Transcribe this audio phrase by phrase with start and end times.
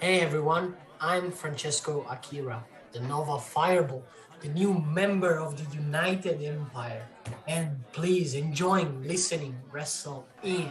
[0.00, 4.04] Hey everyone, I'm Francesco Akira, the Nova Fireball,
[4.40, 7.04] the new member of the United Empire.
[7.48, 10.70] And please enjoy listening Wrestle In.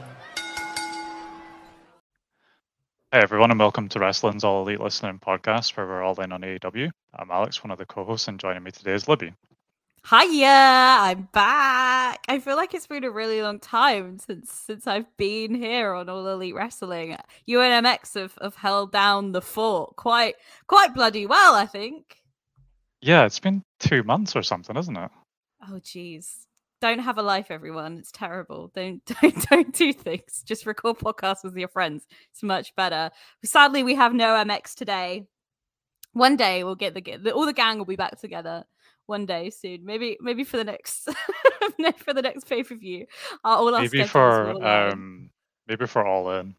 [3.12, 6.40] Hey everyone, and welcome to Wrestling's All Elite Listening podcast, where we're all in on
[6.44, 6.90] AEW.
[7.14, 9.34] I'm Alex, one of the co-hosts, and joining me today is Libby.
[10.10, 12.24] Hiya, I'm back.
[12.30, 16.08] I feel like it's been a really long time since since I've been here on
[16.08, 17.18] All Elite Wrestling.
[17.50, 20.36] UNMX have, have held down the fort quite
[20.68, 22.20] quite bloody well, I think.
[23.02, 25.12] Yeah, it's been two months or something, isn't it?
[25.70, 26.46] Oh jeez.
[26.80, 27.98] Don't have a life, everyone.
[27.98, 28.72] It's terrible.
[28.74, 30.42] Don't don't don't do things.
[30.46, 32.08] Just record podcasts with your friends.
[32.32, 33.12] It's much better.
[33.44, 35.28] Sadly, we have no MX today.
[36.14, 38.64] One day we'll get the, the all the gang will be back together
[39.08, 39.84] one day soon.
[39.84, 41.06] Maybe maybe for the next
[41.98, 43.08] for the next pay per view.
[43.44, 45.30] Uh, all our maybe for um
[45.68, 46.56] maybe for all in.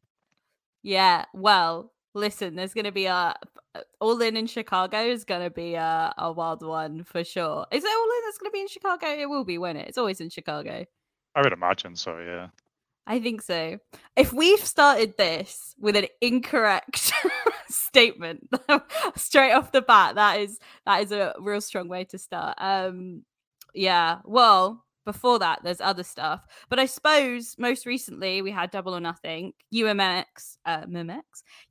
[0.82, 1.24] Yeah.
[1.32, 2.56] Well, listen.
[2.56, 3.34] There's gonna be a
[4.00, 7.66] all in in Chicago is gonna be a, a wild one for sure.
[7.70, 9.06] Is it all in that's gonna be in Chicago?
[9.06, 9.88] It will be, won't it?
[9.88, 10.84] It's always in Chicago.
[11.34, 12.18] I would imagine so.
[12.18, 12.48] Yeah.
[13.06, 13.78] I think so.
[14.16, 17.12] If we've started this with an incorrect
[17.74, 18.48] statement
[19.16, 22.56] straight off the bat, that is that is a real strong way to start.
[22.58, 23.24] Um
[23.74, 26.46] yeah, well, before that there's other stuff.
[26.68, 29.52] But I suppose most recently we had Double or Nothing.
[29.74, 31.22] UMX uh MMX.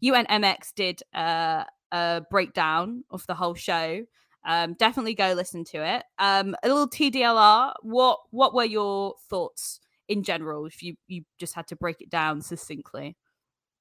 [0.03, 4.03] UNMX did uh, a breakdown of the whole show.
[4.45, 6.03] Um, definitely go listen to it.
[6.19, 7.73] Um, a little TDLR.
[7.81, 12.09] What what were your thoughts in general, if you you just had to break it
[12.09, 13.17] down succinctly?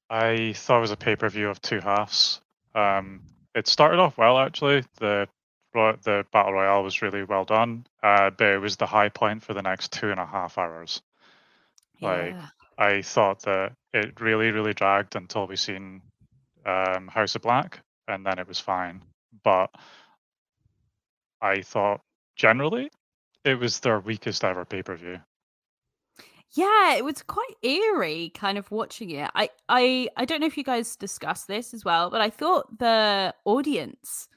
[0.08, 2.40] I thought it was a pay per view of two halves.
[2.74, 3.22] Um,
[3.54, 4.84] it started off well actually.
[4.98, 5.28] The
[5.74, 9.52] the battle royale was really well done, uh, but it was the high point for
[9.52, 11.02] the next two and a half hours.
[11.98, 12.08] Yeah.
[12.08, 12.36] Like
[12.78, 16.00] I thought that it really really dragged until we seen
[16.64, 19.02] um, House of Black, and then it was fine.
[19.44, 19.70] But
[21.42, 22.00] I thought
[22.36, 22.90] generally
[23.44, 25.20] it was their weakest ever pay per view.
[26.52, 29.30] Yeah, it was quite eerie kind of watching it.
[29.34, 32.78] I I I don't know if you guys discussed this as well, but I thought
[32.78, 34.28] the audience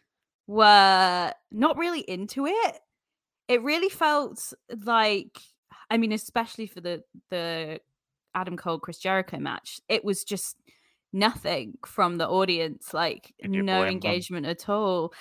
[0.48, 2.80] were not really into it.
[3.48, 4.54] It really felt
[4.86, 5.40] like
[5.90, 7.80] I mean especially for the the
[8.36, 10.58] Adam Cole Chris Jericho match, it was just
[11.14, 14.52] nothing from the audience, like no engagement them?
[14.52, 15.14] at all.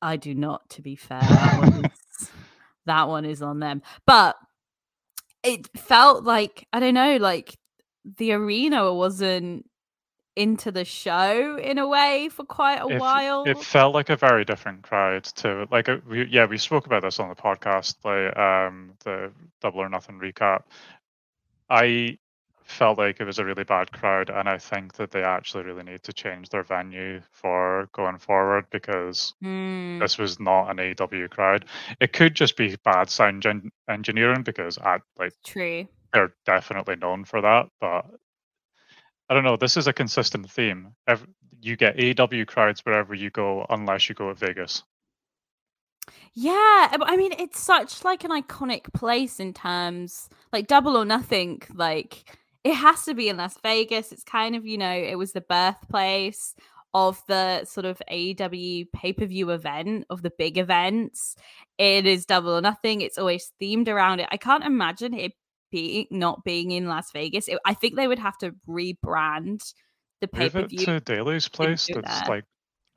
[0.00, 1.20] I do not to be fair.
[1.20, 2.30] That one is,
[2.86, 3.82] that one is on them.
[4.06, 4.36] But
[5.42, 7.56] it felt like I don't know, like
[8.16, 9.68] the arena wasn't
[10.36, 13.44] into the show in a way for quite a it, while.
[13.44, 16.86] It felt like a very different crowd to like a, uh, we, yeah we spoke
[16.86, 20.62] about this on the podcast like um the double or nothing recap.
[21.68, 22.18] I
[22.68, 25.84] felt like it was a really bad crowd, and I think that they actually really
[25.84, 29.98] need to change their venue for going forward because mm.
[30.00, 31.64] this was not an AW crowd.
[32.00, 37.24] It could just be bad sound gen- engineering because I like true they're definitely known
[37.24, 38.06] for that, but
[39.28, 39.56] I don't know.
[39.56, 40.94] This is a consistent theme.
[41.60, 44.82] You get AW crowds wherever you go, unless you go at Vegas.
[46.32, 51.60] Yeah, I mean it's such like an iconic place in terms like Double or Nothing.
[51.74, 54.12] Like it has to be in Las Vegas.
[54.12, 56.54] It's kind of, you know, it was the birthplace
[56.92, 61.34] of the sort of AEW pay per view event, of the big events.
[61.78, 63.00] It is double or nothing.
[63.00, 64.28] It's always themed around it.
[64.30, 65.32] I can't imagine it
[65.70, 67.48] being not being in Las Vegas.
[67.48, 69.72] It, I think they would have to rebrand
[70.20, 71.88] the pay per view to Daily's place.
[71.90, 72.28] That's that.
[72.28, 72.44] like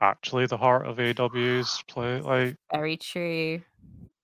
[0.01, 2.19] actually the heart of AEW's play.
[2.19, 3.61] Like very true.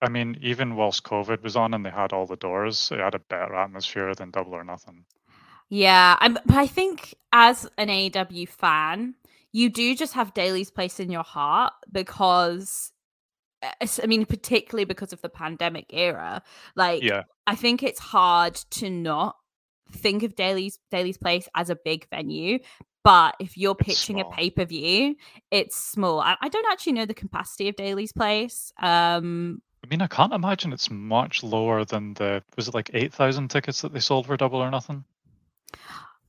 [0.01, 3.15] I mean, even whilst COVID was on and they had all the doors, it had
[3.15, 5.05] a better atmosphere than Double or Nothing.
[5.69, 9.15] Yeah, I'm, but I think as an AEW fan,
[9.51, 12.91] you do just have Daily's place in your heart because,
[13.61, 16.41] eh, I mean, particularly because of the pandemic era.
[16.75, 17.23] Like, yeah.
[17.45, 19.35] I think it's hard to not
[19.91, 22.59] think of Daly's Daily's place as a big venue.
[23.03, 25.15] But if you're pitching a pay per view,
[25.49, 26.19] it's small.
[26.19, 28.73] I, I, don't actually know the capacity of Daily's place.
[28.81, 33.13] Um, I mean, I can't imagine it's much lower than the was it like eight
[33.13, 35.05] thousand tickets that they sold for Double or Nothing.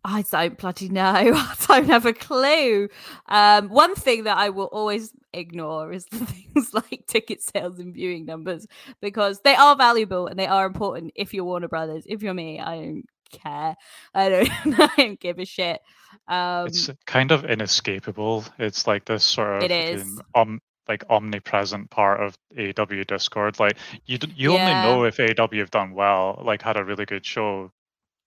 [0.04, 1.02] I don't bloody know.
[1.12, 2.88] I don't have a clue.
[3.28, 7.94] Um, one thing that I will always ignore is the things like ticket sales and
[7.94, 8.66] viewing numbers
[9.00, 11.12] because they are valuable and they are important.
[11.14, 13.76] If you're Warner Brothers, if you're me, I don't care.
[14.14, 14.50] I don't.
[14.80, 15.80] I don't give a shit.
[16.26, 18.44] Um, it's kind of inescapable.
[18.58, 20.20] It's like this sort of it is.
[20.34, 23.60] Um, like omnipresent part of AW Discord.
[23.60, 24.84] Like you, you yeah.
[24.86, 27.70] only know if AW have done well, like had a really good show,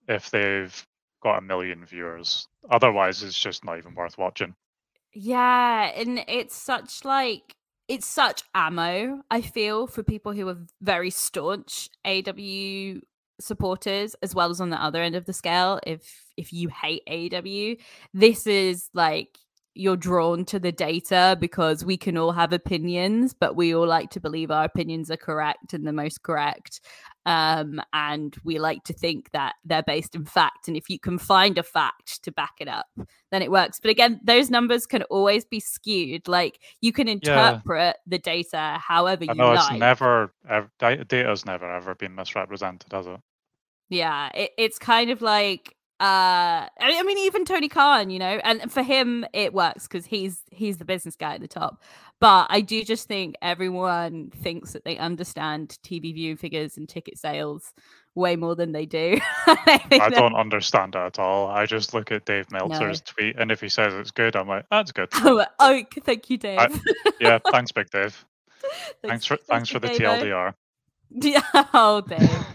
[0.07, 0.85] if they've
[1.21, 2.47] got a million viewers.
[2.69, 4.56] Otherwise, it's just not even worth watching.
[5.13, 7.56] Yeah, and it's such like
[7.88, 13.01] it's such ammo, I feel, for people who are very staunch AW
[13.39, 15.79] supporters, as well as on the other end of the scale.
[15.85, 17.75] If if you hate AW,
[18.13, 19.38] this is like
[19.73, 24.09] you're drawn to the data because we can all have opinions, but we all like
[24.12, 26.81] to believe our opinions are correct and the most correct.
[27.25, 30.68] Um, and we like to think that they're based in fact.
[30.68, 32.88] And if you can find a fact to back it up,
[33.31, 33.79] then it works.
[33.79, 36.27] But again, those numbers can always be skewed.
[36.27, 38.01] Like you can interpret yeah.
[38.07, 39.71] the data however you know like.
[39.71, 43.19] it's never ever, data's never ever been misrepresented, has it?
[43.89, 48.71] Yeah, it, it's kind of like uh I mean even Tony Khan, you know, and
[48.71, 51.81] for him it works because he's he's the business guy at the top.
[52.19, 57.18] But I do just think everyone thinks that they understand TV viewing figures and ticket
[57.18, 57.74] sales
[58.15, 59.19] way more than they do.
[59.48, 61.48] I, I don't understand it at all.
[61.48, 63.13] I just look at Dave Meltzer's no.
[63.13, 65.09] tweet, and if he says it's good, I'm like, that's good.
[65.13, 66.59] Oh, oh thank you, Dave.
[66.59, 66.69] I,
[67.19, 68.25] yeah, thanks, Big Dave.
[68.62, 70.54] thanks, thanks for thanks for the TLDR.
[71.13, 71.42] Yeah,
[71.74, 72.45] oh, Dave.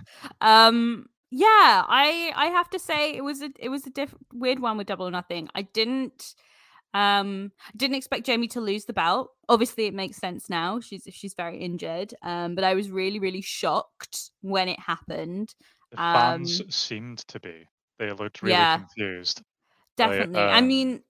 [0.40, 4.60] um, yeah, I I have to say it was a it was a diff- weird
[4.60, 5.48] one with Double or Nothing.
[5.54, 6.34] I didn't
[6.94, 9.30] um didn't expect Jamie to lose the belt.
[9.48, 10.80] Obviously, it makes sense now.
[10.80, 12.14] She's she's very injured.
[12.22, 15.54] Um, but I was really really shocked when it happened.
[15.90, 17.68] The fans um, seemed to be.
[17.98, 19.42] They looked really yeah, confused.
[19.96, 20.40] Definitely.
[20.40, 21.02] um, I mean,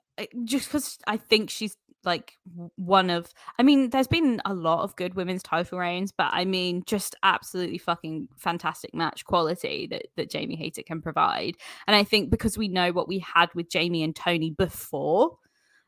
[0.44, 2.38] just because I think she's like
[2.76, 6.44] one of I mean there's been a lot of good women's title reigns but I
[6.44, 11.56] mean just absolutely fucking fantastic match quality that that Jamie Hayter can provide
[11.86, 15.36] and I think because we know what we had with Jamie and Toni before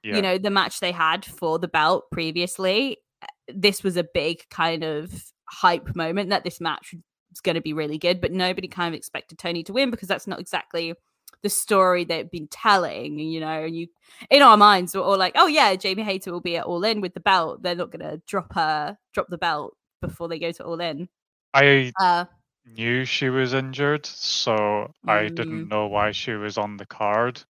[0.02, 0.16] yeah.
[0.16, 4.42] you know the match they had for the belt previously eh, this was a big
[4.50, 5.12] kind of
[5.44, 6.94] hype moment that this match
[7.30, 10.08] was going to be really good but nobody kind of expected Toni to win because
[10.08, 10.94] that's not exactly
[11.43, 13.88] the story they've been telling, you know, and you
[14.31, 17.00] in our minds we're all like, oh yeah, Jamie Hayter will be at All In
[17.00, 17.62] with the belt.
[17.62, 21.08] They're not gonna drop her drop the belt before they go to All In.
[21.55, 22.25] I uh,
[22.67, 24.90] knew she was injured, so mm.
[25.06, 25.70] I didn't mm.
[25.70, 27.40] know why she was on the card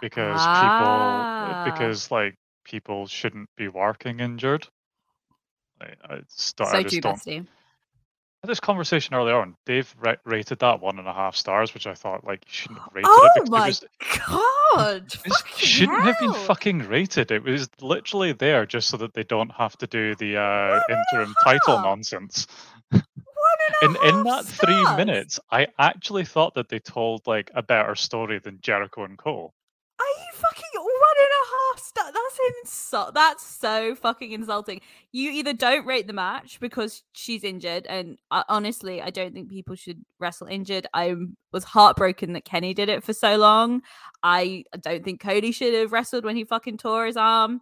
[0.00, 1.64] because ah.
[1.64, 2.34] people because like
[2.64, 4.66] people shouldn't be working injured.
[5.80, 7.48] I, I, so I just don't
[8.44, 11.94] this conversation earlier on, Dave ra- rated that one and a half stars, which I
[11.94, 13.42] thought like you shouldn't have rated oh it.
[13.46, 13.84] Oh my it was,
[14.28, 15.14] god!
[15.58, 16.12] It shouldn't hell.
[16.12, 17.30] have been fucking rated.
[17.30, 21.34] It was literally there just so that they don't have to do the uh, interim
[21.44, 22.46] title nonsense.
[22.92, 24.50] in in that stars.
[24.58, 29.16] three minutes, I actually thought that they told like a better story than Jericho and
[29.18, 29.54] Cole.
[29.98, 31.16] Are you fucking one
[31.78, 32.12] stars?
[32.12, 33.14] That's insult.
[33.14, 34.80] That's so fucking insulting.
[35.12, 39.50] You either don't rate the match because she's injured, and uh, honestly, I don't think
[39.50, 40.86] people should wrestle injured.
[40.94, 41.14] I
[41.52, 43.82] was heartbroken that Kenny did it for so long.
[44.22, 47.60] I don't think Cody should have wrestled when he fucking tore his arm.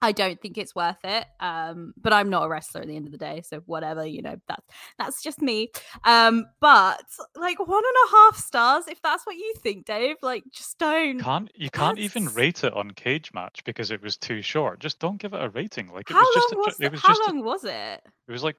[0.00, 1.26] I don't think it's worth it.
[1.40, 4.22] Um, but I'm not a wrestler at the end of the day, so whatever, you
[4.22, 4.66] know, that's
[4.98, 5.70] that's just me.
[6.04, 7.02] Um, but
[7.36, 11.20] like one and a half stars, if that's what you think, Dave, like just don't.
[11.20, 12.16] Can't you can't that's...
[12.16, 14.78] even rate it on Cage Match because it was too short.
[14.78, 15.92] Just don't give it a rating.
[15.92, 17.64] Like it how was just long a, was it was how just long a, was
[17.64, 18.02] it?
[18.28, 18.56] It was like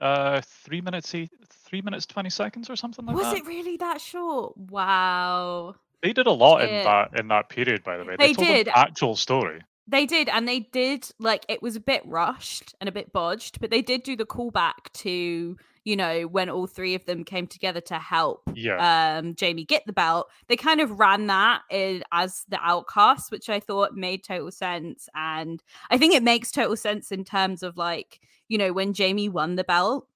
[0.00, 3.32] uh three minutes three minutes twenty seconds or something like was that.
[3.32, 4.56] Was it really that short?
[4.56, 5.74] Wow.
[6.02, 8.16] They did a lot in that in that period, by the way.
[8.18, 9.60] They, they did actual story.
[9.90, 13.58] They did, and they did like it was a bit rushed and a bit bodged,
[13.60, 17.46] but they did do the callback to you know when all three of them came
[17.46, 19.18] together to help yeah.
[19.18, 20.28] um Jamie get the belt.
[20.46, 25.08] They kind of ran that in, as the outcast, which I thought made total sense,
[25.14, 29.28] and I think it makes total sense in terms of like you know when Jamie
[29.28, 30.06] won the belt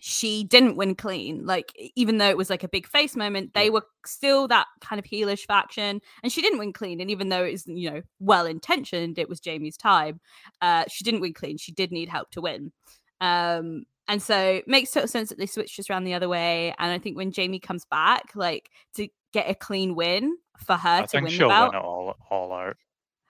[0.00, 1.46] she didn't win clean.
[1.46, 4.98] Like even though it was like a big face moment, they were still that kind
[4.98, 7.00] of heelish faction, and she didn't win clean.
[7.00, 10.20] And even though it's you know well intentioned, it was Jamie's time.
[10.60, 11.56] Uh, she didn't win clean.
[11.56, 12.72] She did need help to win.
[13.20, 16.74] Um, and so it makes total sense that they switched us around the other way.
[16.78, 20.88] And I think when Jamie comes back, like to get a clean win for her
[20.98, 21.72] I to think win she'll the belt.
[21.72, 22.76] win it all all out.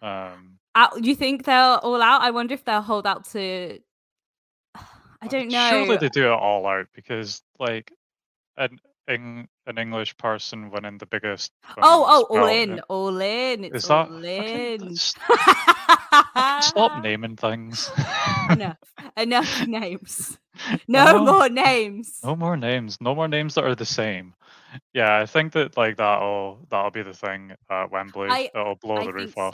[0.02, 2.22] Um, out, you think they'll all out?
[2.22, 3.78] I wonder if they'll hold out to
[5.24, 5.70] I don't know.
[5.70, 7.92] Surely they do it all out because, like,
[8.56, 8.78] an
[9.08, 11.52] an English person winning the biggest.
[11.78, 13.64] Oh, oh, all in, all in.
[13.64, 14.96] It's is all that in.
[16.62, 17.90] stop naming things.
[18.50, 18.78] enough,
[19.16, 20.38] enough names.
[20.88, 22.20] No more names.
[22.22, 22.98] No more names.
[23.00, 24.34] No more names that are the same.
[24.92, 28.28] Yeah, I think that like that'll that'll be the thing at Wembley.
[28.28, 29.52] I, It'll blow I the roof so.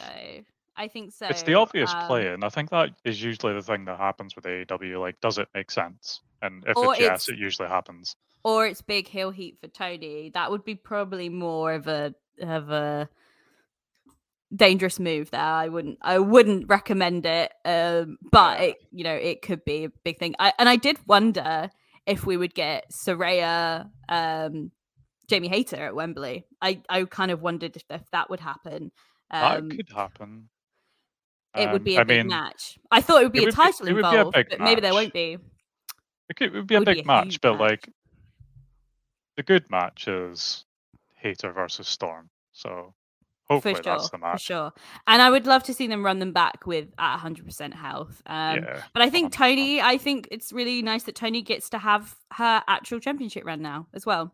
[0.76, 1.26] I think so.
[1.26, 4.34] It's the obvious um, play, and I think that is usually the thing that happens
[4.36, 4.98] with AEW.
[5.00, 6.20] Like, does it make sense?
[6.42, 8.16] And if it's yes, it's- it usually happens.
[8.44, 10.30] or it's big heel heat for Toni.
[10.32, 13.08] That would be probably more of a of a
[14.54, 15.40] dangerous move there.
[15.40, 17.52] I wouldn't I wouldn't recommend it.
[17.64, 20.34] Um, but it you know it could be a big thing.
[20.38, 21.70] I, and I did wonder
[22.06, 24.70] if we would get Saraya, um,
[25.28, 26.46] Jamie Hayter at Wembley.
[26.62, 28.90] I I kind of wondered if, if that would happen.
[29.30, 30.48] Um, that could happen.
[31.56, 32.78] It would Um, be a I big mean, match.
[32.90, 35.12] I thought it would be it a would title be involved, but maybe there won't
[35.12, 35.36] be.
[36.28, 37.60] It, could, it would be a would be big a match, huge but match.
[37.60, 37.88] like
[39.36, 40.64] the good match is
[41.16, 42.30] Hayter versus Storm.
[42.52, 42.94] So
[43.48, 44.32] hopefully for sure, that's the match.
[44.42, 44.72] for sure.
[45.08, 48.22] And I would love to see them run them back with at 100% health.
[48.26, 49.36] Um, yeah, But I think 100%.
[49.36, 53.60] Tony, I think it's really nice that Toni gets to have her actual championship run
[53.60, 54.32] now as well.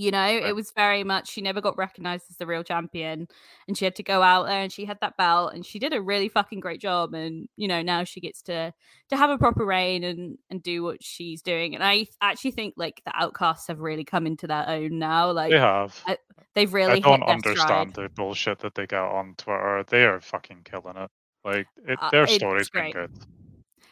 [0.00, 0.44] You know, Right.
[0.46, 3.26] it was very much she never got recognized as the real champion,
[3.66, 5.92] and she had to go out there and she had that belt, and she did
[5.92, 7.14] a really fucking great job.
[7.14, 8.72] And you know, now she gets to
[9.10, 11.74] to have a proper reign and and do what she's doing.
[11.74, 15.32] And I actually think like the outcasts have really come into their own now.
[15.32, 16.00] Like they have.
[16.06, 16.18] I-
[16.54, 19.84] they've really I don't understand the bullshit that they get on Twitter.
[19.88, 21.10] They are fucking killing it.
[21.44, 23.10] Like it, Uh, their it's story's been good.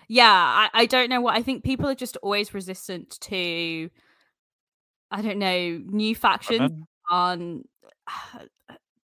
[0.08, 3.90] Yeah, I, I don't know what I think people are just always resistant to
[5.10, 7.64] I don't know, new factions on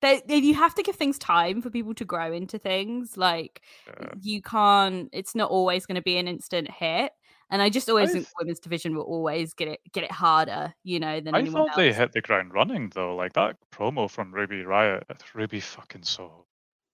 [0.01, 3.17] they, they you have to give things time for people to grow into things.
[3.17, 4.09] Like yeah.
[4.21, 7.11] you can't it's not always going to be an instant hit.
[7.49, 10.11] And I just always I think th- women's division will always get it get it
[10.11, 11.97] harder, you know, than I anyone thought they else.
[11.97, 13.15] hit the ground running though.
[13.15, 16.45] Like that promo from Ruby Riott, Ruby fucking Soho.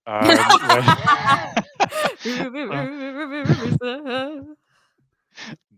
[0.06, 0.38] Um, like-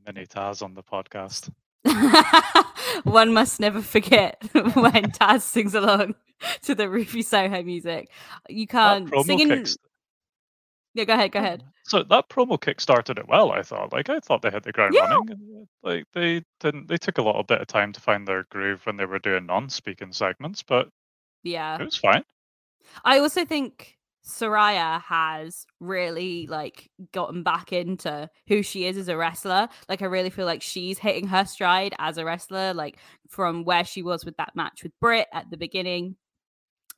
[0.05, 1.49] Mini Taz on the podcast.
[3.03, 6.15] One must never forget when Taz sings along
[6.63, 8.09] to the Ruby Soho music.
[8.49, 9.49] You can't promo singing.
[9.49, 9.77] kicks.
[10.93, 11.63] Yeah, go ahead, go ahead.
[11.83, 13.51] So that promo kick started it well.
[13.51, 13.91] I thought.
[13.93, 15.01] Like I thought they hit the ground Yeah.
[15.13, 15.29] running.
[15.31, 16.87] Uh, like they didn't.
[16.87, 19.45] They took a little bit of time to find their groove when they were doing
[19.45, 20.89] non-speaking segments, but
[21.43, 21.75] Yeah.
[21.79, 22.23] it was fine.
[23.03, 23.94] I also think
[24.25, 29.69] Saraya has really like gotten back into who she is as a wrestler.
[29.87, 32.97] Like I really feel like she's hitting her stride as a wrestler, like
[33.29, 36.15] from where she was with that match with Britt at the beginning.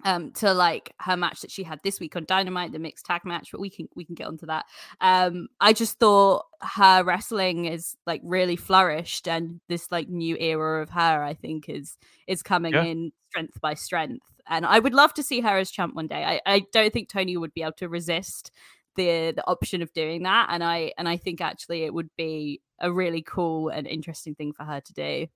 [0.06, 3.26] Um, to like her match that she had this week on Dynamite, the mixed tag
[3.26, 4.66] match, but we can we can get onto that.
[5.02, 10.84] Um, I just thought her wrestling is like really flourished, and this like new era
[10.84, 12.84] of her, I think, is is coming Yeah.
[12.84, 14.22] in strength by strength.
[14.50, 16.24] And I would love to see her as champ one day.
[16.24, 18.52] I, I don't think Tony would be able to resist
[18.96, 20.48] the the option of doing that.
[20.50, 24.54] And I and I think actually it would be a really cool and interesting thing
[24.54, 25.28] for her to do.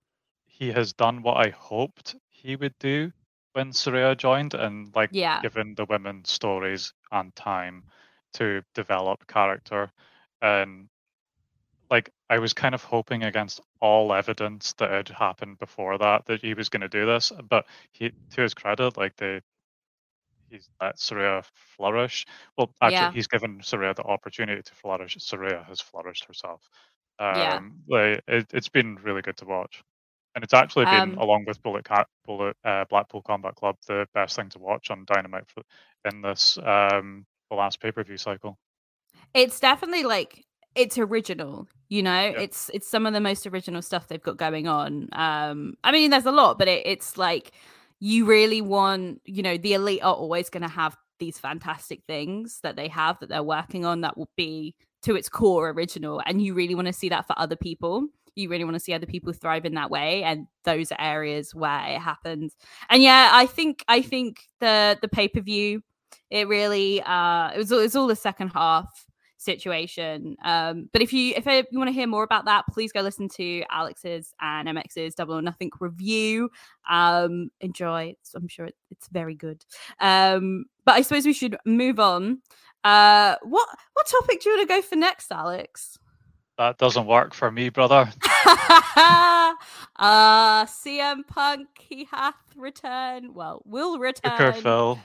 [0.44, 3.12] He has done what I hoped he would do
[3.52, 5.40] when Saraya joined, and like Yeah.
[5.42, 7.84] given the women stories and time
[8.34, 9.92] to develop character,
[10.40, 10.88] and
[11.90, 16.40] like I was kind of hoping against all evidence that had happened before that that
[16.40, 19.40] he was going to do this, but he, to his credit, like they,
[20.50, 21.44] he's let Saraya
[21.76, 22.26] flourish.
[22.56, 23.12] Well, actually, Yeah.
[23.12, 25.16] he's given Saraya the opportunity to flourish.
[25.18, 26.62] Saraya has flourished herself.
[27.20, 27.58] Yeah.
[27.58, 29.82] Um, like it, it's been really good to watch,
[30.34, 34.06] and it's actually been Um, along with Bullet Cat, Bullet uh, Blackpool Combat Club the
[34.14, 35.62] best thing to watch on Dynamite for,
[36.10, 38.58] in this um the last pay per view cycle.
[39.34, 42.22] it's definitely like it's original you know?
[42.22, 42.40] Yeah.
[42.40, 46.10] it's it's some of the most original stuff they've got going on um i mean
[46.10, 47.52] there's a lot but it, it's like
[48.00, 52.58] you really want you know the elite are always going to have these fantastic things
[52.64, 56.42] that they have that they're working on that will be to its core original and
[56.42, 58.08] you really want to see that for other people.
[58.34, 61.54] You really want to see other people thrive in that way and those are areas
[61.54, 62.56] where it happens.
[62.90, 65.82] And yeah i think i think the the pay-per-view
[66.30, 69.06] it really uh it was, it was all the second half
[69.42, 70.36] situation.
[70.44, 73.28] Um but if you if you want to hear more about that please go listen
[73.30, 76.50] to alex's and mx's double or nothing review.
[76.88, 79.64] Um enjoy i'm sure it, it's very good.
[80.00, 82.40] Um but i suppose we should move on.
[82.84, 85.98] Uh what what topic do you want to go for next alex?
[86.58, 88.08] That doesn't work for me, brother.
[89.96, 93.34] uh cm punk he hath returned.
[93.34, 94.32] Well will return.
[94.36, 94.98] Booker Phil.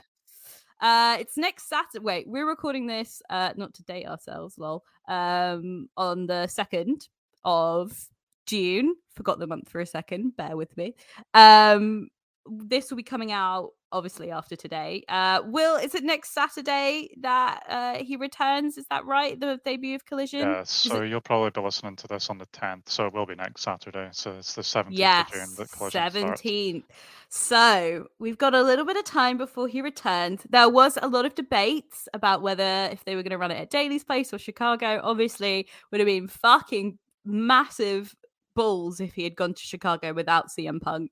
[0.80, 2.04] Uh, it's next Saturday.
[2.04, 4.84] Wait, we're recording this uh not to date ourselves, lol.
[5.08, 7.08] Um, on the second
[7.44, 8.10] of
[8.46, 8.96] June.
[9.16, 10.36] Forgot the month for a second.
[10.36, 10.96] Bear with me.
[11.34, 12.10] Um,
[12.50, 15.04] this will be coming out obviously after today.
[15.08, 18.78] Uh, Will, is it next Saturday that uh he returns?
[18.78, 19.40] Is that right?
[19.40, 20.42] The debut of Collision.
[20.42, 23.36] Yeah, so you'll probably be listening to this on the 10th, so it will be
[23.36, 24.10] next Saturday.
[24.12, 26.84] So it's the 17th Yes, of June that Collision 17th.
[27.30, 30.42] So we've got a little bit of time before he returns.
[30.50, 33.60] There was a lot of debates about whether if they were going to run it
[33.60, 35.00] at Daily's place or Chicago.
[35.04, 38.16] Obviously, would have been fucking massive
[38.58, 41.12] balls if he had gone to Chicago without CM Punk.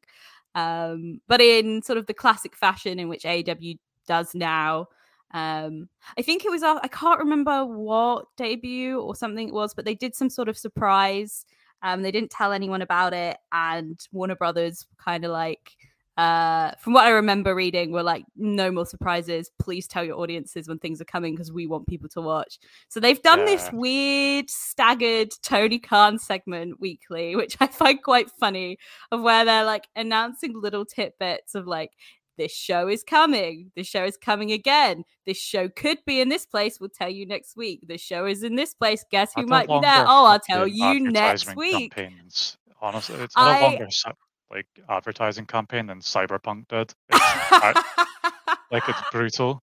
[0.55, 4.87] Um, but in sort of the classic fashion in which AEW does now.
[5.31, 9.85] Um, I think it was I can't remember what debut or something it was, but
[9.85, 11.45] they did some sort of surprise.
[11.81, 15.75] Um, they didn't tell anyone about it, and Warner Brothers kind of like
[16.17, 20.67] uh from what i remember reading were like no more surprises please tell your audiences
[20.67, 22.57] when things are coming because we want people to watch
[22.87, 23.45] so they've done yeah.
[23.45, 28.77] this weird staggered tony khan segment weekly which i find quite funny
[29.11, 31.91] of where they're like announcing little tidbits of like
[32.37, 33.71] this show is coming.
[33.75, 35.03] This show is coming again.
[35.25, 36.79] This show could be in this place.
[36.79, 37.87] We'll tell you next week.
[37.87, 39.05] The show is in this place.
[39.09, 40.03] Guess who might be there?
[40.05, 41.95] Oh, I'll tell you next week.
[41.95, 42.57] Campaigns.
[42.81, 43.87] Honestly, it's no I, longer
[44.51, 46.93] like advertising campaign than Cyberpunk did.
[47.09, 47.81] It's,
[48.71, 49.61] like it's brutal.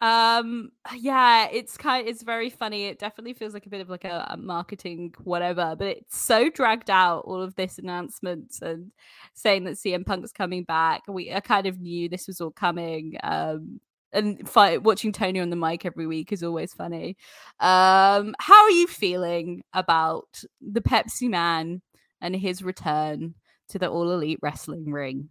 [0.00, 2.86] Um yeah, it's kind it's very funny.
[2.86, 6.50] It definitely feels like a bit of like a, a, marketing whatever, but it's so
[6.50, 8.90] dragged out all of this announcements and
[9.34, 11.02] saying that CM Punk's coming back.
[11.08, 13.16] We I kind of knew this was all coming.
[13.22, 13.80] Um
[14.14, 17.16] and fight, watching Tony on the mic every week is always funny.
[17.60, 21.80] Um how are you feeling about the Pepsi Man
[22.20, 23.34] and his return?
[23.72, 25.28] To the All Elite Wrestling ring?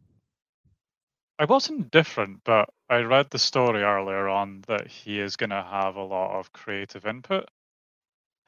[1.39, 5.63] I wasn't different, but I read the story earlier on that he is going to
[5.63, 7.49] have a lot of creative input.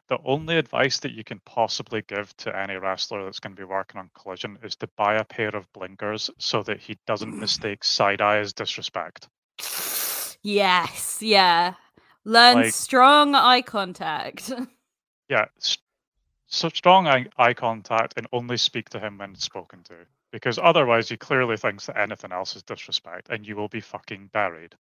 [0.09, 3.65] The only advice that you can possibly give to any wrestler that's going to be
[3.65, 7.39] working on Collision is to buy a pair of blinkers so that he doesn't mm.
[7.39, 9.27] mistake side eye as disrespect.
[10.43, 11.75] Yes, yeah.
[12.25, 14.51] Learn like, strong eye contact.
[15.29, 15.45] Yeah,
[16.53, 19.95] such strong eye, eye contact and only speak to him when spoken to.
[20.31, 24.29] Because otherwise, he clearly thinks that anything else is disrespect and you will be fucking
[24.31, 24.75] buried.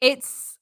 [0.00, 0.58] It's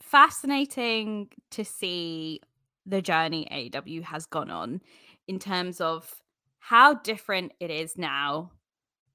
[0.00, 2.40] fascinating to see
[2.86, 4.80] the journey AEW has gone on
[5.26, 6.14] in terms of
[6.58, 8.52] how different it is now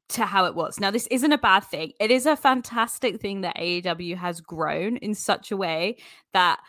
[0.10, 0.80] to how it was.
[0.80, 1.94] Now, this isn't a bad thing.
[2.00, 5.98] It is a fantastic thing that AEW has grown in such a way
[6.34, 6.60] that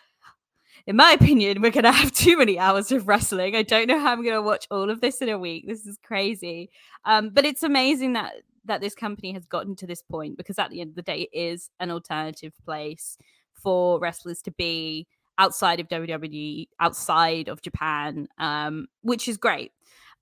[0.87, 3.56] in my opinion, we're going to have too many hours of wrestling.
[3.56, 5.66] I don't know how I'm going to watch all of this in a week.
[5.66, 6.71] This is crazy.
[7.04, 8.34] Um, but it's amazing that
[8.66, 11.28] that this company has gotten to this point because at the end of the day,
[11.32, 13.16] it is an alternative place
[13.54, 15.06] for wrestlers to be
[15.38, 19.73] outside of WWE, outside of Japan, um, which is great.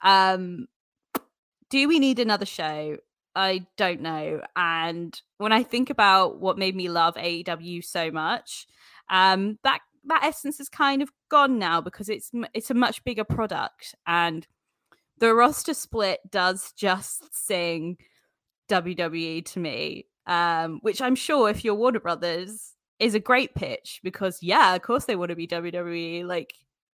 [0.02, 0.68] Um,
[1.70, 2.96] do we need another show?
[3.34, 4.40] I don't know.
[4.56, 8.66] And when I think about what made me love AEW so much,
[9.10, 13.24] um, that that essence is kind of gone now because it's it's a much bigger
[13.24, 14.46] product and
[15.18, 17.96] the roster split does just sing
[18.68, 24.00] WWE to me um, which I'm sure if you're Warner Brothers is a great pitch
[24.02, 26.54] because yeah of course they want to be WWE like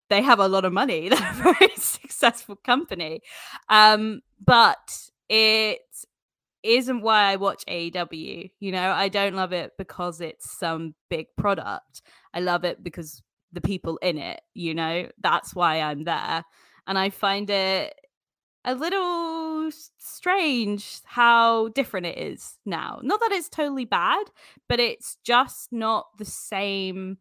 [0.10, 3.22] they have a lot of money they're a very successful company
[3.70, 5.82] um, but it
[6.63, 8.50] isn't why I watch AEW.
[8.60, 12.02] You know, I don't love it because it's some big product.
[12.34, 16.43] I love it because the people in it, you know, that's why I'm there.
[16.88, 17.93] And I find it
[18.65, 23.00] a little strange how different it is now.
[23.04, 24.26] Not that it's totally bad,
[24.67, 27.17] but it's just not the same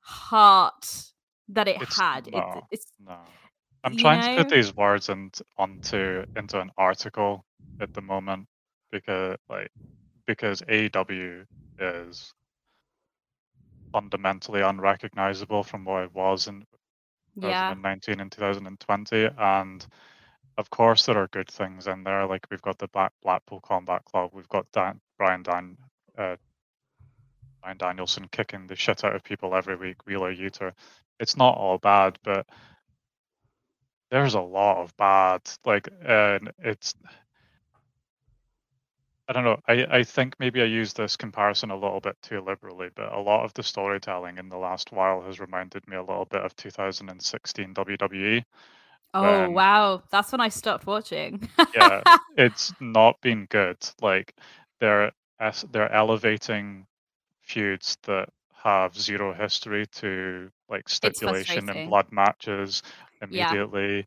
[0.00, 1.12] heart
[1.48, 2.30] that it it's, had.
[2.32, 3.16] No, it, it's no.
[3.82, 4.36] I'm trying know?
[4.36, 7.44] to put these words and onto into an article
[7.80, 8.46] at the moment
[8.92, 9.70] because like
[10.26, 11.44] because AEW
[11.78, 12.32] is
[13.92, 16.64] fundamentally unrecognizable from what it was in
[17.36, 17.70] yeah.
[17.70, 19.86] 2019 and 2020 and
[20.58, 24.04] of course there are good things in there like we've got the Black Blackpool Combat
[24.04, 25.76] Club we've got Dan, Bryan Dan
[26.18, 26.36] uh,
[27.62, 30.72] Bryan Danielson kicking the shit out of people every week Wheeler Yuta
[31.18, 32.46] it's not all bad but
[34.10, 36.94] there's a lot of bad like and it's
[39.30, 39.60] I don't know.
[39.68, 43.20] I, I think maybe I use this comparison a little bit too liberally, but a
[43.20, 46.56] lot of the storytelling in the last while has reminded me a little bit of
[46.56, 48.42] 2016 WWE.
[49.14, 51.48] Oh when, wow, that's when I stopped watching.
[51.76, 52.02] yeah,
[52.36, 53.76] it's not been good.
[54.02, 54.34] Like
[54.80, 55.12] they're
[55.70, 56.86] they're elevating
[57.42, 62.82] feuds that have zero history to like stipulation and blood matches
[63.22, 63.98] immediately.
[63.98, 64.02] Yeah.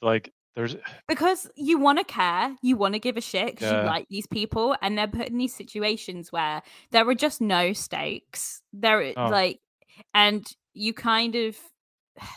[0.00, 0.76] Like there's
[1.08, 3.80] because you want to care, you want to give a shit because yeah.
[3.82, 6.62] you like these people, and they're put in these situations where
[6.92, 8.62] there are just no stakes.
[8.72, 9.28] There, oh.
[9.28, 9.60] like,
[10.12, 11.56] and you kind of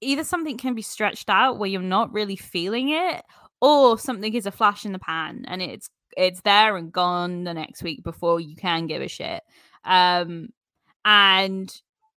[0.00, 3.22] either something can be stretched out where you're not really feeling it,
[3.60, 7.54] or something is a flash in the pan and it's it's there and gone the
[7.54, 9.42] next week before you can give a shit.
[9.84, 10.48] Um,
[11.04, 11.70] and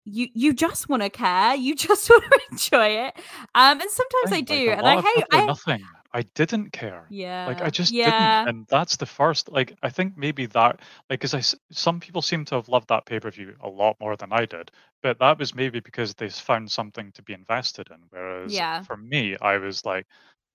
[0.08, 3.14] you you just want to care you just want to enjoy it
[3.54, 7.06] um and sometimes i, I do like and i hate i nothing I didn't care.
[7.10, 7.46] Yeah.
[7.46, 8.44] Like I just yeah.
[8.44, 9.50] didn't, and that's the first.
[9.52, 13.04] Like I think maybe that, like, because I some people seem to have loved that
[13.04, 14.70] pay per view a lot more than I did,
[15.02, 17.98] but that was maybe because they found something to be invested in.
[18.10, 18.82] Whereas Yeah.
[18.82, 20.06] for me, I was like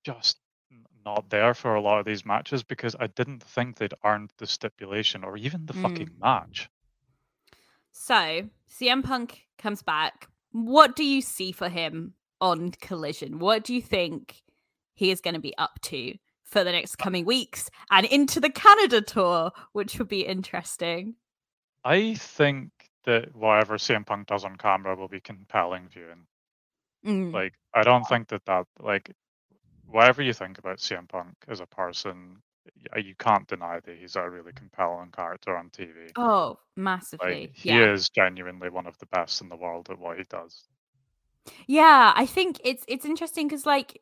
[0.04, 0.40] just
[1.06, 4.48] not there for a lot of these matches because I didn't think they'd earned the
[4.48, 5.82] stipulation or even the Mm.
[5.84, 6.70] fucking match.
[7.94, 10.28] So CM Punk comes back.
[10.52, 13.40] What do you see for him on Collision?
[13.40, 14.42] What do you think
[14.96, 18.50] he is going to be up to for the next coming weeks and into the
[18.50, 21.16] Canada tour, which would be interesting?
[21.84, 22.72] I think
[23.06, 26.26] that whatever CM Punk does on camera will be compelling viewing.
[27.06, 29.12] Mm, Like I don't think that that like
[29.88, 32.42] whatever you think about CM Punk as a person,
[32.98, 36.12] you can't deny that he's a really compelling character on TV.
[36.16, 37.42] Oh, massively.
[37.42, 37.92] Like he yeah.
[37.92, 40.68] is genuinely one of the best in the world at what he does.
[41.68, 44.02] Yeah, I think it's it's interesting because like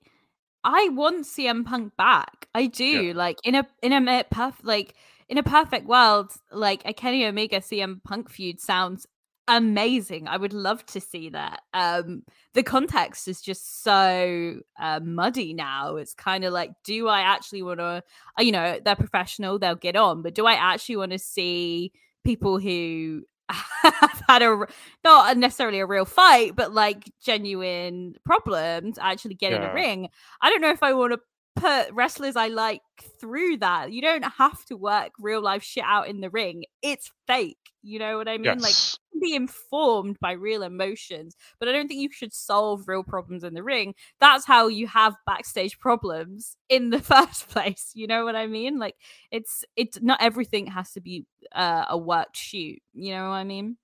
[0.63, 2.47] I want CM Punk back.
[2.54, 3.13] I do.
[3.13, 4.93] Like in a in a perf- like
[5.28, 9.08] in a perfect world, like a Kenny Omega CM Punk feud sounds
[9.57, 10.27] amazing.
[10.27, 11.61] I would love to see that.
[11.73, 15.95] Um the context is just so uh, muddy now.
[15.95, 18.03] It's kind of like do I actually want to
[18.39, 21.91] you know, they're professional, they'll get on, but do I actually want to see
[22.23, 24.65] people who have had a
[25.03, 30.07] not necessarily a real fight, but like genuine problems actually get in a ring.
[30.41, 31.19] I don't know if I want to
[31.55, 32.81] put wrestlers I like
[33.19, 33.91] through that.
[33.91, 36.65] You don't have to work real life shit out in the ring.
[36.81, 37.57] It's fake.
[37.83, 38.59] You know what I mean?
[38.59, 38.75] Like
[39.21, 43.53] be informed by real emotions, but I don't think you should solve real problems in
[43.53, 43.93] the ring.
[44.19, 47.91] That's how you have backstage problems in the first place.
[47.93, 48.79] You know what I mean?
[48.79, 48.95] Like
[49.31, 52.79] it's it's not everything has to be uh, a worked shoot.
[52.93, 53.77] You know what I mean?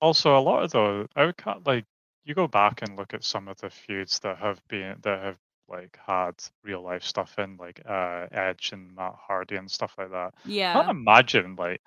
[0.00, 1.84] Also, a lot of the I would cut like
[2.24, 5.36] you go back and look at some of the feuds that have been that have
[5.68, 10.10] like had real life stuff in, like uh Edge and Matt Hardy and stuff like
[10.10, 10.34] that.
[10.44, 10.70] Yeah.
[10.78, 11.80] I can't imagine like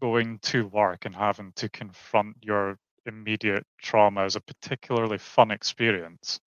[0.00, 6.40] going to work and having to confront your immediate trauma as a particularly fun experience.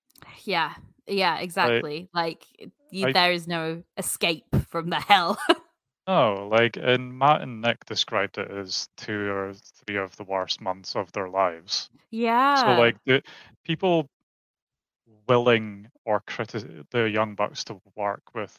[0.43, 0.73] Yeah.
[1.07, 2.09] Yeah, exactly.
[2.13, 2.43] Like
[2.91, 5.37] you, I- there is no escape from the hell.
[6.09, 9.51] No, like and Matt and Nick described it as two or
[9.85, 11.89] three of the worst months of their lives.
[12.11, 12.55] yeah.
[12.55, 13.21] So like the
[13.65, 14.07] people
[15.27, 18.57] willing or criti- the young bucks to work with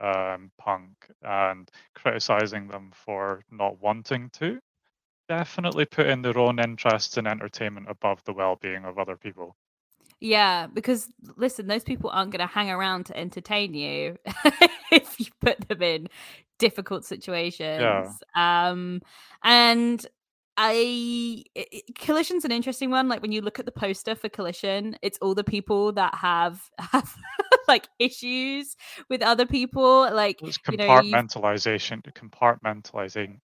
[0.00, 4.60] um, Punk and criticizing them for not wanting to
[5.30, 9.54] definitely putting their own interests and entertainment above the well-being of other people.
[10.18, 14.18] Yeah, because listen, those people aren't going to hang around to entertain you
[14.90, 16.08] if you put them in
[16.58, 18.08] difficult situations.
[18.34, 19.02] Um,
[19.44, 20.04] and
[20.62, 23.08] I i- i- Collision's an interesting one.
[23.08, 26.60] Like when you look at the poster for Collision, it's all the people that have
[26.92, 27.14] have
[27.66, 28.76] like issues
[29.08, 30.02] with other people.
[30.12, 33.38] Like It's you know, compartmentalization, compartmentalizing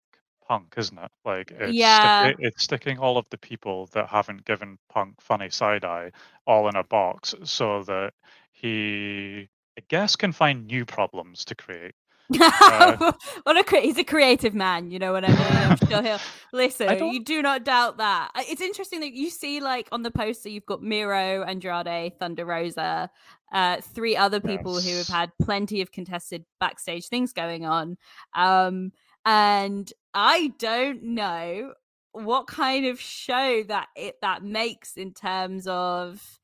[0.46, 1.10] Punk, isn't it?
[1.24, 2.26] Like it's Yeah.
[2.26, 6.12] stick- it's sticking all of the people that haven't given Punk funny side eye
[6.46, 8.12] all in a box so that
[8.52, 9.48] he,
[9.78, 11.94] I guess, can find new problems to create.
[12.40, 13.12] Uh,
[13.44, 15.38] what a cre- he's a creative man, you know what I mean?
[15.38, 16.20] I'm sure he'll
[16.52, 16.88] listen.
[17.12, 18.30] You do not doubt that.
[18.36, 23.10] It's interesting that you see, like on the poster, you've got Miro, Andrade, Thunder Rosa,
[23.52, 27.96] uh, three other people who have had plenty of contested backstage things going on.
[28.34, 28.92] Um,
[29.24, 31.74] and I don't know
[32.12, 36.38] what kind of show that it that makes in terms of.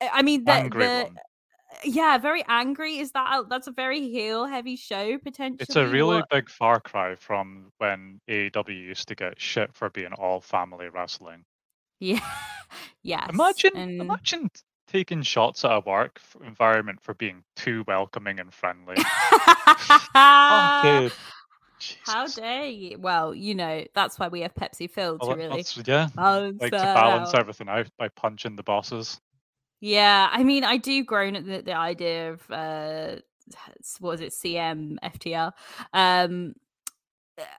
[0.00, 1.10] I mean, the, the.
[1.82, 2.98] Yeah, very angry.
[2.98, 5.58] Is that a, that's a very heel heavy show potentially?
[5.60, 9.90] It's a really What- big far cry from when AEW used to get shit for
[9.90, 11.44] being all family wrestling.
[12.00, 12.20] yeah,
[13.02, 13.28] yes.
[13.32, 14.50] Imagine, and- imagine
[14.86, 18.94] taking shots at a work environment for being too welcoming and friendly.
[18.98, 19.74] Oh,
[20.14, 21.10] Fucking
[22.06, 22.36] How Jesus.
[22.36, 22.98] dare you?
[22.98, 26.72] Well, you know that's why we have Pepsi Phil to Well, really yeah, balance like
[26.72, 27.40] to balance out.
[27.40, 29.20] everything out by punching the bosses.
[29.84, 33.16] Yeah, I mean, I do groan at the, the idea of uh,
[33.98, 35.52] what was it, CM FTR.
[35.92, 36.54] Um,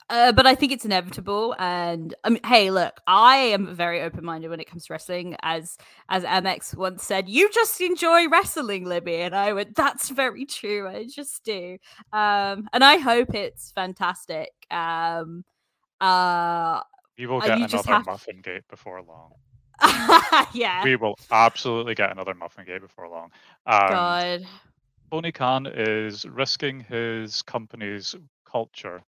[0.09, 1.55] uh, but I think it's inevitable.
[1.59, 5.35] And I mean, hey, look, I am very open minded when it comes to wrestling.
[5.43, 5.77] As
[6.09, 10.87] as MX once said, "You just enjoy wrestling, Libby," and I went, "That's very true.
[10.87, 11.77] I just do."
[12.11, 14.49] Um, and I hope it's fantastic.
[14.71, 15.45] Um,
[16.01, 16.81] uh,
[17.19, 19.33] We will get you another Muffin date before long.
[20.53, 20.83] yeah.
[20.83, 23.31] We will absolutely get another Muffin Gate before long.
[23.65, 24.47] And God.
[25.11, 28.15] Tony Khan is risking his company's
[28.49, 29.01] culture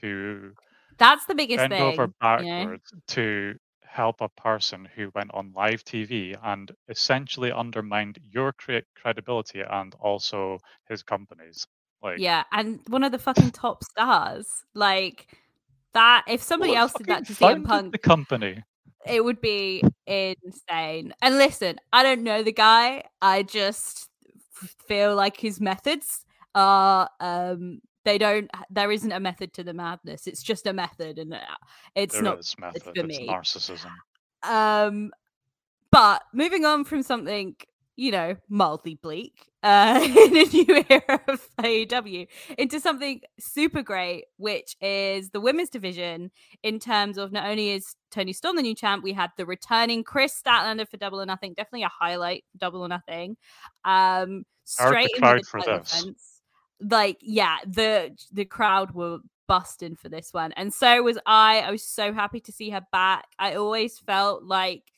[0.00, 0.52] to
[0.98, 1.82] That's the biggest bend thing.
[1.82, 2.12] over you know?
[2.20, 3.54] backwards to
[3.92, 9.94] help a person who went on live TV and essentially undermined your cre- credibility and
[10.00, 10.58] also
[10.88, 11.66] his company's.
[12.02, 14.46] Like, Yeah, and one of the fucking top stars.
[14.74, 15.26] Like
[15.92, 18.64] that if somebody well, else did that to CM Punk, the company.
[19.06, 21.14] It would be insane.
[21.22, 23.04] And listen, I don't know the guy.
[23.20, 24.08] I just
[24.86, 30.26] feel like his methods are um they don't there isn't a method to the madness.
[30.26, 31.38] It's just a method and uh,
[31.94, 32.82] it's There not is method.
[32.82, 33.28] for It's me.
[33.28, 33.92] narcissism.
[34.42, 35.10] um
[35.90, 37.54] but moving on from something
[37.96, 42.26] you know mildly bleak uh in a new era of AEW
[42.58, 46.30] into something super great which is the women's division
[46.62, 50.04] in terms of not only is Toni Storm the new champ we had the returning
[50.04, 53.36] Kris Statlander for double or nothing definitely a highlight double or nothing
[53.84, 54.44] um
[54.78, 56.40] How are the straight into the for this?
[56.90, 61.70] like yeah the the crowd were busting for this one and so was I I
[61.70, 64.91] was so happy to see her back I always felt like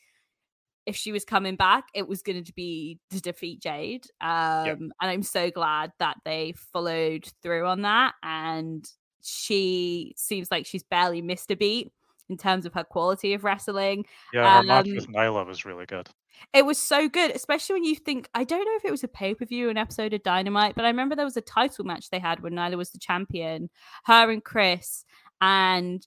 [0.85, 4.05] if she was coming back, it was going to be to defeat Jade.
[4.21, 8.13] Um, And I'm so glad that they followed through on that.
[8.21, 8.87] And
[9.21, 11.91] she seems like she's barely missed a beat
[12.29, 14.05] in terms of her quality of wrestling.
[14.33, 16.09] Yeah, her match Um, with Nyla was really good.
[16.53, 19.07] It was so good, especially when you think I don't know if it was a
[19.07, 22.09] pay per view, an episode of Dynamite, but I remember there was a title match
[22.09, 23.69] they had when Nyla was the champion,
[24.03, 25.05] her and Kris,
[25.39, 26.05] and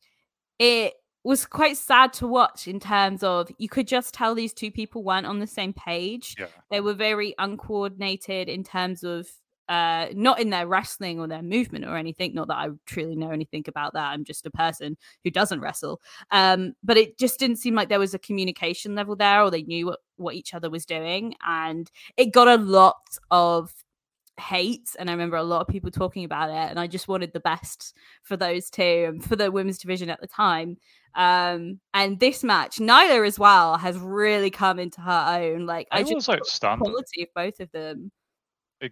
[0.59, 4.71] it was quite sad to watch in terms of you could just tell these two
[4.71, 6.37] people weren't on the same page.
[6.39, 6.47] Yeah.
[6.71, 9.29] They were very uncoordinated in terms of
[9.69, 13.31] uh not in their wrestling or their movement or anything not that i truly know
[13.31, 16.01] anything about that i'm just a person who doesn't wrestle
[16.31, 19.65] um but it just didn't seem like there was a communication level there or they
[19.65, 22.97] knew what, what each other was doing and it got a lot
[23.31, 23.75] of
[24.41, 27.33] hate and i remember a lot of people talking about it and i just wanted
[27.33, 30.77] the best for those two and for the women's division at the time
[31.15, 35.99] um and this match Nyla as well has really come into her own like i
[35.99, 36.85] I just was thought the outstanding.
[36.91, 38.11] quality of both of them
[38.81, 38.91] We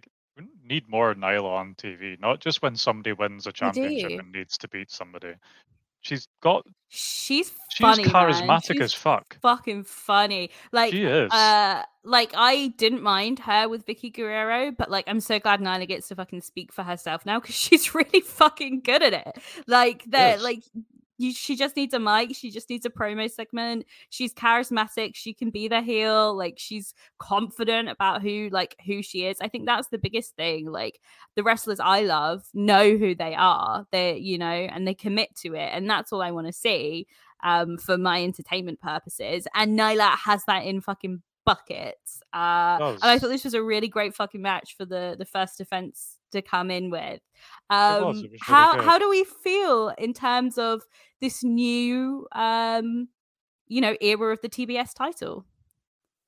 [0.63, 4.67] need more Nyla on TV, not just when somebody wins a championship and needs to
[4.67, 5.33] beat somebody.
[6.01, 8.11] She's got she's she's funny man.
[8.13, 9.37] charismatic She's as fuck.
[9.41, 11.31] fucking funny like she is.
[11.31, 15.87] uh like I didn't mind her with Vickie Guerrero, but like I'm so glad Nyla
[15.87, 19.37] gets to fucking speak for herself now because she's really fucking good at it.
[19.67, 20.43] Like that, Yes.
[20.43, 20.63] like
[21.19, 22.35] you, she just needs a mic.
[22.35, 23.85] She just needs a promo segment.
[24.11, 25.15] She's charismatic.
[25.15, 26.35] She can be the heel.
[26.37, 29.37] Like she's confident about who like who she is.
[29.41, 30.71] I think that's the biggest thing.
[30.71, 30.99] Like
[31.35, 33.85] the wrestlers I love know who they are.
[33.91, 37.07] They you know and they commit to it, and that's all I want to see
[37.43, 39.47] um for my entertainment purposes.
[39.55, 42.21] And Nyla has that in fucking buckets.
[42.33, 45.57] Uh, and I thought this was a really great fucking match for the the first
[45.57, 47.21] defense to come in with.
[47.69, 48.83] was, Um, it was really how good.
[48.83, 50.83] how do we feel in terms of
[51.21, 53.07] this new um,
[53.67, 55.45] you know, era of the TBS title?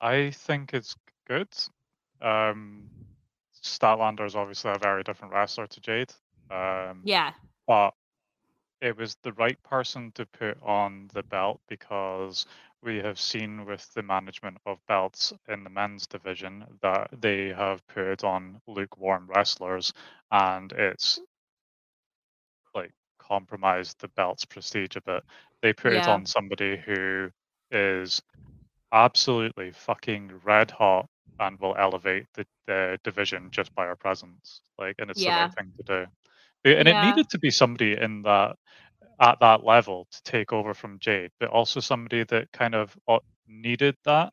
[0.01, 0.95] I think it's
[1.27, 1.49] good.
[2.21, 2.89] Um,
[3.61, 6.13] Statlander is obviously a very different wrestler to Jade.
[6.49, 7.33] Um, Yeah,
[7.67, 7.91] but
[8.81, 12.45] it was the right person to put on the belt because
[12.83, 17.85] we have seen with the management of belts in the men's division that they have
[17.87, 19.93] put on lukewarm wrestlers
[20.31, 21.19] and it's
[22.75, 25.23] like compromised the belt's prestige a bit.
[25.61, 27.29] They put it on somebody who
[27.71, 28.21] is
[28.93, 31.07] absolutely fucking red hot
[31.39, 34.61] and will elevate the, the division just by her presence.
[34.77, 36.07] Like, and it's the right thing to do.
[36.65, 36.93] And Yeah.
[36.95, 38.55] it needed to be somebody in that
[39.19, 43.19] at that level to take over from Jade, but also somebody that kind of uh,
[43.47, 44.31] needed that,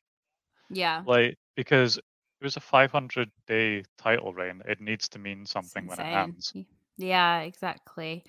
[0.70, 1.03] yeah.
[1.07, 2.05] like because it
[2.44, 4.62] was a 500 day title reign.
[4.66, 6.53] It needs to mean something when it ends.
[6.99, 8.25] Yeah, exactly.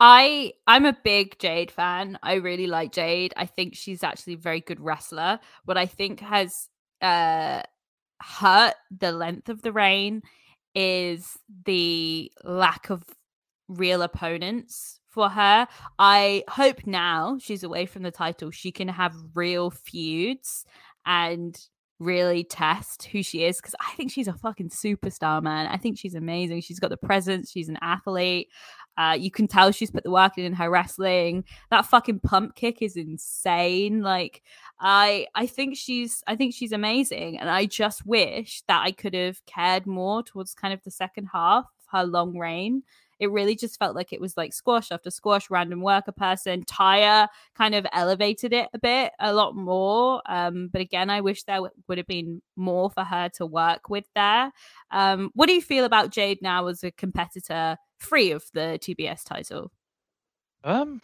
[0.00, 2.18] I I'm a big Jade fan.
[2.22, 3.32] I really like Jade.
[3.36, 5.38] I think she's actually a very good wrestler.
[5.64, 6.68] What I think has
[7.00, 7.62] uh
[8.20, 10.22] hurt the length of the reign
[10.74, 13.04] is the lack of
[13.68, 15.66] real opponents for her.
[15.98, 20.66] I hope now she's away from the title, she can have real feuds
[21.06, 21.56] and
[22.00, 25.68] really test who she is because I think she's a fucking superstar, man.
[25.68, 26.60] I think she's amazing.
[26.60, 28.48] She's got the presence, she's an athlete.
[28.96, 31.44] Uh, you can tell she's put the work in in her wrestling.
[31.70, 34.02] That fucking pump kick is insane.
[34.02, 34.42] Like
[34.80, 37.38] I I think she's I think she's amazing.
[37.38, 41.28] And I just wish that I could have cared more towards kind of the second
[41.32, 42.82] half of her long reign.
[43.18, 46.64] It really just felt like it was like squash after squash, random worker person.
[46.64, 50.22] Tyre kind of elevated it a bit, a lot more.
[50.26, 54.06] Um, but again, I wish there would have been more for her to work with
[54.14, 54.52] there.
[54.90, 59.24] Um, what do you feel about Jade now as a competitor free of the TBS
[59.24, 59.70] title?
[60.62, 61.00] Um,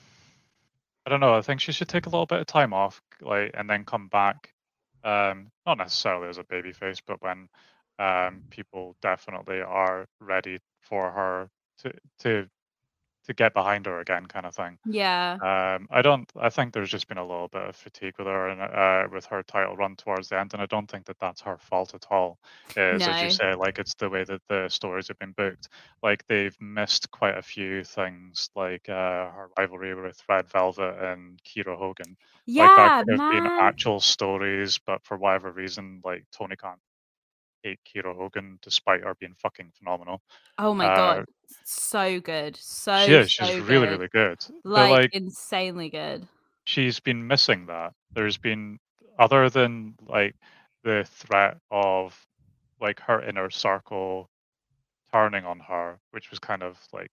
[1.06, 1.34] I don't know.
[1.34, 4.08] I think she should take a little bit of time off, like, and then come
[4.08, 4.52] back.
[5.02, 7.48] Um, not necessarily as a babyface, but when
[7.98, 11.48] um, people definitely are ready for her
[11.82, 12.48] to to
[13.30, 14.78] to get behind her again, kind of thing.
[14.84, 15.34] Yeah.
[15.34, 16.28] Um, I don't.
[16.36, 19.26] I think there's just been a little bit of fatigue with her and uh, with
[19.26, 22.06] her title run towards the end, and I don't think that that's her fault at
[22.10, 22.38] all.
[22.76, 25.68] Is as you say, like it's the way that the stories have been booked.
[26.02, 31.40] Like they've missed quite a few things, like uh, her rivalry with Red Velvet and
[31.44, 32.16] Kiera Hogan.
[32.46, 36.78] Yeah, like that could have been actual stories, but for whatever reason, like Tony Khan
[37.62, 40.22] hate Kiera Hogan despite her being fucking phenomenal.
[40.58, 41.24] Oh my uh, god.
[41.64, 42.56] So good.
[42.56, 43.30] So is.
[43.30, 43.90] She's so really, good.
[43.90, 44.44] really good.
[44.64, 46.26] Like, like insanely good.
[46.64, 47.92] she's been missing that.
[48.12, 48.78] There's been
[49.18, 50.34] other than like
[50.84, 52.18] the threat of
[52.80, 54.30] like her inner circle
[55.12, 57.10] turning on her, which was kind of like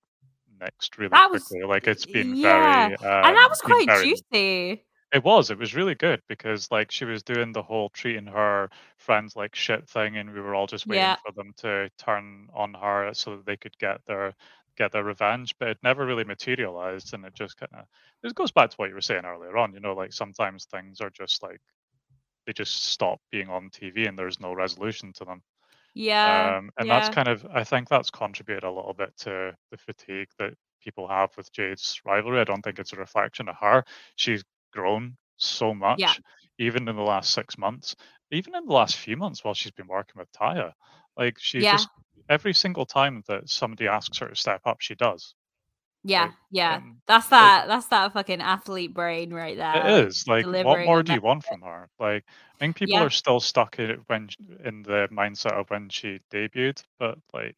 [0.59, 1.67] next really That was quickly.
[1.67, 2.87] Like it's been yeah.
[2.87, 4.83] very and that um, was quite very- juicy.
[5.13, 5.49] It was.
[5.51, 9.55] It was really good because like she was doing the whole treating her friends like
[9.55, 11.15] shit thing, and we were all just waiting Yeah.
[11.25, 14.35] for them to turn on her so that they could get their
[14.77, 15.55] get their revenge.
[15.59, 17.85] But it never really materialized, and it just kind of
[18.23, 19.73] it goes back to what you were saying earlier on.
[19.73, 21.61] You know, like sometimes things are just like
[22.45, 25.41] they just stop being on TV, and there's no resolution to them.
[25.93, 26.57] Yeah.
[26.57, 26.99] Um, and yeah.
[26.99, 31.07] that's kind of, I think that's contributed a little bit to the fatigue that people
[31.07, 32.39] have with Jade's rivalry.
[32.39, 33.83] I don't think it's a reflection of her.
[34.15, 36.19] She's grown so much,
[36.59, 37.95] even in the last six months,
[38.31, 40.73] even in the last few months while she's been working with Taya.
[41.17, 41.73] Like she Yeah.
[41.73, 41.89] just,
[42.29, 45.35] every single time that somebody asks her to step up, she does.
[46.03, 46.75] yeah, like, yeah.
[46.77, 49.99] um, that's that that's that fucking athlete brain right there.
[49.99, 51.89] it is like, what more do you want from her?
[51.99, 52.23] Like,
[52.55, 53.03] I think people Yeah.
[53.03, 54.29] are still stuck in it when
[54.63, 57.55] in the mindset of when she debuted, but like,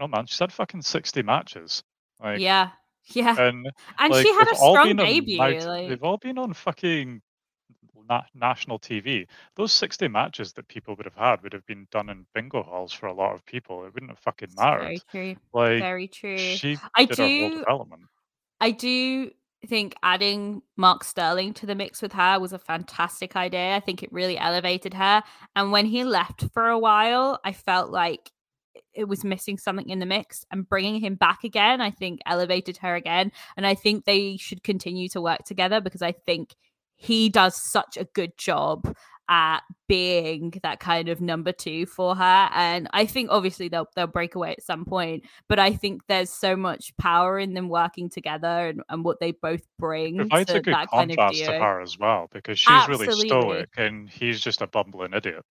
[0.00, 1.82] oh man, she's had fucking sixty matches.
[2.20, 2.70] Like, Yeah.
[3.06, 3.36] Yeah.
[3.40, 5.38] and And like, she had a strong on debut.
[5.38, 7.20] night- like they've all been on fucking
[8.08, 9.26] na- national TV.
[9.56, 12.92] Those sixty matches that people would have had would have been done in bingo halls
[12.92, 13.84] for a lot of people.
[13.84, 15.02] It wouldn't have fucking it's very mattered.
[15.10, 15.36] true.
[15.52, 16.38] Like, Very true.
[16.38, 18.02] she I did do development.
[18.60, 19.30] I do
[19.66, 23.76] think adding Mark Sterling to the mix with her was a fantastic idea.
[23.76, 25.22] I think it really elevated her.
[25.54, 28.30] And when he left for a while, I felt like
[28.94, 32.76] it was missing something in the mix and bringing him back again i think elevated
[32.76, 36.54] her again and i think they should continue to work together because i think
[36.96, 38.94] he does such a good job
[39.28, 44.06] at being that kind of number two for her and i think obviously they'll they'll
[44.06, 48.10] break away at some point but i think there's so much power in them working
[48.10, 51.44] together and, and what they both bring Provides to a good that kind of contrast
[51.44, 55.44] to her as well because she's really stoic and he's just a bumbling idiot.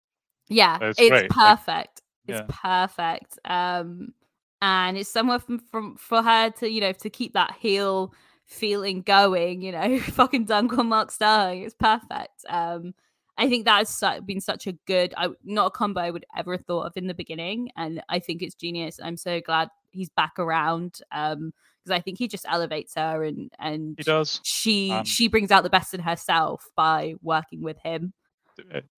[0.50, 2.01] Yeah, It's it's, perfect.
[2.28, 2.46] It's Yeah.
[2.50, 3.40] perfect.
[3.46, 4.14] Um,
[4.62, 8.14] and it's somewhere from, from for her to you know to keep that heel
[8.46, 9.62] feeling going.
[9.62, 11.64] You know, fucking dunk on Mark Sterling.
[11.64, 12.46] It's perfect.
[12.50, 12.94] Um,
[13.38, 16.52] I think that has been such a good, I, not a combo I would ever
[16.52, 19.00] have thought of in the beginning, and I think it's genius.
[19.02, 21.00] I'm so glad he's back around.
[21.12, 21.54] Um,
[21.84, 24.40] because I think he just elevates her and and He does.
[24.44, 28.14] she Um, she brings out the best in herself by working with him.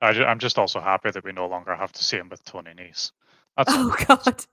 [0.01, 2.71] I, am just also happy that we no longer have to see him with Tony
[2.71, 3.11] Nese.
[3.57, 4.45] That's Oh god.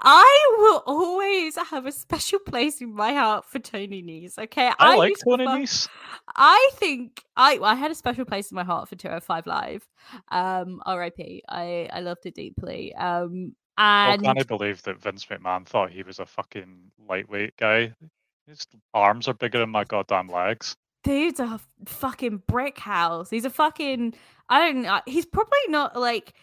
[0.00, 4.38] I will always have a special place in my heart for Tony Nese.
[4.38, 4.72] Okay.
[4.78, 5.88] I, like used to Tony fuck- Nese.
[6.34, 9.88] I think I I had a special place in my heart for 205 Live.
[10.30, 11.42] Um RIP.
[11.48, 12.94] I I loved it deeply.
[12.96, 17.56] Um Well, and can I believe that Vince McMahon thought he was a fucking lightweight
[17.56, 17.94] guy?
[18.46, 20.76] His arms are bigger than my goddamn legs.
[21.02, 23.30] Dude's a fucking brick house.
[23.30, 24.14] He's a fucking
[24.48, 25.00] I don't know.
[25.06, 26.34] He's probably not like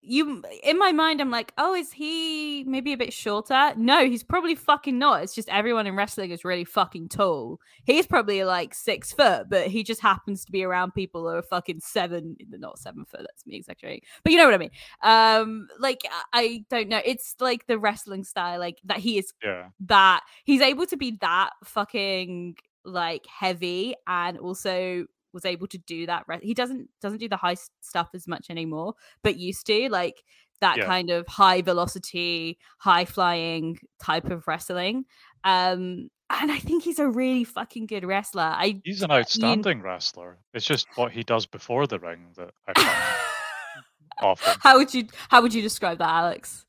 [0.00, 4.22] you in my mind I'm like, "Oh, is he maybe a bit shorter?" No, he's
[4.22, 5.24] probably fucking not.
[5.24, 7.60] It's just everyone in wrestling is really fucking tall.
[7.84, 11.42] He's probably like 6 foot, but he just happens to be around people who are
[11.42, 14.02] fucking 7 not 7 foot, that's me exaggerating.
[14.22, 14.70] But you know what I mean.
[15.02, 17.02] Um like I- I don't know.
[17.04, 19.66] It's like the wrestling style like that he is Yeah.
[19.80, 26.06] that he's able to be that fucking like heavy and also was able to do
[26.06, 29.88] that re- he doesn't doesn't do the high stuff as much anymore but used to
[29.90, 30.22] like
[30.60, 30.86] that Yeah.
[30.86, 35.04] kind of high velocity high flying type of wrestling
[35.44, 40.38] um and i think he's a really fucking good wrestler i He's an outstanding wrestler.
[40.54, 43.84] It's just what he does before the ring that I find
[44.22, 44.54] awful.
[44.60, 46.64] how would you how would you describe that alex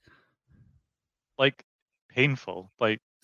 [1.37, 1.63] Like
[2.09, 2.71] painful.
[2.79, 2.99] Like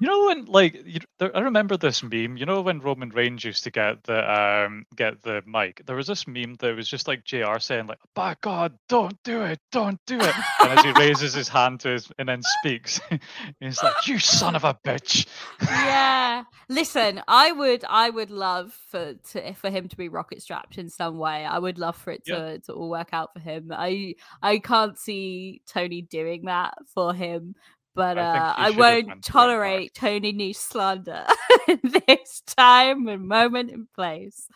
[0.00, 2.36] You know when like you, there, I remember this meme.
[2.36, 5.82] You know when Roman Reigns used to get the um get the mic.
[5.86, 7.58] There was this meme that was just like Jr.
[7.58, 11.48] saying like, "By God, don't do it, don't do it," and as he raises his
[11.48, 13.00] hand to his and then speaks,
[13.60, 15.26] he's like, "You son of a bitch."
[15.62, 16.44] yeah.
[16.68, 20.90] Listen, I would I would love for to for him to be rocket strapped in
[20.90, 21.44] some way.
[21.44, 22.56] I would love for it to, Yeah.
[22.66, 23.70] to all work out for him.
[23.72, 27.54] I I can't see Tony doing that for him.
[27.94, 31.26] But I uh, I won't tolerate Tony Nese slander
[31.82, 34.48] this time and moment and place.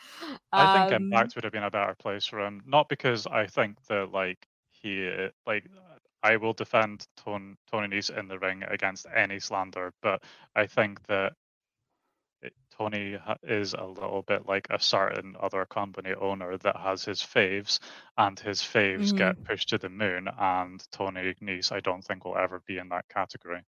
[0.57, 2.63] I think Um, Impact would have been a better place for him.
[2.67, 5.67] Not because I think that like he uh, like
[6.23, 10.23] I will defend Tony Tony Nese in the ring against any slander, but
[10.57, 11.35] I think that
[12.43, 17.05] it, Tony ha- is a little bit like a certain other company owner that has
[17.05, 17.81] his faves,
[18.17, 20.29] and his faves get pushed to the moon.
[20.39, 23.63] And Tony Nese, I don't think will ever be in that category.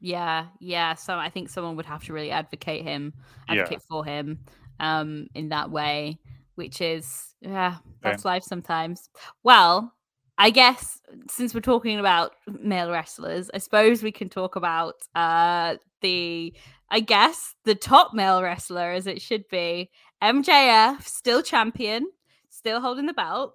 [0.00, 0.94] Yeah, yeah.
[0.94, 3.14] So I think someone would have to really advocate him,
[3.48, 3.62] Yeah.
[3.62, 4.38] advocate for him,
[4.80, 6.18] um, in that way,
[6.54, 9.08] which is yeah, that's life sometimes.
[9.42, 9.92] Well,
[10.36, 15.76] I guess since we're talking about male wrestlers, I suppose we can talk about uh
[16.00, 16.54] the
[16.90, 19.90] I guess the top male wrestler as it should be.
[20.22, 22.06] MJF, still champion,
[22.48, 23.54] still holding the belt.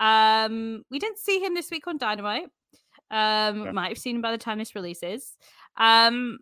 [0.00, 2.48] Um, we didn't see him this week on Dynamite.
[3.10, 3.72] Um, Yeah.
[3.72, 5.36] might have seen him by the time this releases.
[5.76, 6.38] Um,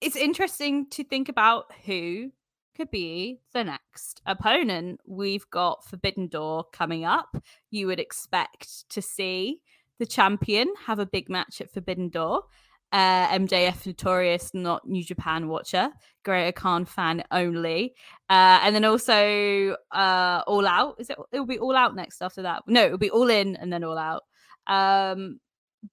[0.00, 2.32] it's interesting to think about who
[2.76, 5.00] could be the next opponent.
[5.06, 7.36] We've got Forbidden Door coming up.
[7.70, 9.60] You would expect to see
[9.98, 12.44] the champion have a big match at Forbidden Door.
[12.92, 15.88] Uh, MJF notorious, not New Japan watcher,
[16.24, 17.94] Great-O-Khan fan only,
[18.28, 20.96] uh, and then also uh, All Out.
[20.98, 21.16] Is it?
[21.32, 22.62] It'll be All Out next after that.
[22.66, 24.24] No, it'll be All In and then All Out.
[24.66, 25.40] Um,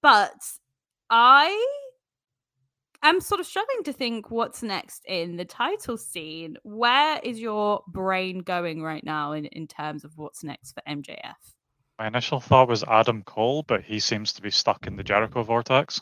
[0.02, 0.34] but
[1.08, 1.66] I
[3.02, 6.56] am sort of struggling to think what's next in the title scene.
[6.62, 11.34] Where is your brain going right now in, in terms of what's next for MJF?
[11.98, 15.42] My initial thought was Adam Cole, but he seems to be stuck in the Jericho
[15.42, 16.00] vortex.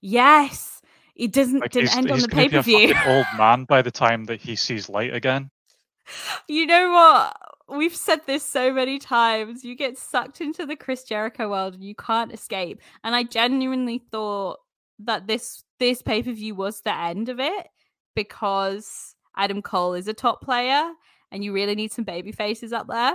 [0.00, 0.80] Yes,
[1.14, 2.94] it doesn't Like didn't end on the pay per view.
[3.06, 5.50] old man by the time that he sees light again.
[6.48, 7.36] you know what?
[7.68, 9.64] We've said this so many times.
[9.64, 12.80] You get sucked into the Chris Jericho world and you can't escape.
[13.04, 14.58] And I genuinely thought
[15.00, 17.68] that this this pay per view was the end of it
[18.14, 20.90] because Adam Cole is a top player
[21.30, 23.14] and you really need some baby faces up there.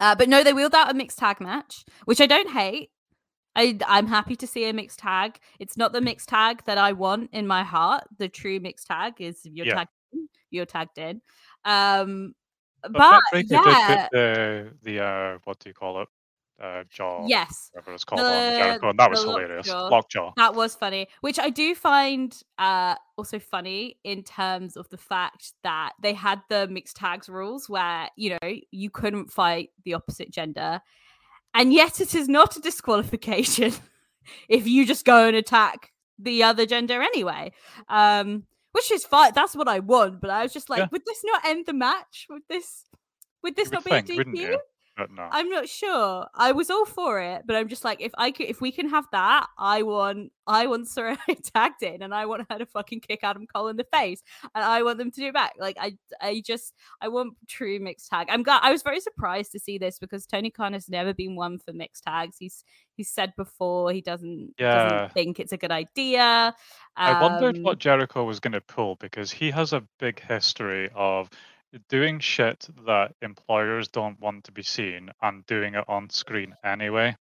[0.00, 2.90] Uh, but no, they wheeled out a mixed tag match, which I don't hate.
[3.56, 5.38] I, I'm happy to see a mixed tag.
[5.58, 8.04] It's not the mixed tag that I want in my heart.
[8.18, 9.74] The true mixed tag is you're Yeah.
[9.74, 11.20] tagged in, you're tagged in.
[11.64, 12.34] Um,
[12.82, 16.08] But, but, yeah, the the uh, what do you call it?
[16.62, 19.66] Uh, jaw, yes, whatever it's called on Jericho, and that was hilarious.
[19.66, 19.88] lockjaw.
[19.90, 20.32] Lockjaw.
[20.36, 21.08] that was funny.
[21.22, 26.42] Which I do find uh, also funny in terms of the fact that they had
[26.50, 30.82] the mixed tags rules where you know you couldn't fight the opposite gender,
[31.54, 33.72] and yet it is not a disqualification
[34.48, 37.52] if you just go and attack the other gender anyway.
[37.88, 39.32] Um, which is fine.
[39.34, 40.20] That's what I want.
[40.20, 40.88] But I was just like, Yeah.
[40.92, 42.26] would this not end the match?
[42.30, 42.84] Would this?
[43.42, 44.56] Would this You not be think, a DQ?
[44.98, 45.28] No.
[45.30, 46.26] I'm not sure.
[46.34, 48.88] I was all for it, but I'm just like, if I could, if we can
[48.90, 51.16] have that, I want, I want Saraya
[51.54, 54.22] tagged in, and I want her to fucking kick Adam Cole in the face,
[54.54, 55.54] and I want them to do it back.
[55.58, 58.26] Like, I, I just, I want true mixed tag.
[58.30, 58.60] I'm glad.
[58.62, 61.72] I was very surprised to see this because Tony Khan has never been one for
[61.72, 62.36] mixed tags.
[62.38, 62.62] He's,
[62.94, 64.88] he's said before he doesn't, Yeah.
[64.88, 66.54] doesn't think it's a good idea.
[66.96, 70.90] I wondered Um, what Jericho was going to pull because he has a big history
[70.94, 71.30] of
[71.88, 77.16] doing shit that employers don't want to be seen and doing it on screen anyway.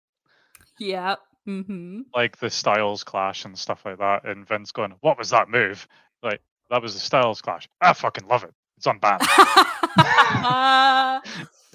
[0.79, 1.15] Yeah.
[1.47, 2.01] Mm-hmm.
[2.13, 4.25] Like the Styles clash and stuff like that.
[4.25, 5.87] And Vince going, What was that move?
[6.21, 7.67] Like, that was the Styles clash.
[7.81, 8.53] I fucking love it.
[8.77, 9.21] It's on band.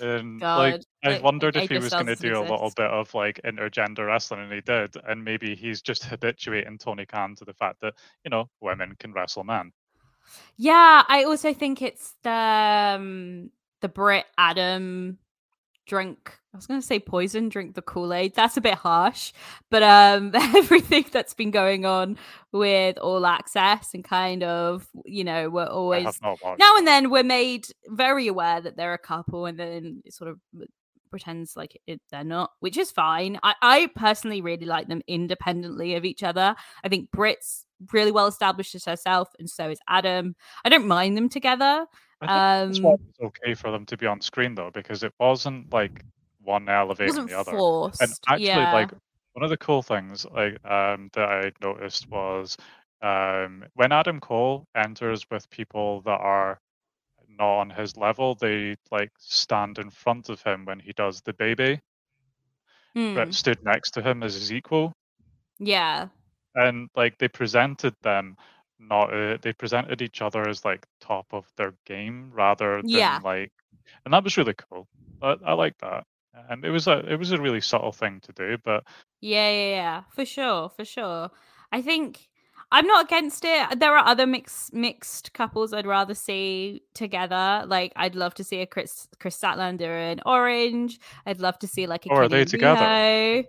[0.00, 2.90] And like, I I- wondered I if he was going to do a little bit
[2.90, 4.94] of like intergender wrestling, and he did.
[5.06, 7.94] And maybe he's just habituating Tony Khan to the fact that
[8.24, 9.72] you know women can wrestle men.
[10.56, 13.50] Yeah, I also think it's the um,
[13.80, 15.18] the Britt Adam
[15.86, 16.38] drink.
[16.52, 18.34] I was going to say poison, drink the Kool Aid.
[18.34, 19.32] That's a bit harsh,
[19.70, 22.16] but um, everything that's been going on
[22.52, 26.60] with All Access and kind of, you know, we're always have not watched.
[26.60, 30.30] now and then we're made very aware that they're a couple, and then it sort
[30.30, 30.38] of
[31.14, 33.38] pretends like it, they're not, which is fine.
[33.44, 36.56] I, I personally really like them independently of each other.
[36.82, 40.34] I think Britt's really well established as herself, and so is Adam.
[40.64, 41.86] I don't mind them together.
[42.20, 42.26] I
[42.66, 45.04] think that's why Um, it was okay for them to be on screen though, because
[45.04, 46.04] it wasn't like
[46.40, 47.52] one elevating the other.
[47.52, 48.02] forced.
[48.02, 48.72] And actually, yeah.
[48.72, 48.90] like
[49.34, 52.56] one of the cool things like um that I noticed was
[53.02, 56.58] um, when Adam Cole enters with people that are
[57.38, 61.32] not on his level, they like stand in front of him when he does the
[61.32, 61.80] baby.
[62.94, 63.14] Hmm.
[63.14, 64.92] Britt stood next to him as his equal,
[65.58, 66.08] Yeah.
[66.54, 68.36] and like they presented them
[68.78, 73.20] not uh, they presented each other as like top of their game rather than Yeah.
[73.22, 73.52] like,
[74.04, 74.86] and that was really cool.
[75.22, 76.04] I, I like that,
[76.48, 78.84] and it was a it was a really subtle thing to do, but
[79.20, 81.30] Yeah, yeah, yeah, for sure, for sure.
[81.72, 82.28] I think
[82.74, 83.78] I'm not against it.
[83.78, 87.64] There are other mixed mixed couples I'd rather see together.
[87.68, 90.98] Like I'd love to see a Kris Kris Statlander and Orange.
[91.24, 93.44] I'd love to see like a Oh, are they together?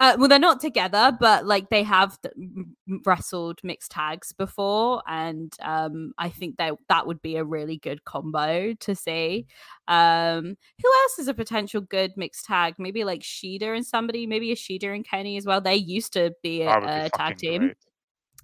[0.00, 4.32] Uh, well, they're not together, but like they have th- m- m- wrestled mixed tags
[4.32, 9.46] before, and um, I think that that would be a really good combo to see.
[9.88, 12.74] Um, who else is a potential good mixed tag?
[12.78, 15.60] Maybe like Shida and somebody, maybe a Shida and Kenny as well.
[15.60, 17.62] They used to be a, be a tag team.
[17.62, 17.76] great.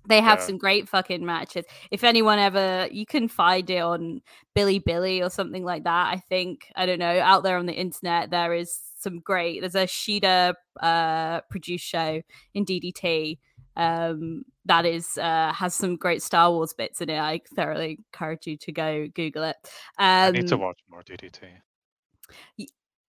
[0.06, 0.46] They have Yeah.
[0.46, 1.64] some great fucking matches.
[1.90, 4.20] If anyone ever, you can find it on
[4.54, 6.12] Bilibili or something like that.
[6.12, 7.20] I think I don't know.
[7.20, 9.60] Out there on the internet, there is some great.
[9.60, 12.22] There's a Shida uh, produced show
[12.54, 13.38] in DDT
[13.76, 17.18] um, that is uh, has some great Star Wars bits in it.
[17.18, 19.56] I thoroughly encourage you to go Google it.
[19.98, 21.48] Um, I need to watch more DDT.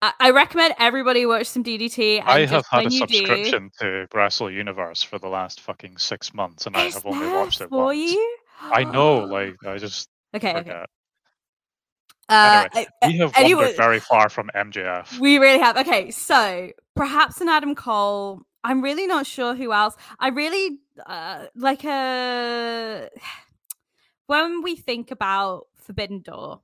[0.03, 2.19] I, I recommend everybody watch some DDT.
[2.19, 5.97] And I have had a you do, subscription to Wrestle Universe for the last fucking
[5.97, 7.99] six months, and I have only watched it for once.
[8.11, 8.37] you.
[8.61, 10.83] I know, like I just okay, okay.
[12.27, 15.19] Uh, Anyway, I- we have anyway- wandered very far from MJF.
[15.19, 15.77] We really have.
[15.77, 18.41] Okay, so perhaps an Adam Cole.
[18.65, 19.95] I'm really not sure who else.
[20.19, 23.09] I really uh, like a
[24.27, 26.59] when we think about Forbidden Door,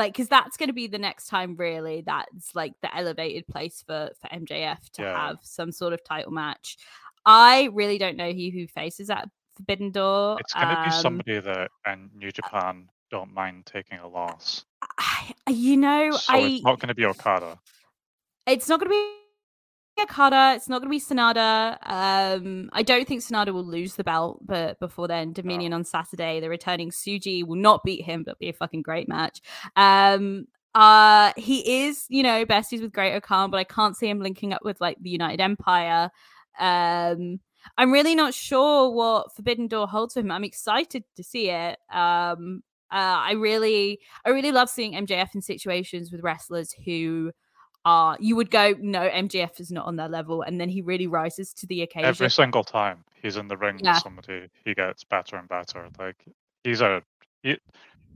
[0.00, 3.84] like because that's going to be the next time really that's like the elevated place
[3.86, 5.26] for for MJF to Yeah.
[5.28, 6.76] have some sort of title match.
[7.24, 10.38] I really don't know who who faces at Forbidden Door.
[10.40, 14.64] It's going to be Um, somebody that and New Japan don't mind taking a loss.
[14.98, 17.58] I, you know, So I it's not going to be Okada.
[18.46, 19.16] it's not going to be
[20.02, 20.54] Okada.
[20.56, 21.76] It's not going to be Sanada.
[21.82, 26.40] Um, I don't think Sanada will lose the belt, but before then, Dominion on Saturday,
[26.40, 29.40] the returning Tsuji will not beat him, but be a fucking great match.
[29.76, 34.20] Um, uh, he is, you know, besties with Great Khan, but I can't see him
[34.20, 36.10] linking up with like the United Empire.
[36.58, 37.40] Um,
[37.76, 40.30] I'm really not sure what Forbidden Door holds for him.
[40.30, 41.78] I'm excited to see it.
[41.92, 47.32] Um, uh, I really, I really love seeing MJF in situations with wrestlers who
[47.84, 51.06] are you would go no MJF is not on that level and then he really
[51.06, 52.08] rises to the occasion.
[52.08, 53.94] Every single time he's in the ring Yeah.
[53.94, 55.88] with somebody, he gets better and better.
[55.98, 56.16] Like
[56.64, 57.02] he's a
[57.42, 57.56] he,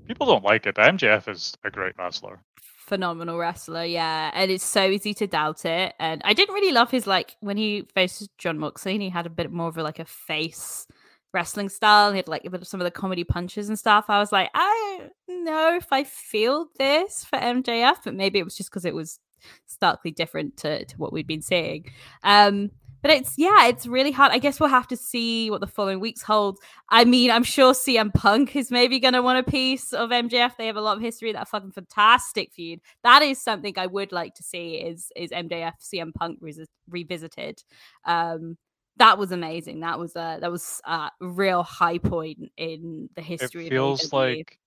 [0.06, 2.40] people don't like it, but MJF is a great wrestler.
[2.86, 5.94] Phenomenal wrestler, yeah, and it's so easy to doubt it.
[5.98, 9.24] And I didn't really love his like when he faced Jon Moxley, and he had
[9.24, 10.86] a bit more of a, like a face
[11.32, 12.12] wrestling style.
[12.12, 14.04] He had like a bit of some of the comedy punches and stuff.
[14.08, 18.44] I was like, I don't know if I feel this for MJF, but maybe it
[18.44, 19.18] was just because it was
[19.66, 21.90] starkly different to, to what we'd been seeing.
[22.22, 22.70] Um,
[23.04, 24.32] but it's yeah, it's really hard.
[24.32, 26.58] I guess we'll have to see what the following weeks hold.
[26.88, 30.56] I mean, I'm sure CM Punk is maybe going to want a piece of MJF.
[30.56, 31.30] They have a lot of history.
[31.30, 32.80] That fucking fantastic feud.
[33.02, 34.76] That is something I would like to see.
[34.76, 37.62] Is is MJF CM Punk resi- revisited?
[38.06, 38.56] Um,
[38.96, 39.80] that was amazing.
[39.80, 43.66] That was a that was a real high point in the history.
[43.66, 44.58] It feels like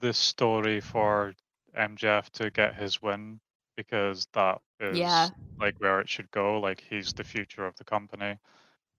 [0.00, 1.32] the story for
[1.78, 3.40] MJF to get his win
[3.76, 5.28] because that is Yeah.
[5.60, 6.60] like where it should go.
[6.60, 8.38] Like he's the future of the company,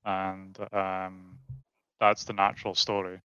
[0.06, 1.38] and um,
[2.00, 3.20] that's the natural story.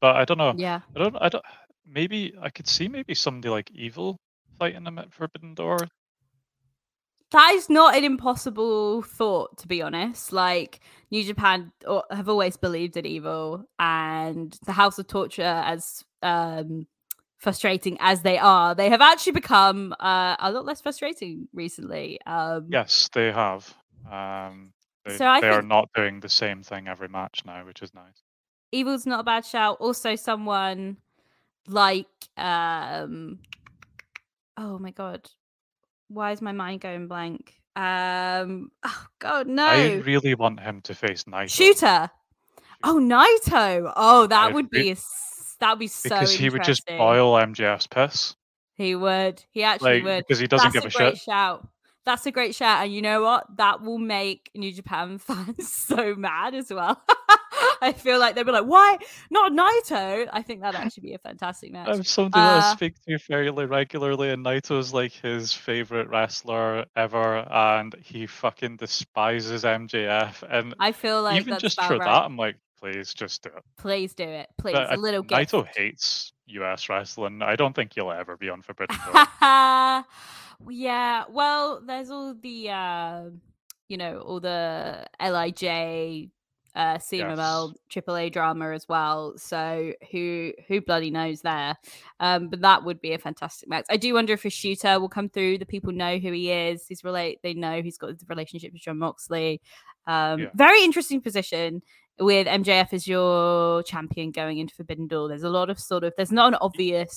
[0.00, 0.54] But I don't know.
[0.56, 0.80] yeah.
[0.96, 1.16] I don't.
[1.20, 1.44] I don't.
[1.86, 4.18] Maybe I could see maybe somebody like Evil
[4.58, 5.78] fighting him at Forbidden Door.
[7.32, 10.32] That is not an impossible thought, to be honest.
[10.32, 10.80] Like
[11.10, 11.72] New Japan
[12.10, 16.86] have always believed in evil, and the House of Torture, as um,
[17.42, 22.20] frustrating as they are, they have actually become uh, a lot less frustrating recently.
[22.24, 23.74] Um, Yes, they have.
[24.10, 24.72] Um,
[25.04, 27.92] they, So I they are not doing the same thing every match now, which is
[27.94, 28.22] nice.
[28.70, 29.78] Evil's not a bad shout.
[29.80, 30.98] Also, someone
[31.66, 33.40] like um,
[34.56, 35.28] oh my god,
[36.08, 37.54] why is my mind going blank?
[37.74, 39.66] Um, oh god, no.
[39.66, 42.10] I really want him to face Naito Shooter.
[42.84, 43.92] Oh, Naito.
[43.96, 44.96] Oh, that I would be a
[45.62, 48.36] that would be so because he would just boil MJF's piss,
[48.74, 49.42] He would.
[49.50, 50.24] He actually like would.
[50.26, 51.22] because he doesn't That's give a a great shit.
[51.22, 51.66] shout.
[52.04, 53.46] That's a great shout, and you know what?
[53.58, 57.00] That will make New Japan fans so mad as well.
[57.80, 58.98] I feel like they'll be like, "Why
[59.30, 61.88] not Naito?" I think that'd actually be a fantastic match.
[61.88, 66.86] I'm somebody that Uh, I speak to fairly regularly, and Naito's like his favorite wrestler
[66.96, 70.42] ever, and he fucking despises MJF.
[70.48, 72.00] And I feel like even just for right.
[72.00, 73.62] that, I'm like, please just do it.
[73.78, 74.48] Please do it.
[74.58, 75.52] Please, But, a uh, little gift.
[75.52, 77.40] Naito hates US wrestling.
[77.42, 79.24] I don't think you'll ever be on Forbidden Door.
[80.68, 81.24] yeah.
[81.30, 83.22] Well, there's all the, uh,
[83.88, 86.28] you know, all the Lij,
[86.74, 89.34] uh, CMLL, AAA drama as well.
[89.36, 91.76] So who who bloody knows there?
[92.18, 93.84] Um, but that would be a fantastic match.
[93.90, 95.58] I do wonder if his shooter will come through.
[95.58, 96.86] The people know who he is.
[96.88, 97.38] He's relate.
[97.42, 99.60] They know he's got the relationship with Jon Moxley.
[100.06, 100.50] Um, Yeah.
[100.54, 101.82] very interesting position
[102.18, 105.28] with MJF as your champion going into Forbidden Door.
[105.28, 106.12] There's a lot of sort of.
[106.16, 107.10] There's not an obvious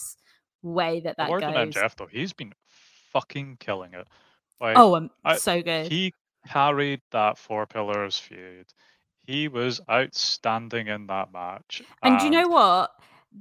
[0.62, 1.54] way that that More goes.
[1.54, 2.54] than MJF though, he's been
[3.12, 4.08] fucking killing it.
[4.60, 5.92] Like Oh, um, I- so good.
[5.92, 6.14] he
[6.48, 8.66] carried that four pillars feud.
[9.28, 11.82] He was outstanding in that match.
[12.04, 12.92] And do you know what?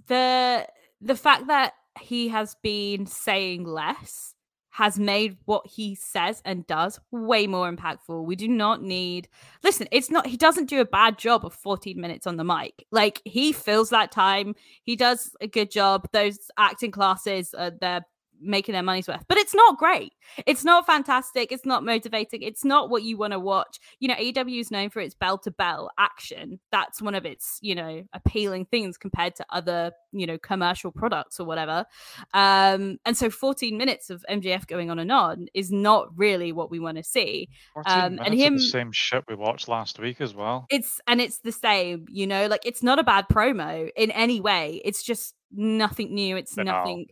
[0.09, 0.67] The
[1.01, 4.35] the fact that he has been saying less
[4.75, 8.25] has made what he says and does way more impactful.
[8.25, 9.29] We do not need
[9.63, 12.85] listen, it's not he doesn't do a bad job of 14 minutes on the mic.
[12.91, 14.57] Like he fills that time.
[14.83, 16.09] He does a good job.
[16.13, 18.05] Those acting classes uh, they're
[18.41, 19.25] making their money's worth.
[19.29, 20.13] But it's not great.
[20.47, 21.51] It's not fantastic.
[21.53, 22.43] It's not motivating.
[22.43, 23.79] It's not what you want to watch.
[24.01, 26.59] You know, AEW is known for its bell to bell action.
[26.73, 31.39] That's one of its, you know, appealing things compared to other, you know, commercial products
[31.41, 31.85] or whatever.
[32.33, 36.71] Um, and so 14 minutes of MJF going on and on is not really what
[36.71, 37.49] we want to see.
[37.87, 40.67] um, and him- the same shit we watched last week as well.
[40.71, 44.41] It's and it's the same, you know, like it's not a bad promo in any
[44.41, 44.81] way.
[44.85, 46.37] It's just nothing new.
[46.37, 46.65] It's No.
[46.65, 47.07] nothing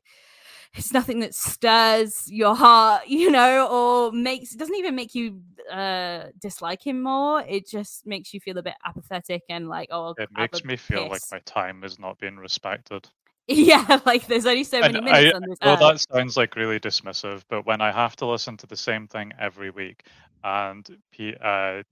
[0.75, 5.41] it's nothing that stirs your heart, you know, or makes it doesn't even make you
[5.71, 7.43] uh dislike him more.
[7.43, 10.77] It just makes you feel a bit apathetic and like, oh It I'm makes me
[10.77, 13.09] feel like my time is not being respected.
[13.49, 16.57] Yeah, like there's only so many And minutes I- on this Well, that sounds like
[16.57, 20.05] really dismissive, but when I have to listen to the same thing every week
[20.45, 20.89] and
[21.41, 21.83] uh,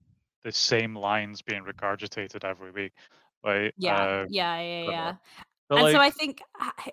[0.43, 2.93] the same lines being regurgitated every week,
[3.43, 5.13] like Yeah, uh, yeah, yeah, yeah.
[5.71, 6.41] But, and like, so I think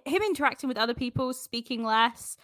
[0.06, 2.36] him interacting with other people, speaking less,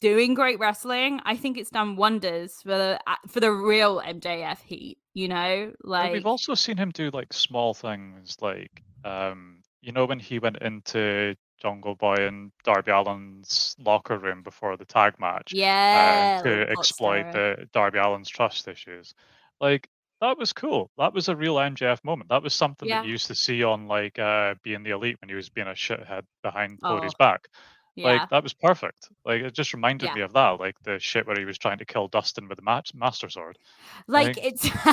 [0.00, 4.60] doing great wrestling, I think it's done wonders for the uh, for the real MJF
[4.64, 4.98] heat.
[5.14, 10.04] You know, like we've also seen him do like small things, like um, you know
[10.04, 15.52] when he went into Jungle Boy and Darby Allin's locker room before the tag match
[15.52, 19.14] yeah, uh, to exploit the Darby Allin's trust issues.
[19.60, 19.88] Like
[20.20, 20.90] that was cool.
[20.98, 22.30] That was a real MJF moment.
[22.30, 25.28] That was something that you used to see on like uh, being the elite when
[25.28, 27.48] he was being a shithead behind Cody's Oh, back.
[27.94, 29.08] Yeah, Like that was perfect.
[29.24, 30.14] Like it just reminded Yeah.
[30.14, 32.62] me of that, like the shit where he was trying to kill Dustin with the
[32.62, 33.58] match master sword.
[34.06, 34.68] like like- it's.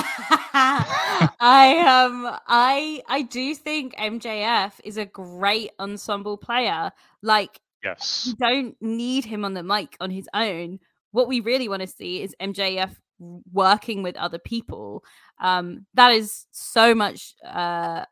[0.58, 6.90] I um I I do think MJF is a great ensemble player.
[7.22, 8.26] Like Yes.
[8.26, 10.80] we don't need him on the mic on his own.
[11.12, 15.04] What we really want to see is MJF working with other people.
[15.40, 18.04] Um, that is so much uh,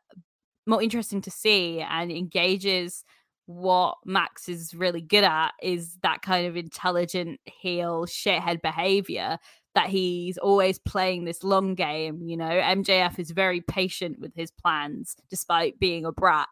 [0.65, 3.03] more interesting to see and engages
[3.47, 9.37] what Max is really good at is that kind of intelligent heel shithead behavior
[9.75, 12.21] that he's always playing this long game.
[12.23, 16.47] You know, MJF is very patient with his plans despite being a brat.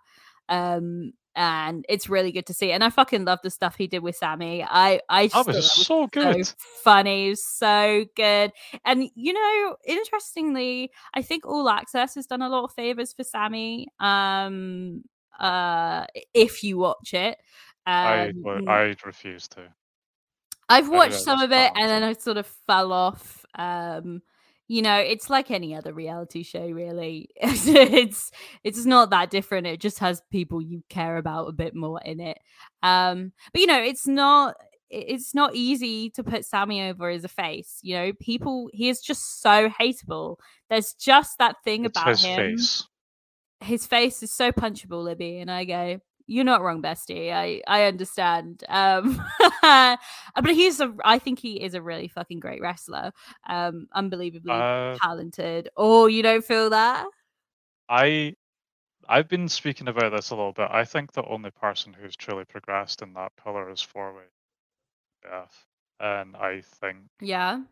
[0.49, 2.71] Um, and it's really good to see.
[2.71, 4.63] And I fucking love the stuff he did with Sammy.
[4.63, 6.45] I I just That was so good.
[6.45, 6.53] so
[6.83, 8.51] funny, so good.
[8.85, 13.23] And you know, interestingly, I think All Access has done a lot of favors for
[13.23, 13.87] Sammy.
[13.99, 15.03] Um,
[15.39, 17.37] uh, if you watch it,
[17.85, 19.61] I um, w- I refuse to.
[20.69, 23.45] I've watched some of it and then I sort of fell off.
[23.55, 24.21] Um,
[24.73, 27.29] you know, it's like any other reality show, really.
[27.35, 28.31] it's
[28.63, 29.67] it's not that different.
[29.67, 32.39] It just has people you care about a bit more in it.
[32.81, 34.55] Um, but you know, it's not
[34.89, 37.77] it's not easy to put Sammy over as a face.
[37.83, 40.37] You know, people he is just so hateable.
[40.71, 42.87] There's just that thing It's about his him face.
[43.61, 47.31] his face is so punchable, Libby, and I go, "You're not wrong, bestie.
[47.33, 49.21] I I understand." Um,
[49.61, 53.11] but he's a, I think he is a really fucking great wrestler.
[53.47, 55.69] Um, unbelievably Uh, talented.
[55.77, 57.07] Oh, you don't feel that?
[57.89, 58.35] I
[59.09, 60.69] I've been speaking about this a little bit.
[60.71, 64.23] I think the only person who's truly progressed in that pillar is four way.
[65.25, 65.45] Yeah.
[65.99, 67.63] And I think Yeah,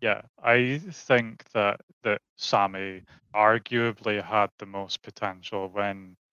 [0.00, 3.02] yeah, I think that that Sammy
[3.34, 6.27] arguably had the most potential when he,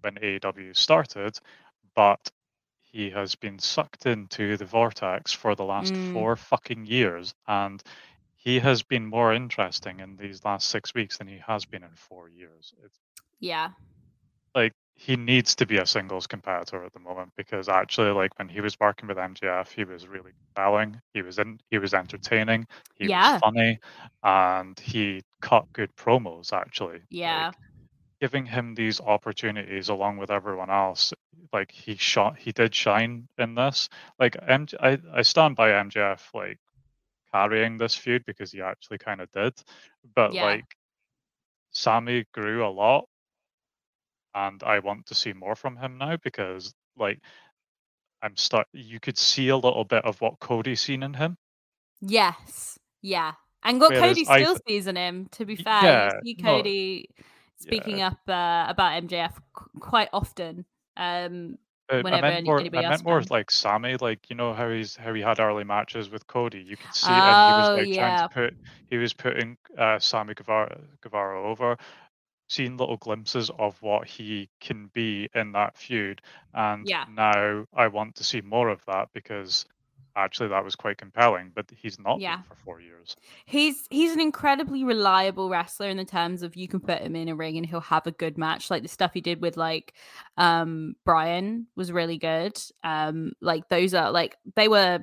[0.00, 1.38] when AEW started,
[1.94, 2.30] but
[2.82, 5.96] he has been sucked into the vortex for the last Mm.
[5.96, 7.82] four fucking years, and
[8.36, 11.94] he has been more interesting in these last six weeks than he has been in
[11.94, 12.74] four years.
[12.84, 12.98] It's
[13.40, 13.70] yeah,
[14.54, 18.48] like he needs to be a singles competitor at the moment because actually like when
[18.48, 22.66] he was working with MJF, he was really compelling he was in he was entertaining
[22.94, 23.32] he Yeah.
[23.32, 23.78] was funny
[24.22, 27.52] and he cut good promos actually Yeah.
[27.52, 27.56] like,
[28.20, 31.12] giving him these opportunities along with everyone else
[31.52, 36.20] like he shot he did shine in this like MJ, I, I stand by MJF
[36.34, 36.58] like
[37.32, 39.54] carrying this feud because he actually kind of did
[40.14, 40.44] but Yeah.
[40.44, 40.64] like
[41.72, 43.06] Sammy grew a lot
[44.34, 47.20] and I want to see more from him now because like
[48.22, 51.36] I'm start you could see a little bit of what Cody's seen in him.
[52.00, 52.78] Yes.
[53.02, 53.32] Yeah.
[53.62, 56.42] And what Whereas Cody still th- sees in him, to be fair, yeah, you see
[56.42, 56.62] no,
[57.60, 60.64] Speaking up uh, about MJF qu- quite often.
[60.96, 61.58] Um,
[61.90, 64.54] Uh, I whenever meant any- more anybody I meant more like Sammy, like you know
[64.54, 66.60] how he's how he had early matches with Cody.
[66.62, 67.96] You could see and he was Oh, like yeah.
[67.96, 68.56] trying to put
[68.88, 71.76] he was putting uh Sammy Guevara Guevara over,
[72.48, 76.22] seeing little glimpses of what he can be in that feud.
[76.54, 77.04] And Yeah.
[77.10, 79.66] now I want to see more of that because
[80.16, 82.42] actually that was quite compelling, but he's not Yeah.
[82.48, 83.16] for four years.
[83.46, 87.28] He's he's an incredibly reliable wrestler in the terms of you can put him in
[87.28, 88.70] a ring and he'll have a good match.
[88.70, 89.94] Like the stuff he did with like
[90.36, 92.60] um Brian was really good.
[92.84, 95.00] Um like those are like they were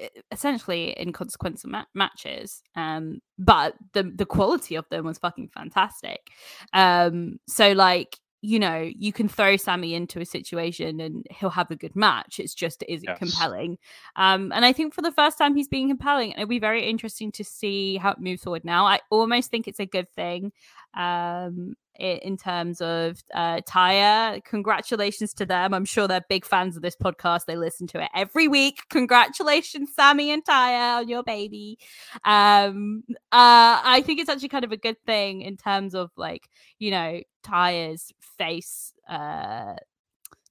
[0.00, 6.28] e- essentially inconsequential ma- matches um but the the quality of them was fucking fantastic
[6.72, 11.70] um so like you know you can throw sammy into a situation and he'll have
[11.70, 13.18] a good match it's just it Yes.
[13.18, 13.76] compelling
[14.16, 16.88] um and i think for the first time he's being compelling and it'll be very
[16.88, 20.52] interesting to see how it moves forward now i almost think it's a good thing
[20.96, 24.42] um in terms of uh Taya.
[24.44, 25.74] Congratulations to them.
[25.74, 27.44] I'm sure they're big fans of this podcast.
[27.44, 28.78] They listen to it every week.
[28.88, 31.78] Congratulations, Sammy and Taya, on your baby.
[32.24, 36.48] Um uh I think it's actually kind of a good thing in terms of like,
[36.78, 39.74] you know, Taya's face uh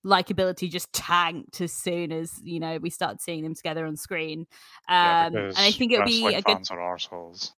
[0.05, 4.47] likability just tanked as soon as you know we started seeing them together on screen
[4.87, 7.51] Yeah, um and i think it would be a good are arseholes.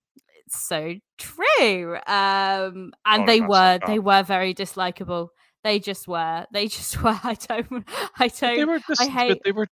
[0.45, 1.97] it's so true.
[2.07, 5.29] Um, and they were they were very dislikable.
[5.63, 6.45] They just were.
[6.51, 7.17] They just were.
[7.23, 7.87] I don't.
[8.17, 8.67] I But they don't.
[8.69, 9.67] were dis- hate- but they were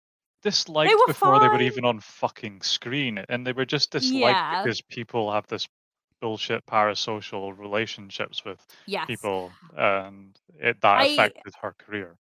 [0.42, 4.62] disliked were before they were even on fucking screen, and they were just disliked Yeah.
[4.64, 5.66] because people have this
[6.20, 9.06] bullshit parasocial relationships with Yes.
[9.06, 12.16] people, and it that I- affected her career.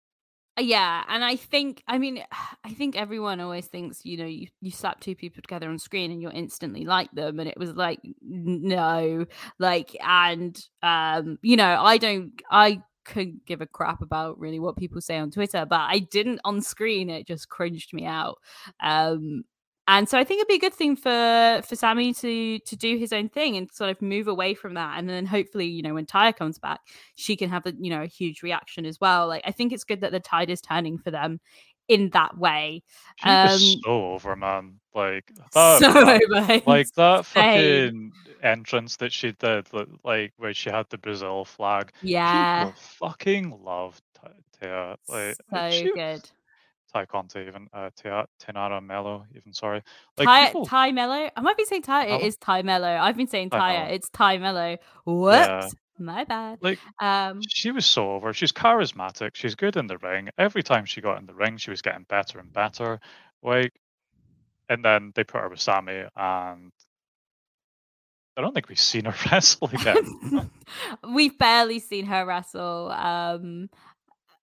[0.59, 2.23] Yeah, and I think I mean
[2.65, 6.11] I think everyone always thinks you know you, you slap two people together on screen
[6.11, 9.25] and you're instantly like them and it was like no
[9.59, 14.77] like and um you know I don't I couldn't give a crap about really what
[14.77, 18.37] people say on Twitter but I didn't on screen it just cringed me out
[18.81, 19.45] um
[19.89, 22.97] and so I think it'd be a good thing for for Sammy to to do
[22.97, 25.95] his own thing and sort of move away from that and then hopefully you know
[25.95, 26.81] when Tyre comes back
[27.17, 29.27] she can have a you know a huge reaction as well.
[29.29, 31.41] Like I think it's good that the tide is turning for them
[31.89, 32.83] in that way.
[33.17, 34.79] She was Um, so over, man.
[34.95, 36.63] Like that, so that- over.
[36.67, 38.13] like that fucking
[38.43, 39.67] entrance that she did,
[40.05, 41.91] like where she had the Brazil flag.
[42.03, 44.03] yeah, fucking loved
[44.61, 44.97] Tia.
[45.09, 46.29] Like so she, good.
[46.93, 49.83] Ty Conti, even uh, Tia, Taynara Melo, even sorry.
[50.19, 51.31] Like Ty, people, Ty Melo.
[51.37, 52.07] I might be saying Ty.
[52.07, 52.89] It is Ty Melo.
[52.89, 53.87] I've been saying Ty.
[53.91, 54.77] It's Ty Melo.
[55.07, 55.75] Whoops.
[55.99, 56.59] My bad.
[56.63, 58.33] like Um, she was so over.
[58.33, 59.33] She's charismatic.
[59.35, 60.31] She's good in the ring.
[60.39, 63.01] Every time she got in the ring, she was getting better and better.
[63.43, 63.73] Like,
[64.71, 66.73] and then they put her with Sammy, and
[68.37, 70.51] I don't think we've seen her wrestle again.
[71.13, 72.91] We've barely seen her wrestle.
[72.93, 73.69] Um,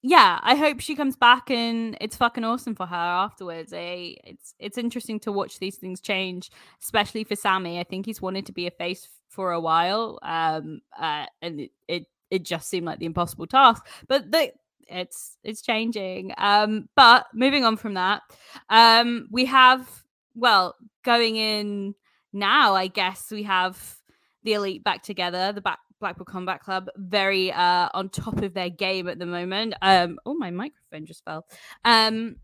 [0.04, 3.74] yeah, I hope she comes back and it's fucking awesome for her afterwards.
[3.74, 4.14] Eh?
[4.24, 7.80] It's it's interesting to watch these things change, especially for Sammy.
[7.80, 11.72] I think he's wanted to be a face for a while, um, uh, and it,
[11.88, 13.86] it it just seemed like the impossible task.
[14.08, 14.52] But the
[14.88, 16.34] it's it's changing.
[16.38, 18.22] Um, but moving on from that,
[18.70, 20.04] um, we have
[20.36, 21.96] well going in
[22.34, 22.76] now.
[22.76, 23.98] I guess we have
[24.44, 25.52] the elite back together.
[25.54, 29.74] The back Blackpool Combat Club very uh on top of their game at the moment.
[29.82, 31.46] Um, oh my microphone just fell.
[31.86, 32.38] Um,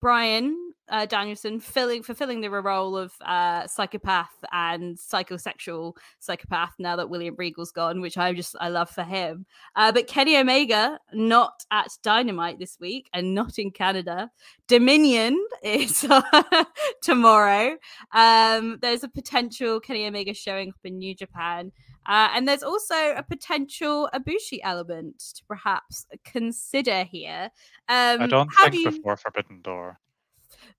[0.00, 7.08] Brian uh, Danielson filling fulfilling the role of uh, psychopath and psychosexual psychopath now that
[7.08, 9.46] William Regal's gone, which I just I love for him.
[9.76, 14.30] Uh, but Kenny Omega not at Dynamite this week and not in Canada.
[14.68, 16.06] Dominion is
[17.02, 17.76] tomorrow.
[18.12, 21.72] Um, there's a potential Kenny Omega showing up in New Japan.
[22.06, 27.50] Uh, and there's also a potential Ibushi element to perhaps consider here.
[27.88, 28.90] Um, I don't think do you...
[28.90, 29.98] before Forbidden Door.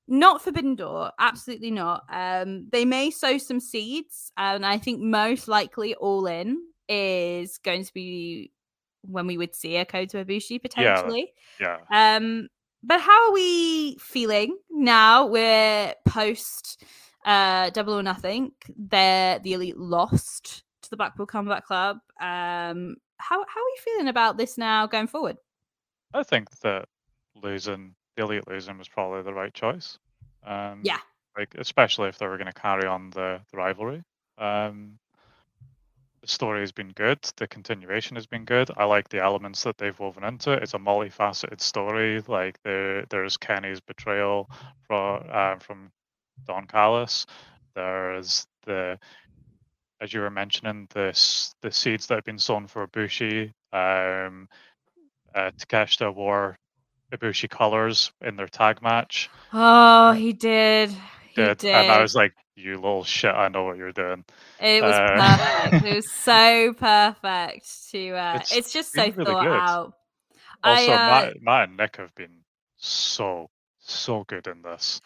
[0.07, 2.03] Not Forbidden Door, absolutely not.
[2.09, 7.84] Um, they may sow some seeds, and I think most likely All In is going
[7.84, 8.51] to be
[9.01, 11.32] when we would see a Kota Ibushi potentially.
[11.59, 11.78] Yeah.
[11.91, 12.49] Um,
[12.84, 15.26] but how are we feeling now?
[15.26, 16.84] We're post
[17.26, 18.51] uh, Double or Nothing.
[18.78, 21.97] They're the Elite lost to the Blackpool Combat Club.
[22.19, 25.38] Um, how how are you feeling about this now going forward?
[26.13, 26.88] I think that
[27.36, 29.97] losing the elite losing was probably the right choice.
[30.45, 30.99] Um, Yeah.
[31.38, 34.03] like especially if they were going to carry on the, the rivalry.
[34.38, 34.99] Um,
[36.21, 37.19] the story has been good.
[37.38, 38.71] The continuation has been good.
[38.77, 40.63] I like the elements that they've woven into it.
[40.63, 42.21] It's a multifaceted story.
[42.27, 44.49] Like there, there's Kenny's betrayal
[44.88, 45.91] from uh, from
[46.47, 47.25] Don Callis.
[47.75, 48.97] There's the,
[50.01, 53.53] as you were mentioning, the s- the seeds that have been sown for Ibushi.
[53.73, 54.47] Um,
[55.33, 56.57] uh, Takeshita wore
[57.11, 59.29] Ibushi colors in their tag match.
[59.53, 60.91] Oh, he did.
[61.29, 61.73] He Did, did.
[61.73, 63.33] and I was like, "You little shit!
[63.33, 64.23] I know what you're doing."
[64.59, 65.85] It was Uh, perfect.
[65.85, 68.09] it was so perfect to.
[68.11, 69.63] Uh, it's, It's just so really thought good.
[69.67, 69.93] out.
[70.63, 72.43] Also, I, uh, Matt, Matt and Nick have been
[72.77, 75.01] so so good in this.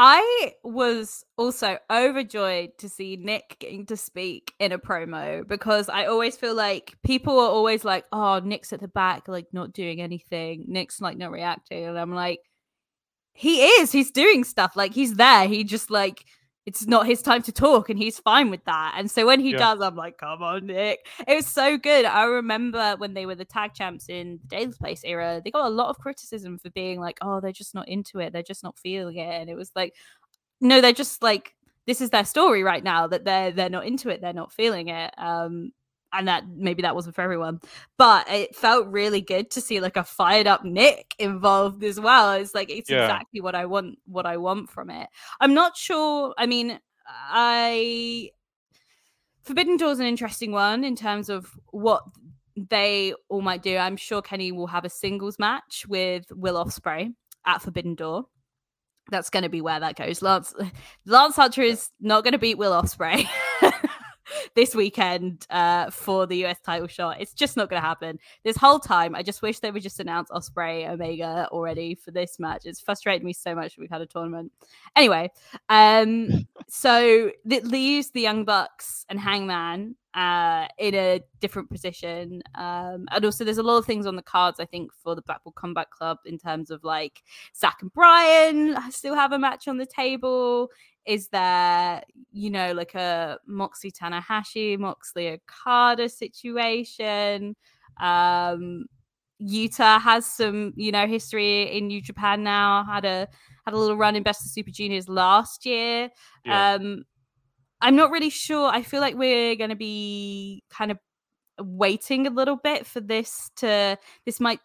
[0.00, 6.06] I was also overjoyed to see Nick getting to speak in a promo because I
[6.06, 10.00] always feel like people are always like, "Oh, Nick's at the back, like not doing
[10.00, 10.66] anything.
[10.68, 12.38] Nick's like not reacting," and I'm like,
[13.32, 13.92] "He is.
[13.92, 14.76] He's doing stuff.
[14.76, 15.48] Like he's there.
[15.48, 16.24] He just like."
[16.68, 18.94] It's not his time to talk, and he's fine with that.
[18.98, 19.58] And so when he Yeah.
[19.58, 22.04] does, I'm like, "Come on, Nick!" It was so good.
[22.04, 25.66] I remember when they were the tag champs in the Daily's Place era, they got
[25.66, 28.32] a lot of criticism for being like, "Oh, they're just not into it.
[28.34, 29.94] They're just not feeling it." And it was like,
[30.60, 31.54] no they're just like
[31.86, 34.88] this is their story right now that they're they're not into it they're not feeling
[34.88, 35.72] it um
[36.12, 37.60] and that maybe that wasn't for everyone
[37.98, 42.32] but it felt really good to see like a fired up nick involved as well.
[42.32, 43.02] It's like it's Yeah.
[43.04, 45.08] exactly what i want what i want from it.
[45.40, 46.78] I'm not sure i mean
[47.30, 48.30] i
[49.42, 52.02] forbidden door's an interesting one in terms of what
[52.70, 53.76] they all might do.
[53.76, 57.14] I'm sure kenny will have a singles match with will ospreay
[57.46, 58.24] at forbidden door.
[59.10, 60.20] That's going to be where that goes.
[60.20, 60.52] Lance
[61.06, 63.26] Lance Hunter is not going to beat Will Ospreay
[64.54, 67.20] this weekend uh, for the US title shot.
[67.20, 68.18] It's just not going to happen.
[68.44, 72.38] This whole time, I just wish they would just announce Ospreay Omega already for this
[72.38, 72.62] match.
[72.64, 74.52] It's frustrated me so much that we've had a tournament.
[74.96, 75.30] Anyway,
[75.68, 82.42] um, so it leaves the Young Bucks and Hangman uh, in a different position.
[82.54, 85.22] Um, and also, there's a lot of things on the cards, I think, for the
[85.22, 87.22] Blackpool Combat Club in terms of like
[87.54, 90.70] Zach and Brian I still have a match on the table.
[91.08, 92.02] Is there,
[92.32, 97.56] you know, like a Moxley Tanahashi, Moxley Okada situation?
[97.98, 98.84] Um,
[99.40, 102.84] Yuta has some, you know, history in New Japan now.
[102.84, 103.26] Had a
[103.64, 106.10] had a little run in Best of Super Juniors last year.
[106.44, 106.74] Yeah.
[106.74, 107.04] Um,
[107.80, 108.68] I'm not really sure.
[108.68, 110.98] I feel like we're going to be kind of
[111.58, 113.96] waiting a little bit for this to.
[114.26, 114.60] This might.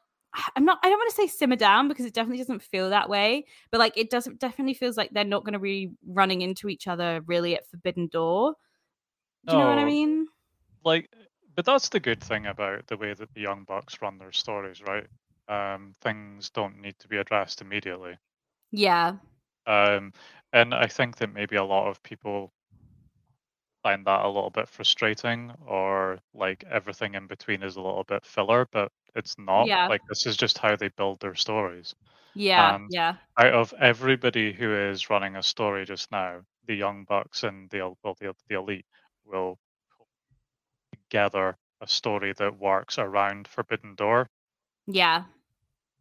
[0.56, 0.80] I'm not.
[0.84, 3.46] I don't want to say simmer down because it definitely doesn't feel that way.
[3.72, 4.40] But like, it doesn't.
[4.40, 8.08] Definitely feels like they're not going to be running into each other really at Forbidden
[8.08, 8.56] Door.
[9.48, 10.28] Do you know what I mean?
[10.84, 11.10] like
[11.56, 14.82] but that's the good thing about the way that the young bucks run their stories
[14.82, 15.08] right
[15.50, 18.18] um things don't need to be addressed immediately
[18.72, 19.18] Yeah.
[19.66, 20.12] um
[20.52, 22.52] and i think that maybe a lot of people
[23.84, 28.26] find that a little bit frustrating or like everything in between is a little bit
[28.26, 29.88] filler but it's not Yeah.
[29.88, 31.94] like this is just how they build their stories
[32.34, 32.76] Yeah.
[32.76, 33.16] And- yeah.
[33.38, 37.80] out of everybody who is running a story just now the young bucks and the
[37.80, 38.86] El- well the, the elite
[39.26, 39.60] will
[40.92, 44.30] together a story that works around forbidden door
[44.88, 45.26] Yeah.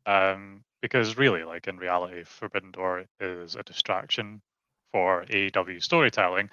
[0.06, 4.40] um because really like in reality forbidden door is a distraction
[4.92, 6.50] for AEW storytelling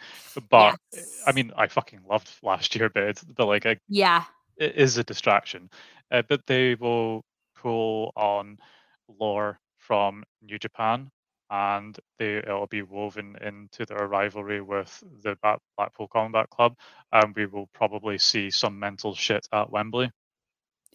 [0.50, 1.24] but Yes.
[1.28, 4.24] I mean I fucking loved last year but it's but like I, Yeah.
[4.58, 5.70] it is a distraction
[6.12, 7.24] uh, but they will
[7.56, 8.58] pull on
[9.20, 11.10] lore from New Japan
[11.52, 15.36] and they it'll be woven into their rivalry with the
[15.78, 16.76] Blackpool Combat Club
[17.12, 20.12] and we will probably see some mental shit at Wembley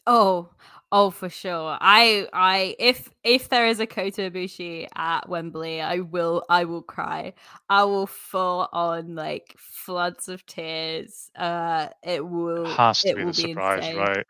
[0.06, 0.50] Oh,
[0.94, 1.76] oh, for sure.
[1.80, 6.82] I, I, if if there is a Kota Ibushi at Wembley, I will, I will
[6.82, 7.34] cry.
[7.68, 11.30] I will fall on like floods of tears.
[11.36, 12.66] Uh, it will.
[12.66, 13.96] has to it be will the surprise insane.
[13.98, 14.26] right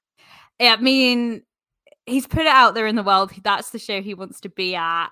[0.60, 1.42] I mean,
[2.06, 3.32] he's put it out there in the world.
[3.42, 5.08] That's the show he wants to be at.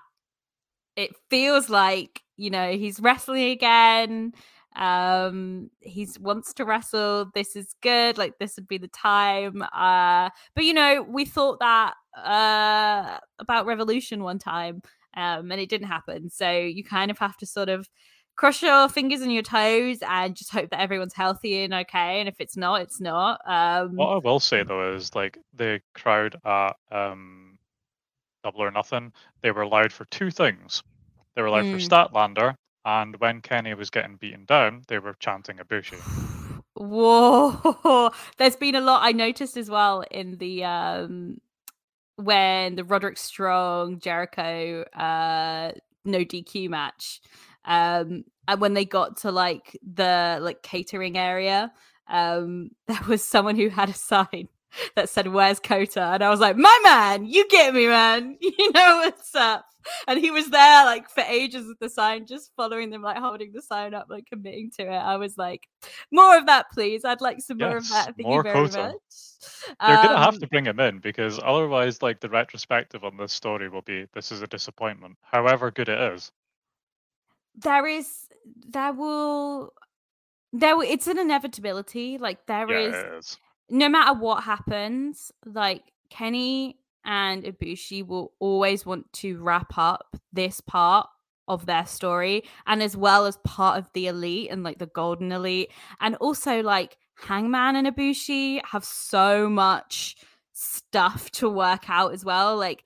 [0.95, 4.33] It feels like you know he's wrestling again.
[4.75, 7.31] Um, he's wants to wrestle.
[7.33, 8.17] This is good.
[8.17, 9.61] Like this would be the time.
[9.61, 14.81] Uh, but you know, we thought that uh about Revolution one time,
[15.15, 16.29] um, and it didn't happen.
[16.29, 17.87] So you kind of have to sort of
[18.35, 22.19] cross your fingers and your toes and just hope that everyone's healthy and okay.
[22.19, 23.39] And if it's not, it's not.
[23.45, 27.59] Um, What I will say though is like the crowd at um,
[28.43, 30.81] Double or Nothing, they were loud for two things.
[31.35, 31.87] They were loud for Mm.
[31.87, 32.55] Statlander,
[32.85, 36.03] and when Kenny was getting beaten down, they were chanting Ibushi.
[36.75, 41.37] Whoa, there's been a lot I noticed as well in the um
[42.15, 45.71] when the Roderick Strong Jericho uh
[46.05, 47.21] no DQ match.
[47.65, 51.71] Um and when they got to like the like catering area,
[52.09, 54.49] um there was someone who had a sign
[54.95, 58.37] that said where's Kota and I was like, "My man, you get me, man.
[58.41, 59.65] You know what's up."
[60.07, 63.51] And he was there like for ages with the sign just following them like holding
[63.51, 64.89] the sign up like committing to it.
[64.89, 65.67] I was like,
[66.11, 67.03] more of that, please.
[67.03, 68.15] I'd like some more of that.
[68.15, 68.77] Thank you very Kota.
[68.77, 68.95] much.
[69.85, 73.33] They're gonna have Um, to bring him in because otherwise, like the retrospective on this
[73.33, 75.17] story will be this is a disappointment.
[75.21, 76.31] However good it is,
[77.55, 78.27] there is,
[78.69, 79.73] there will,
[80.53, 80.81] there.
[80.83, 82.17] It's an inevitability.
[82.17, 83.37] Like there yeah, is.
[83.69, 90.61] No matter what happens, like Kenny and Ibushi will always want to wrap up this
[90.61, 91.07] part
[91.47, 95.31] of their story and as well as part of the elite and like the golden
[95.31, 100.15] elite and also like Hangman and Ibushi have so much
[100.53, 102.85] stuff to work out as well like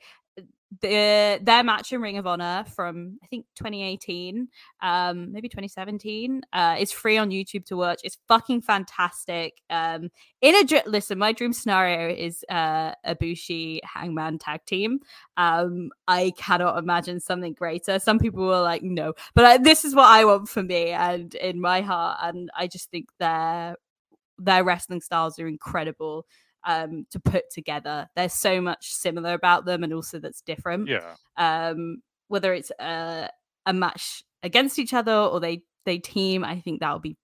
[0.82, 4.50] the their match in Ring of Honor from I think 2018
[4.82, 8.02] um maybe 2017 uh is free on YouTube to watch.
[8.04, 9.62] It's fucking fantastic.
[9.70, 10.10] Um
[10.42, 15.00] in a dr- listen my dream scenario is uh Ibushi hangman tag team.
[15.38, 17.98] Um i cannot imagine something greater.
[18.00, 21.34] Some people were like no but I, this is what i want for me and
[21.36, 23.76] in my heart and i just think their
[24.38, 26.26] their wrestling styles are incredible
[26.68, 28.08] um to put together.
[28.16, 30.88] There's so much similar about them and also that's different.
[30.88, 33.30] Yeah, um whether it's a
[33.66, 37.18] a match against each other or they they team i think that would be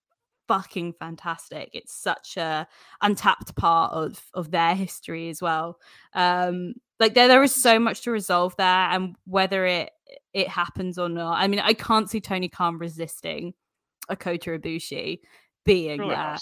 [0.48, 1.70] fucking fantastic.
[1.72, 2.66] It's such a
[3.00, 5.78] untapped part of of their history as well.
[6.14, 9.90] Um like there there is so much to resolve there and whether it
[10.32, 11.40] it happens or not.
[11.40, 13.54] I mean i can't see tony khan resisting
[14.08, 15.20] a kota ibushi
[15.64, 16.40] being really there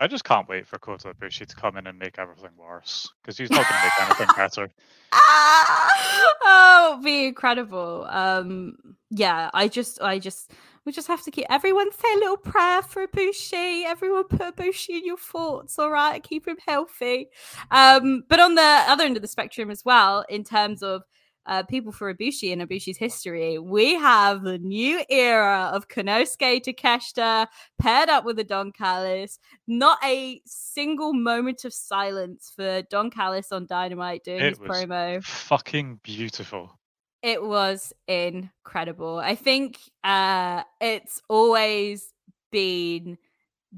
[0.00, 0.46] nice to sign him.
[0.46, 3.38] I just can't wait for Kota Ibushi to come in and make everything worse because
[3.38, 4.70] he's not going to make anything better.
[5.12, 6.32] Ah!
[6.42, 8.06] oh, it'd be incredible.
[8.08, 8.76] Um,
[9.10, 10.52] yeah, I just, I just,
[10.84, 13.84] we just have to keep everyone say a little prayer for Ibushi.
[13.84, 16.22] Everyone put Ibushi in your thoughts, all right?
[16.22, 17.28] Keep him healthy.
[17.70, 21.02] Um, but on the other end of the spectrum as well, in terms of
[21.46, 27.46] uh, people for Ibushi and Ibushi's history, we have the new era of Konosuke Takeshita
[27.78, 29.38] paired up with a Don Callis.
[29.66, 34.70] Not a single moment of silence for Don Callis on Dynamite doing It his was
[34.70, 35.24] promo.
[35.24, 36.78] fucking beautiful.
[37.22, 39.18] It was incredible.
[39.18, 42.12] I think uh, it's always
[42.52, 43.18] been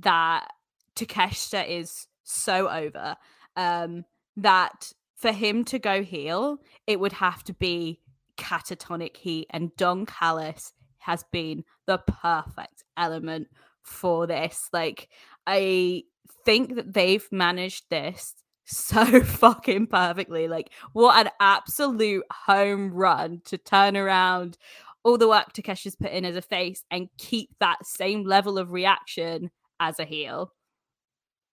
[0.00, 0.48] that
[0.96, 3.16] Takeshita is so over
[3.56, 4.04] um,
[4.36, 8.00] that for him to go heel, it would have to be
[8.38, 13.48] catatonic heat, and Don Callis has been the perfect element
[13.82, 14.68] for this.
[14.72, 15.08] Like,
[15.46, 16.04] I
[16.44, 20.46] think that they've managed this so fucking perfectly.
[20.46, 24.56] Like, what an absolute home run to turn around
[25.04, 28.70] all the work Takeshi's put in as a face and keep that same level of
[28.70, 29.50] reaction
[29.80, 30.52] as a heel.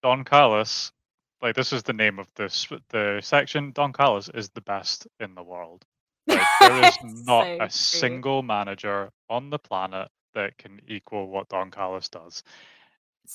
[0.02, 0.92] Don Callis,
[1.46, 3.70] like this is the name of this the section.
[3.70, 5.84] Don Callis is the best in the world.
[6.28, 7.68] Like, there is not So a true.
[7.70, 12.42] single manager on the planet that can equal what Don Callis does.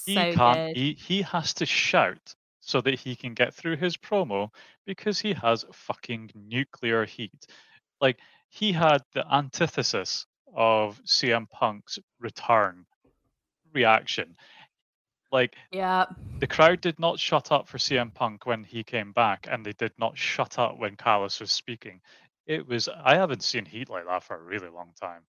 [0.05, 0.59] He so can't.
[0.59, 0.75] good.
[0.75, 4.49] He he has to shout so that he can get through his promo
[4.85, 7.47] because he has fucking nuclear heat.
[8.01, 12.85] Like he had the antithesis of CM Punk's return
[13.73, 14.35] reaction.
[15.31, 16.05] Like Yeah.
[16.39, 19.73] the crowd did not shut up for CM Punk when he came back, and they
[19.73, 22.01] did not shut up when Callis was speaking.
[22.45, 25.21] It was I haven't seen heat like that for a really long time.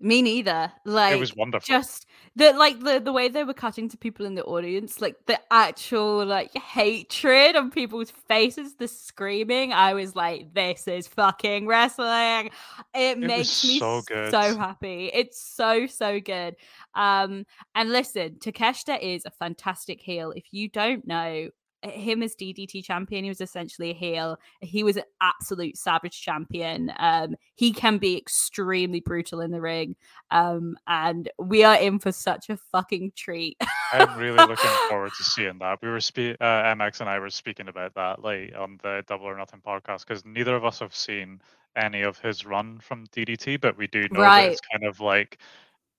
[0.00, 0.72] Me neither.
[0.84, 1.66] Like it was wonderful.
[1.66, 5.16] just the like the the way they were cutting to people in the audience, like
[5.26, 9.72] the actual like hatred on people's faces, the screaming.
[9.72, 12.50] I was like, "This is fucking wrestling."
[12.94, 15.10] It, was makes me so so happy.
[15.12, 16.54] It's so so good.
[16.94, 17.44] Um,
[17.74, 20.30] and listen, Takeshita is a fantastic heel.
[20.30, 21.48] If you don't know
[21.82, 24.38] him as DDT champion, he was essentially a heel.
[24.60, 26.92] He was an absolute savage champion.
[26.98, 29.96] Um, he can be extremely brutal in the ring.
[30.30, 33.56] Um, and we are in for such a fucking treat.
[33.92, 35.80] I'm really looking forward to seeing that.
[35.82, 39.26] We were spe- uh, MX and I were speaking about that like on the Double
[39.26, 41.40] or Nothing podcast because neither of us have seen
[41.76, 45.38] any of his run from DDT, but we do know that it's kind of like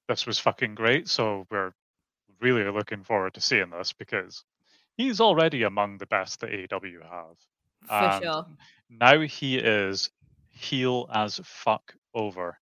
[0.08, 1.08] this was fucking great.
[1.08, 1.72] So we're
[2.42, 4.44] really looking forward to seeing this because
[5.00, 7.38] he's already among the best that AEW have.
[7.88, 8.46] For And sure.
[8.90, 10.10] Now he is
[10.50, 12.58] heel as fuck over,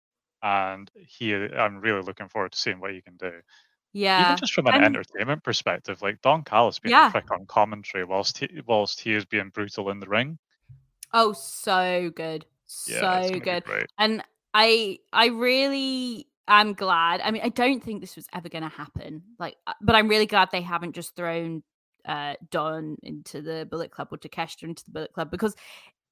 [0.43, 1.33] and he.
[1.33, 3.31] I'm really looking forward to seeing what he can do.
[3.93, 4.25] Yeah.
[4.25, 7.07] Even just from an and- entertainment perspective, like Don Callis being Yeah.
[7.07, 10.37] a prick on commentary whilst he, whilst he is being brutal in the ring.
[11.13, 12.45] Oh, so good.
[12.87, 13.63] Yeah, so good.
[13.97, 14.21] And
[14.53, 17.21] I I really am glad.
[17.21, 19.23] I mean, I don't think this was ever going to happen.
[19.39, 21.63] Like, uh, but I'm really glad they haven't just thrown
[22.07, 25.55] uh Don into the Bullet Club or Takeshita into the Bullet Club because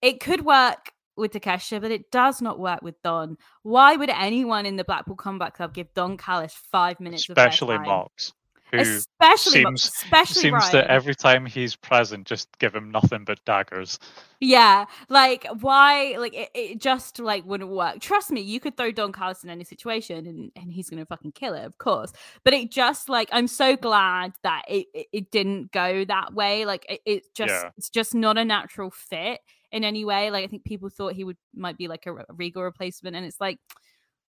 [0.02, 3.38] it could work with Takeshita, but it does not work with Don.
[3.62, 7.82] Why would anyone in the Blackpool Combat Club give Don Callis five minutes Especially of
[7.82, 7.88] their time?
[7.88, 8.34] Mox,
[8.74, 10.72] who Especially, seems- especially seems Ryan.
[10.74, 14.00] that every time he's present, just give him nothing but daggers.
[14.40, 16.16] Yeah, like why?
[16.18, 18.00] Like it, it just like wouldn't work.
[18.02, 21.34] Trust me, you could throw Don Callis in any situation, and and he's gonna fucking
[21.34, 22.12] kill it, of course.
[22.44, 26.66] But it just like I'm so glad that it it, it didn't go that way.
[26.66, 27.70] Like it, it just Yeah.
[27.78, 29.40] it's just not a natural fit
[29.72, 30.30] in any way.
[30.32, 33.26] Like I think people thought he would might be like a, re- Regal replacement, and
[33.26, 33.60] it's like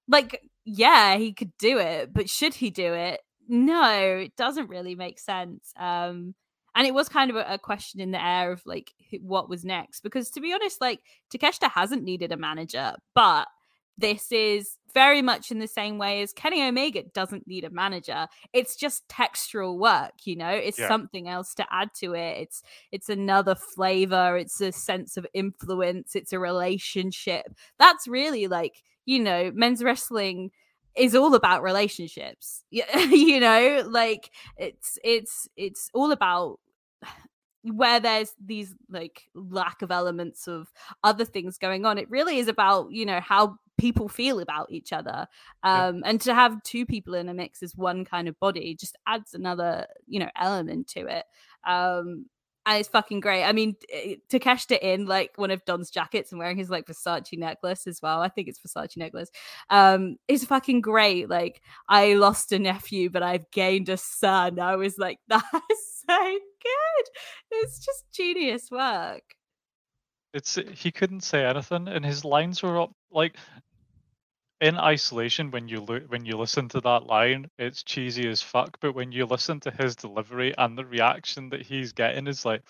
[0.07, 3.21] like yeah, he could do it, but should he do it?
[3.49, 5.73] No, it doesn't really make sense.
[5.77, 6.35] Um
[6.77, 9.65] and it was kind of a, a question in the air of like what was
[9.65, 11.01] next because to be honest like
[11.33, 13.47] takeshita hasn't needed a manager but
[13.97, 18.27] this is very much in the same way as kenny omega doesn't need a manager
[18.53, 20.89] it's just textural work you know it's Yeah.
[20.89, 26.17] something else to add to it it's it's another flavor it's a sense of influence
[26.17, 27.47] it's a relationship
[27.79, 30.51] that's really like you know men's wrestling
[30.97, 32.65] is all about relationships.
[32.71, 36.61] You know like it's it's it's all about
[37.65, 40.71] where there's these like lack of elements of
[41.03, 41.97] other things going on.
[41.99, 45.27] It really is about you know how people feel about each other.
[45.65, 45.87] Yeah.
[45.89, 48.97] um and to have two people in a mix as one kind of body just
[49.07, 51.25] adds another you know element to it.
[51.67, 52.27] Um
[52.67, 53.45] and it's fucking great.
[53.45, 57.39] I mean, t- Takeshita in like one of Don's jackets and wearing his like Versace
[57.39, 58.21] necklace as well.
[58.21, 59.31] I think it's Versace necklace.
[59.71, 61.29] Um, is fucking great.
[61.29, 64.59] Like, I lost a nephew, but I've gained a son.
[64.59, 67.05] I was like, that is so good.
[67.51, 69.23] It's just genius work.
[70.33, 73.37] It's he couldn't say anything, and his lines were up like
[74.61, 75.51] in isolation.
[75.51, 78.79] When you look, when you listen to that line, it's cheesy as fuck.
[78.81, 82.63] But when you listen to his delivery and the reaction that he's getting, is like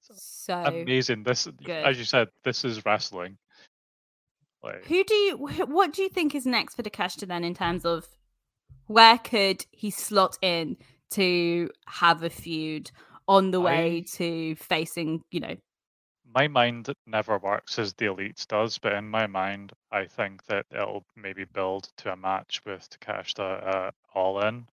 [0.00, 1.22] So, amazing.
[1.24, 1.70] This, good.
[1.70, 3.38] as you said, this is wrestling.
[4.62, 5.36] Like, who do you,
[5.66, 8.06] what do you think is next for Takeshita then in terms of
[8.86, 10.76] where could he slot in
[11.10, 12.90] to have a feud
[13.28, 15.56] on the way I- to facing, you know,
[16.36, 20.66] my mind never works as the elites does, but in my mind, I think that
[20.70, 24.68] it'll maybe build to a match with Takeshita uh, all in.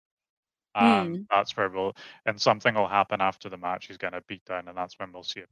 [0.76, 1.24] And Hmm.
[1.30, 1.95] that's where we'll,
[2.26, 3.88] and something will happen after the match.
[3.88, 5.49] He's going to beat down, and that's when we'll see it.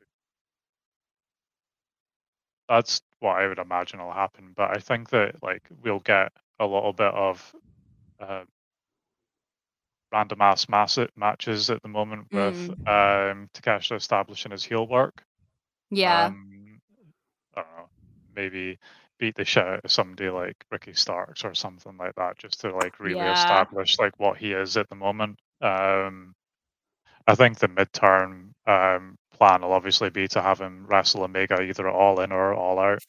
[2.70, 4.54] That's what I would imagine will happen.
[4.56, 7.56] But I think that like we'll get a little bit of
[8.20, 8.46] uh,
[10.12, 15.24] random ass mass matches at the moment with um, Takeshita establishing his heel work.
[15.92, 16.32] Yeah.
[16.32, 16.82] Um,
[17.56, 17.90] I don't know,
[18.36, 18.80] maybe
[19.20, 22.76] beat the shit out of somebody like Ricky Starks or something like that, just to
[22.76, 23.30] like really Yeah.
[23.30, 25.40] establish like what he is at the moment.
[25.62, 26.34] Um,
[27.28, 31.90] I think the midterm um, plan will obviously be to have him wrestle Omega either
[31.90, 33.00] all in or all out.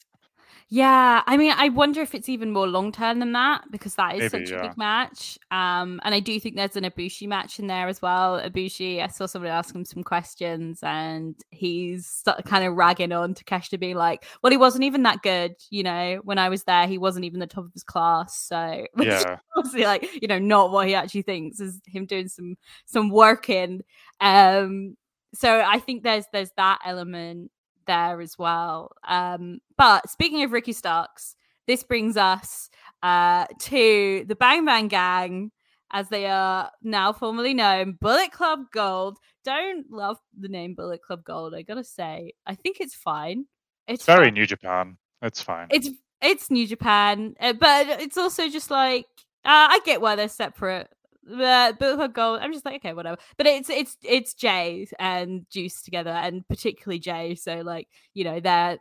[0.69, 4.15] Yeah, I mean, I wonder if it's even more long term than that because that
[4.15, 5.37] is Maybe, such a big match.
[5.51, 8.41] Um, and I do think there's an Ibushi match in there as well.
[8.41, 13.79] Ibushi, I saw someone ask him some questions, and he's kind of ragging on Takeshita,
[13.79, 16.19] being like, "Well, he wasn't even that good, you know.
[16.23, 19.37] When I was there, he wasn't even the top of his class." So, which Yeah,
[19.55, 22.55] obviously, like, you know, not what he actually thinks is him doing some
[22.85, 23.83] some work in.
[24.19, 24.97] Um,
[25.33, 27.51] so I think there's there's that element
[27.85, 28.91] there as well.
[29.07, 31.35] Um, but speaking of Ricky Starks,
[31.67, 32.69] this brings us
[33.01, 35.51] uh, to the Bang Bang Gang,
[35.91, 39.17] as they are now formally known, Bullet Club Gold.
[39.43, 41.53] Don't love the name Bullet Club Gold.
[41.53, 43.45] I gotta say, I think it's fine.
[43.87, 44.33] It's very fine.
[44.33, 44.97] New Japan.
[45.21, 45.67] It's fine.
[45.69, 45.89] It's
[46.21, 49.05] it's New Japan, uh, but it's also just like
[49.45, 50.89] uh, I get why they're separate.
[51.31, 52.39] Uh, Bullet Club Gold.
[52.41, 53.17] I'm just like okay, whatever.
[53.37, 57.35] But it's it's it's Jay and Juice together, and particularly Jay.
[57.35, 58.77] So like you know they're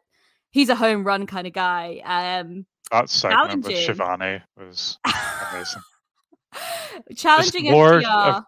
[0.50, 2.00] he's a home run kind of guy.
[2.04, 3.74] Um, that segment with.
[3.76, 4.98] Shivani was
[5.52, 5.82] amazing.
[7.16, 8.36] challenging more FTR.
[8.38, 8.44] of-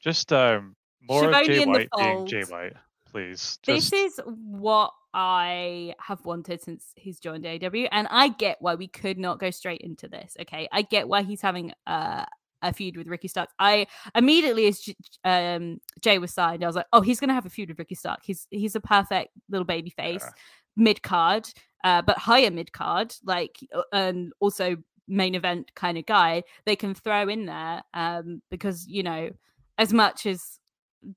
[0.00, 0.76] Just um,
[1.08, 2.42] more of Jay White being Jay.
[2.42, 2.74] White,
[3.10, 3.58] please.
[3.66, 8.86] This is what I have wanted since he's joined AW, and I get why we
[8.88, 10.36] could not go straight into this.
[10.42, 12.26] Okay, I get why he's having a
[12.62, 13.52] a feud with Ricky Starks.
[13.58, 17.46] I immediately, as J- um, Jay was signed, I was like, oh, he's gonna have
[17.46, 18.20] a feud with Ricky Stark.
[18.22, 20.30] He's he's a perfect little baby face, Yeah.
[20.76, 21.48] mid card,
[21.84, 24.76] uh, but higher mid card, like uh, and also
[25.08, 26.42] main event kind of guy.
[26.66, 29.30] They can throw in there um, because you know
[29.78, 30.59] as much as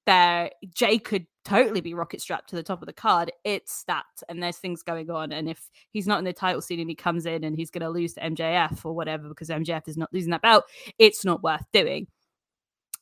[0.05, 3.31] there Jay could totally be rocket strapped to the top of the card.
[3.43, 5.31] It's that, and there's things going on.
[5.31, 7.81] And if he's not in the title scene and he comes in and he's going
[7.81, 10.65] to lose to MJF or whatever because MJF is not losing that belt,
[10.97, 12.07] it's not worth doing.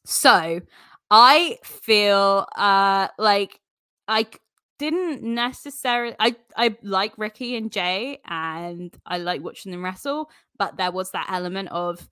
[0.05, 0.61] So
[1.09, 3.59] I feel uh like
[4.07, 4.27] I
[4.79, 10.77] didn't necessarily I I like Ricky and Jay and I like watching them wrestle, but
[10.77, 12.09] there was that element of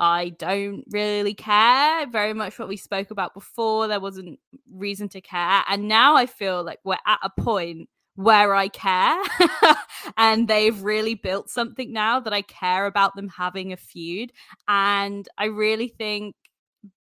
[0.00, 3.86] I don't really care very much what we spoke about before.
[3.86, 4.40] There wasn't
[4.72, 5.62] reason to care.
[5.68, 9.22] And now I feel like we're at a point where I care.
[10.16, 14.32] and they've really built something now that I care about them having a feud.
[14.66, 16.34] And I really think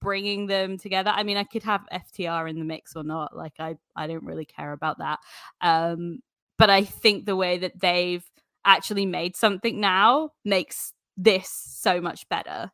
[0.00, 3.52] bringing them together i mean i could have ftr in the mix or not like
[3.60, 5.20] i i don't really care about that
[5.60, 6.18] um
[6.58, 8.24] but i think the way that they've
[8.64, 12.72] actually made something now makes this so much better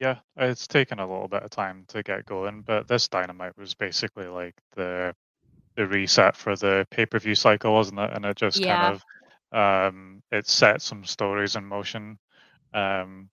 [0.00, 3.74] Yeah, it's taken a little bit of time to get going, but this dynamite was
[3.74, 5.14] basically like the
[5.76, 8.10] the reset for the pay per view cycle, wasn't it?
[8.12, 8.62] And it just Yeah.
[8.62, 9.04] kind of
[9.52, 12.18] um it set some stories in motion.
[12.74, 13.30] Um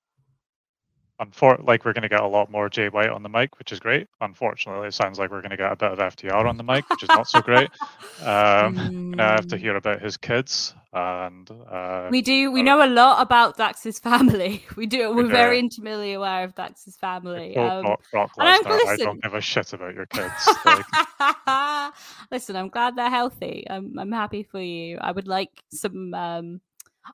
[1.22, 3.80] unfor- like we're gonna get a lot more Jay White on the mic, which is
[3.80, 4.07] great.
[4.22, 7.03] Unfortunately, it sounds like we're gonna get a bit of FTR on the mic, which
[7.03, 7.69] is not so great.
[8.23, 9.60] Um gonna have to Mm.
[9.60, 13.98] hear about his kids and uh we do we uh, know a lot about dax's
[13.99, 18.60] family we do We we're very intimately aware of dax's family um, Brock, Brock I-
[18.61, 20.31] Lesnar, I don't give a shit about your kids.
[20.65, 21.94] Like,
[22.31, 23.65] Listen, I'm glad they're healthy.
[23.69, 24.98] I'm I'm happy for you.
[25.02, 26.14] I would like some.
[26.14, 26.61] um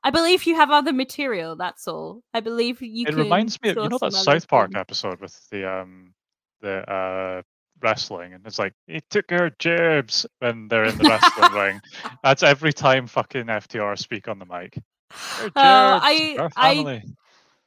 [0.03, 1.55] I believe you have other material.
[1.55, 2.21] That's all.
[2.33, 3.03] I believe you.
[3.07, 4.79] it can reminds me of you know that South Park things.
[4.79, 6.13] episode with the um
[6.61, 7.41] the uh
[7.81, 11.81] wrestling and it's like he took her jibs when they're in the wrestling ring.
[12.23, 14.77] That's every time fucking FTR speak on the mic.
[14.77, 17.03] Uh, I- I-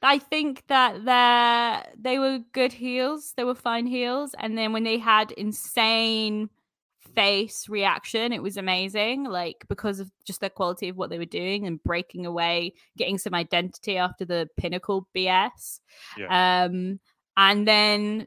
[0.05, 3.35] I think that they they were good heels.
[3.37, 6.51] They were fine heels, and then when they had insane
[7.15, 9.25] face reaction, it was amazing.
[9.25, 13.19] Like because of just the quality of what they were doing and breaking away, getting
[13.19, 15.81] some identity after the pinnacle BS.
[16.29, 17.01] Um,
[17.37, 18.27] and then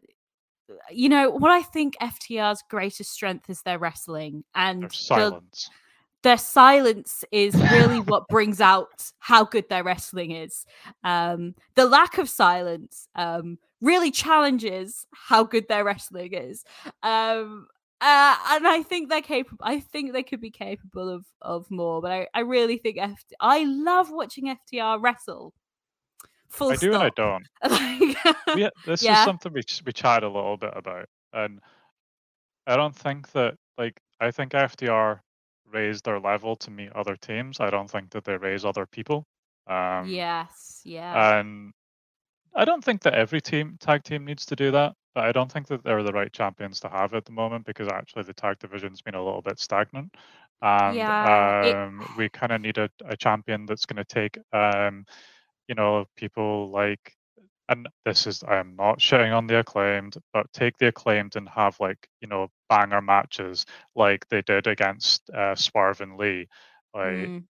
[0.89, 5.69] you know what I think FTR's greatest strength is their wrestling and Their the- silence.
[6.23, 10.65] their silence is really what brings out how good their wrestling is.
[11.03, 16.63] Um, the lack of silence um, really challenges how good their wrestling is.
[17.03, 17.67] Um,
[18.01, 19.63] uh, and I think they're capable.
[19.65, 22.01] I think they could be capable of of more.
[22.01, 25.53] But I, I really think FT- I love watching FTR wrestle.
[26.49, 27.47] Full I do and I don't.
[27.69, 29.19] Like- we, this Yeah.
[29.19, 31.59] is something we we chatted a little bit about, and
[32.67, 35.19] I don't think that like I think FTR
[35.71, 37.59] raised their level to meet other teams.
[37.59, 39.25] I don't think that they raise other people.
[39.67, 41.39] Um, yes, yeah.
[41.39, 41.73] and
[42.55, 45.51] I don't think that every team tag team needs to do that, but I don't
[45.51, 48.59] think that they're the right champions to have at the moment because actually the tag
[48.59, 50.15] division's been a little bit stagnant.
[50.61, 54.37] And Yeah, it- um, we kind of need a, a champion that's going to take,
[54.53, 55.05] um,
[55.67, 57.13] you know, people like,
[57.69, 61.79] and this is, I'm not shitting on the acclaimed, but take the acclaimed and have
[61.79, 63.65] like, you know, banger matches
[63.95, 66.47] like they did against uh, Swerve and Lee.
[66.93, 67.45] Like, Mm.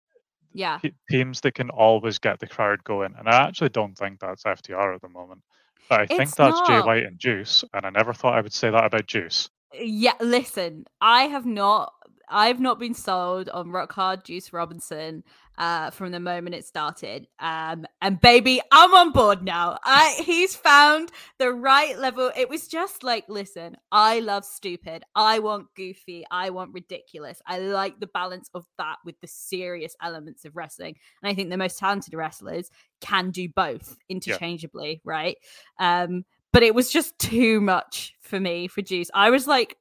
[0.53, 0.79] yeah.
[1.09, 3.13] teams that can always get the crowd going.
[3.17, 5.41] And I actually don't think that's FTR at the moment.
[5.89, 6.85] But I think It's that's Jay not.
[6.85, 9.49] White and Juice, and I never thought I would say that about Juice.
[9.73, 11.93] yeah listen i have not
[12.29, 15.23] i've not been sold on rock hard juice robinson
[15.57, 17.27] uh from the moment it started.
[17.39, 19.77] Um and baby i'm on board now.
[19.83, 22.31] I he's found the right level.
[22.35, 25.03] It was just like listen i love stupid.
[25.15, 26.25] I want goofy.
[26.31, 27.41] I want ridiculous.
[27.45, 30.95] I like the balance of that with the serious elements of wrestling.
[31.21, 32.69] And i think the most talented wrestlers
[32.99, 35.37] can do both interchangeably right?
[35.79, 39.09] Um but it was just too much for me for Juice.
[39.13, 39.77] I was like,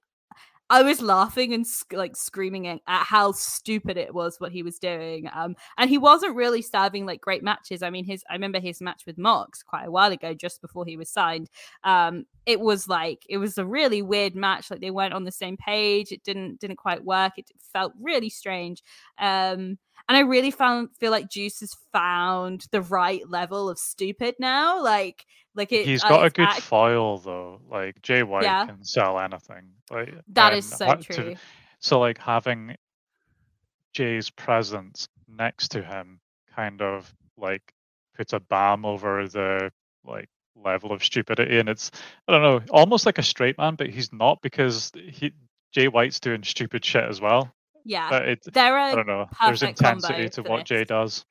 [0.71, 4.79] I was laughing and like screaming at at how stupid it was what he was
[4.79, 5.29] doing.
[5.35, 7.83] Um, and he wasn't really serving like great matches.
[7.83, 10.87] I mean, his I remember his match with Mox quite a while ago, just before
[10.87, 11.51] he was signed.
[11.83, 14.71] Um, it was like it was a really weird match.
[14.71, 16.13] Like they weren't on the same page.
[16.13, 17.33] It didn't didn't quite work.
[17.37, 18.83] It felt really strange.
[19.19, 19.77] Um,
[20.09, 24.83] and I really found feel like Juice has found the right level of stupid now.
[24.83, 25.25] Like
[25.55, 25.87] like it.
[25.87, 27.61] He's uh, got a good act- foil though.
[27.71, 28.67] Like Jay White Yeah.
[28.67, 29.73] can sell anything.
[29.91, 31.35] Like That is so ha- to- true.
[31.81, 32.77] so like having
[33.93, 36.21] Jay's presence next to him
[36.55, 37.73] kind of like
[38.17, 39.73] puts a balm over the
[40.05, 41.91] like level of stupidity, and it's
[42.29, 45.33] I don't know, almost like a straight man, but he's not because he
[45.73, 47.53] Jay White's doing stupid shit as well.
[47.85, 49.27] Yeah, But it, there I don't know.
[49.45, 51.25] There's intensity to what Jay does.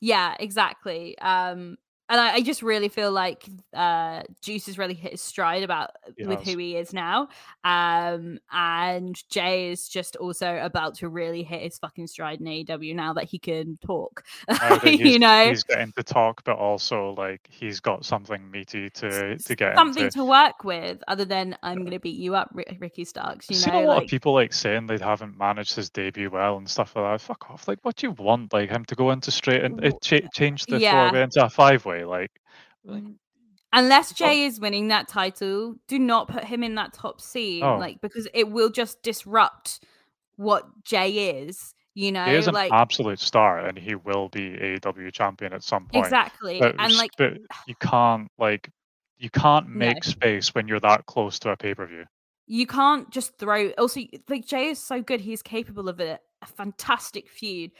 [0.00, 1.16] Yeah, exactly.
[1.18, 1.76] Um,
[2.08, 5.92] and I, I just really feel like uh, Juice has really hit his stride about
[6.16, 6.48] He with has.
[6.48, 7.28] who he is now.
[7.64, 12.94] Um, and Jay is just also about to really hit his fucking stride in AEW
[12.94, 14.22] now that he can talk.
[14.82, 19.38] He's, you know, he's getting to talk, but also like he's got something meaty to
[19.38, 20.18] to get something into.
[20.18, 23.48] to work with other than I'm going to beat you up, Ri- Ricky Starks.
[23.48, 25.88] You I've seen know, a lot like of people like saying they haven't managed his
[25.90, 27.24] debut well and stuff like that.
[27.24, 27.66] Fuck off!
[27.66, 28.52] Like, what do you want?
[28.52, 31.08] Like him to go into straight and it cha- change the yeah.
[31.08, 31.93] four way into a five way?
[32.02, 32.32] Like,
[32.84, 33.14] like, mm.
[33.72, 37.76] unless Jay is winning that title, do not put him in that top scene, Oh.
[37.78, 39.84] like because it will just disrupt
[40.36, 41.74] what Jay is.
[41.96, 45.62] You know, he is an like absolute star, and he will be AEW champion at
[45.62, 46.04] some point.
[46.04, 47.34] exactly, But, and like but
[47.68, 48.68] you can't like
[49.16, 49.76] you can't No.
[49.76, 52.04] make space when you're that close to a pay per view.
[52.48, 53.68] you can't just throw.
[53.78, 57.70] Also, like Jay is so good; he's capable of a, a fantastic feud.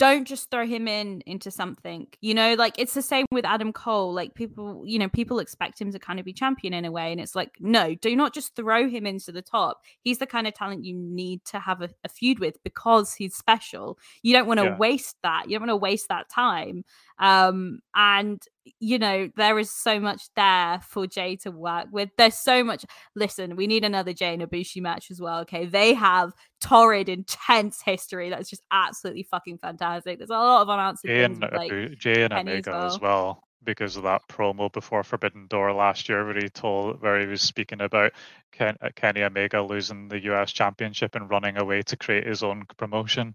[0.00, 2.06] Don't just throw him in into something.
[2.22, 4.14] You know, like it's the same with Adam Cole.
[4.14, 7.12] Like people, you know, people expect him to kind of be champion in a way,
[7.12, 9.82] and it's like, no, do not just throw him into the top.
[10.00, 13.36] He's the kind of talent you need to have a, a feud with because he's
[13.36, 13.98] special.
[14.22, 14.78] You don't want to Yeah.
[14.78, 15.44] waste that.
[15.50, 16.82] You don't want to waste that time.
[17.20, 18.42] Um, and
[18.78, 22.10] you know, there is so much there for Jay to work with.
[22.16, 22.84] There's so much.
[23.14, 25.40] Listen, we need another Jay and Ibushi match as well.
[25.40, 30.18] Okay, they have torrid, intense history that's just absolutely fucking fantastic.
[30.18, 31.38] There's a lot of unanswered Jay things.
[31.42, 35.02] and, with, like, Jay and Kenny as Omega as well because of that promo before
[35.04, 38.12] Forbidden Door last year where he told where he was speaking about
[38.52, 42.64] Ken, uh, Kenny Omega losing the US championship and running away to create his own
[42.78, 43.34] promotion.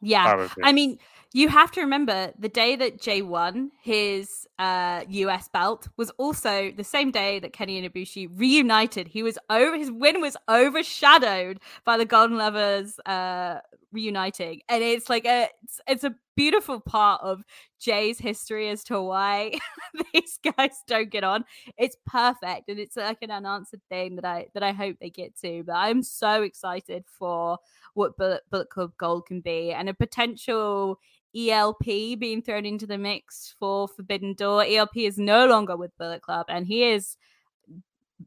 [0.00, 0.98] yeah, I mean,
[1.32, 6.72] you have to remember the day that Jay won his uh, US belt was also
[6.76, 9.06] the same day that Kenny and Ibushi reunited.
[9.08, 13.60] He was over his win was overshadowed by the Golden Lovers uh,
[13.92, 17.42] reuniting, and it's like a it's, it's a beautiful part of
[17.78, 19.52] Jay's history as to why
[20.12, 21.44] these guys don't get on.
[21.78, 25.38] It's perfect, and it's like an unanswered thing that I that I hope they get
[25.42, 25.62] to.
[25.62, 27.58] But I'm so excited for
[27.94, 30.98] what Bullet, Bullet Club Gold can be, and a potential
[31.36, 34.64] ELP being thrown into the mix for Forbidden Door.
[34.66, 37.16] ELP is no longer with Bullet Club, and he is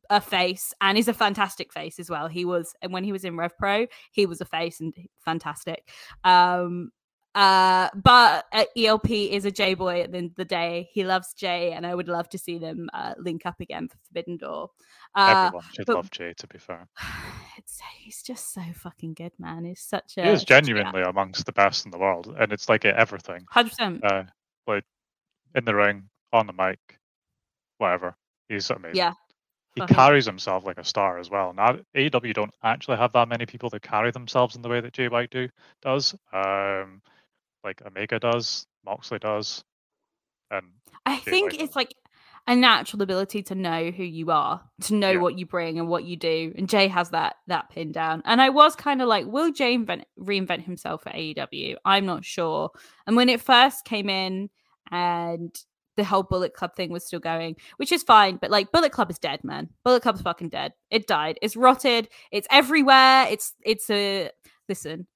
[0.09, 2.27] a face and is a fantastic face as well.
[2.27, 4.93] He was, and when he was in Rev Pro, he was a face and
[5.23, 5.89] fantastic.
[6.23, 6.91] Um,
[7.35, 10.89] uh, but uh, ELP is a J boy at the end of the day.
[10.91, 13.97] He loves Jay, and I would love to see them uh, link up again for
[14.07, 14.69] Forbidden Door.
[15.15, 16.87] Uh, Everyone should but- love Jay, to be fair.
[17.57, 19.65] it's, he's just so fucking good, man.
[19.65, 22.85] He's such a He is genuinely amongst the best in the world, and it's like
[22.85, 23.45] everything.
[23.49, 24.03] hundred percent.
[24.03, 24.23] Uh,
[24.67, 24.83] like
[25.55, 26.79] in the ring, on the mic,
[27.77, 28.15] whatever.
[28.49, 28.97] He's amazing.
[28.97, 29.13] Yeah,
[29.75, 31.53] He carries himself like a star as well.
[31.53, 34.93] Now, AEW don't actually have that many people that carry themselves in the way that
[34.93, 35.47] Jay White do
[35.81, 36.13] does.
[36.31, 37.01] Um,
[37.63, 39.63] like Omega does, Moxley does,
[40.51, 40.65] and
[41.05, 41.93] I think it's like
[42.45, 45.19] a natural ability to know who you are, to know Yeah.
[45.19, 46.53] what you bring and what you do.
[46.57, 48.21] And Jay has that that pinned down.
[48.25, 51.75] And I was kind of like, will Jay invent, reinvent himself at AEW?
[51.85, 52.71] I'm not sure.
[53.07, 54.49] And when it first came in,
[54.91, 55.55] and
[55.95, 58.37] the whole Bullet Club thing was still going, which is fine.
[58.37, 59.69] But like, Bullet Club is dead, man.
[59.85, 60.73] Bullet Club's fucking dead.
[60.89, 61.39] It died.
[61.41, 62.09] It's rotted.
[62.31, 63.27] It's everywhere.
[63.29, 64.31] It's it's a
[64.67, 65.07] listen.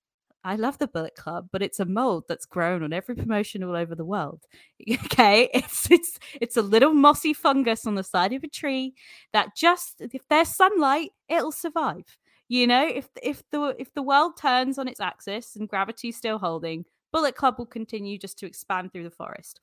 [0.48, 3.76] I love the Bullet Club, but it's a mold that's grown on every promotion all
[3.76, 4.46] over the world.
[5.06, 8.94] Okay, it's it's it's a little mossy fungus on the side of a tree
[9.34, 12.06] that just if there's sunlight, it'll survive.
[12.48, 16.38] You know, if if the if the world turns on its axis and gravity's still
[16.38, 19.60] holding, Bullet Club will continue just to expand through the forest.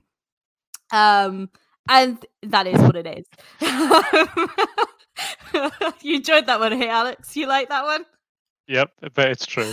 [0.93, 1.49] Um,
[1.89, 3.25] and that is what it is.
[6.03, 7.35] you enjoyed that one, hey Alex?
[7.35, 8.05] You like that one?
[8.69, 9.73] yep, but it's true.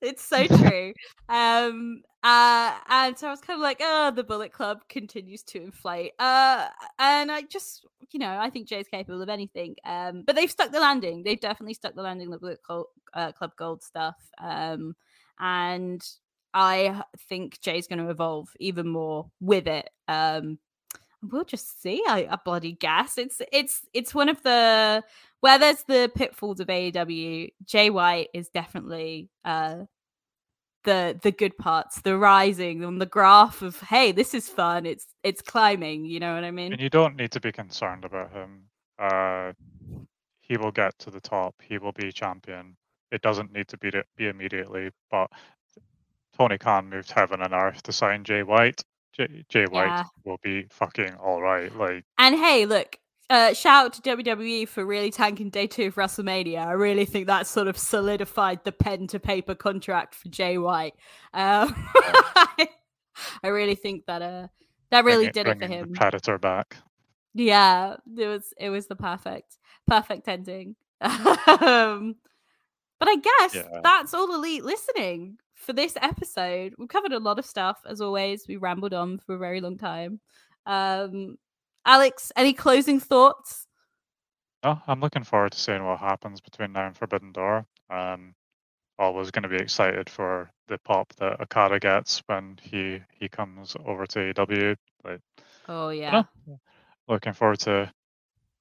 [0.00, 0.92] It's so true.
[1.28, 5.62] um uh and so I was kind of like, oh, the Bullet Club continues to
[5.62, 6.12] inflate.
[6.18, 6.68] Uh
[6.98, 9.76] and I just you know, I think Jay's capable of anything.
[9.84, 11.22] Um but they've stuck the landing.
[11.22, 14.16] They've definitely stuck the landing the Bullet Club, uh, Club Gold stuff.
[14.38, 14.94] Um
[15.38, 16.06] and
[16.54, 19.90] I think Jay's going to evolve even more with it.
[20.08, 20.58] Um
[21.22, 22.02] we'll just see.
[22.06, 23.18] I, I bloody gas.
[23.18, 25.02] It's it's it's one of the
[25.40, 27.50] where there's the pitfalls of AEW.
[27.64, 29.84] Jay White is definitely uh
[30.84, 34.86] the the good parts, the rising on the graph of hey, this is fun.
[34.86, 36.04] It's it's climbing.
[36.04, 36.72] You know what I mean?
[36.72, 38.62] And you don't need to be concerned about him.
[38.98, 39.52] Uh,
[40.40, 41.54] he will get to the top.
[41.60, 42.76] He will be champion.
[43.10, 45.28] It doesn't need to be to, be immediately, but
[46.36, 48.82] Tony Khan moved heaven and earth to sign Jay White.
[49.12, 50.04] Jay, Jay White Yeah.
[50.24, 51.74] will be fucking all right.
[51.76, 52.96] Like, And hey, look,
[53.30, 56.64] uh, shout out to WWE for really tanking day two of WrestleMania.
[56.66, 60.94] I really think that sort of solidified the pen to paper contract for Jay White.
[61.34, 61.74] Um,
[63.42, 64.48] I really think that uh,
[64.90, 65.92] that really bringing- did it for him.
[65.92, 66.76] Predator back.
[67.34, 70.76] Yeah, it was it was the perfect perfect ending.
[71.00, 72.16] um,
[72.98, 73.80] but I guess Yeah.
[73.82, 76.74] that's all elite listening for this episode.
[76.78, 78.46] We've covered a lot of stuff as always.
[78.48, 80.20] We rambled on for a very long time.
[80.64, 81.36] Um,
[81.86, 83.66] Alex, any closing thoughts?
[84.62, 87.66] Oh, I'm looking forward to seeing what happens between now and Forbidden Door.
[87.88, 88.34] Um,
[88.98, 93.76] always going to be excited for the pop that Okada gets when he he comes
[93.86, 94.76] over to AEW.
[95.04, 95.20] Like,
[95.68, 96.60] Oh yeah, know.
[97.08, 97.92] looking forward to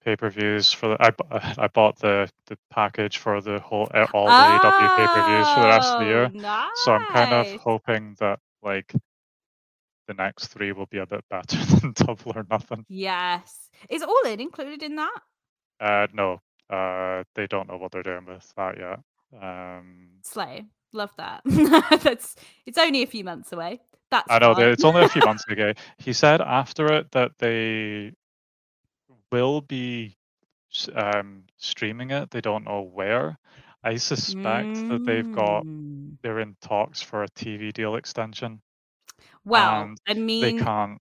[0.04, 0.98] pay per views for the.
[1.02, 1.12] I,
[1.64, 5.62] I bought the the package for the whole all the AEW pay per views for
[5.62, 6.32] the rest of the year.
[6.36, 8.94] Oh, So I'm kind of hoping that like
[10.08, 12.86] the next three will be a bit better than Double or Nothing.
[12.88, 15.20] Yes, is All In included in that?
[15.80, 19.00] Uh, no, uh, they don't know what they're doing with that yet.
[19.42, 21.42] Um, Slay, love that.
[22.04, 23.82] That's it's only a few months away.
[24.10, 25.74] That's I know that it's only a few months ago.
[25.98, 28.14] He said after it that they
[29.32, 30.16] will be
[30.94, 32.32] um, streaming it.
[32.32, 33.38] They don't know where.
[33.84, 36.18] I suspect that they've got Mm.
[36.22, 38.62] they're in talks for a TV deal extension.
[39.46, 40.98] Well, and I They mean, can't.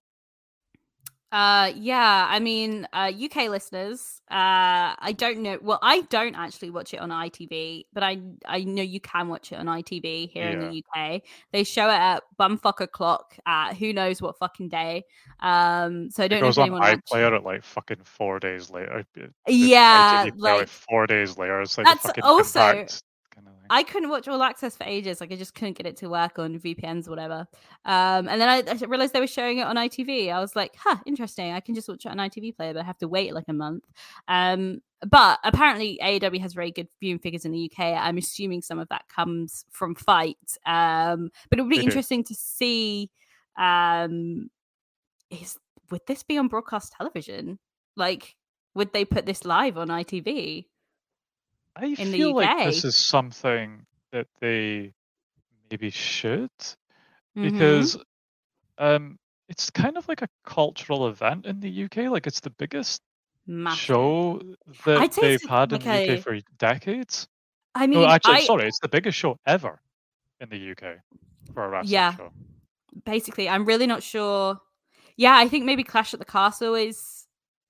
[1.31, 5.57] uh, yeah, I mean, uh, UK listeners, uh, I don't know.
[5.61, 9.51] Well, I don't actually watch it on ITV, but I I know you can watch
[9.51, 11.21] it on ITV here in the UK.
[11.51, 15.03] They show it at bumfuck o'clock at who knows what fucking day.
[15.41, 17.23] Um, so I don't know goes if on anyone actually.
[17.23, 18.99] at like fucking four days later.
[18.99, 19.07] It-
[19.47, 21.59] it- Yeah, like like four days later.
[21.61, 22.99] It's like That's also- impact kind of thing.
[23.69, 25.21] I couldn't watch All Access for ages.
[25.21, 27.47] Like I just couldn't get it to work on VPNs or whatever.
[27.85, 30.31] Um, and then I, I realized they were showing it on ITV.
[30.31, 31.53] I was like, huh, interesting.
[31.53, 33.53] I can just watch it on ITV player, but I have to wait like a
[33.53, 33.83] month.
[34.27, 37.85] Um, but apparently AEW has very good viewing figures in the UK.
[37.97, 40.57] I'm assuming some of that comes from FITE.
[40.65, 43.11] Um, but it would be interesting to see.
[43.57, 44.49] Um,
[45.29, 45.57] is
[45.91, 47.59] would this be on broadcast television?
[47.95, 48.35] Like,
[48.73, 50.65] would they put this live on ITV?
[51.75, 54.93] I in the feel like this is something that they
[55.69, 56.51] maybe should
[57.35, 57.41] Mhm.
[57.41, 57.97] because
[58.77, 59.17] um
[59.49, 62.09] it's kind of like a cultural event in the UK.
[62.09, 63.01] Like it's the biggest
[63.45, 63.79] Massive.
[63.85, 64.41] show
[64.85, 67.27] that they've had in like the UK for decades.
[67.75, 69.81] I mean, no, actually, I, sorry, it's the biggest show ever
[70.39, 70.95] in the UK
[71.53, 72.15] for a wrestling Yeah.
[72.15, 72.31] show.
[73.03, 74.59] basically, I'm really not sure.
[75.17, 77.14] Yeah, I think maybe Clash at the Castle is.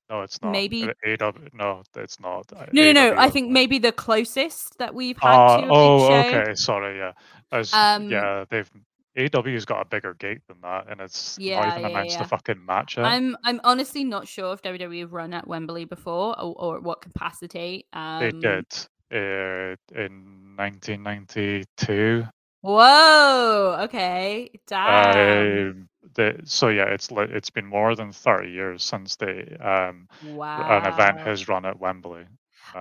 [0.09, 0.51] No, it's not.
[0.51, 2.51] Maybe- Uh, AW, no, it's not.
[2.53, 3.15] Uh, No, no, no.
[3.17, 6.13] I think maybe the closest that we've had Ah, to oh, show.
[6.41, 6.55] okay.
[6.55, 7.13] Sorry, yeah.
[7.51, 8.69] Was, Um, yeah, they've
[9.17, 12.23] AW's got a bigger gate than that, and it's Yeah, not even yeah, announced yeah.
[12.25, 13.05] a fucking match yet.
[13.05, 16.83] I'm I'm honestly not sure if WWE have run at Wembley before or, or at
[16.83, 17.85] what capacity.
[17.93, 18.65] Um, They did
[19.13, 22.25] uh, in 1992.
[22.61, 23.77] Whoa.
[23.83, 24.49] Okay.
[24.67, 25.69] Damn.
[25.69, 30.77] Um, the, so yeah, it's it's been more than 30 years since they um, wow.
[30.77, 32.25] an event has run at Wembley.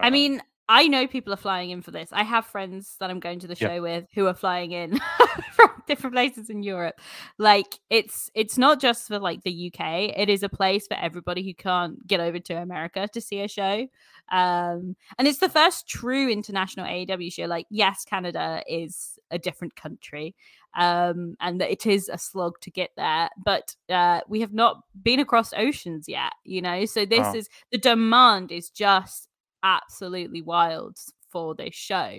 [0.02, 2.09] I Um, mean, I know people are flying in for this.
[2.12, 3.69] I have friends that I'm going to the Yeah.
[3.69, 4.98] show with who are flying in
[5.52, 7.01] from different places in Europe.
[7.39, 10.15] Like it's it's not just for like the UK.
[10.16, 13.48] It is a place for everybody who can't get over to America to see a
[13.48, 13.86] show.
[14.32, 17.44] Um and it's the first true international AEW show.
[17.44, 20.35] Like yes, Canada is a different country.
[20.76, 24.82] Um and that it is a slog to get there, but uh we have not
[25.02, 26.84] been across oceans yet, you know.
[26.86, 27.34] So this Oh.
[27.34, 29.28] is the demand is just
[29.62, 30.96] absolutely wild
[31.30, 32.18] for this show.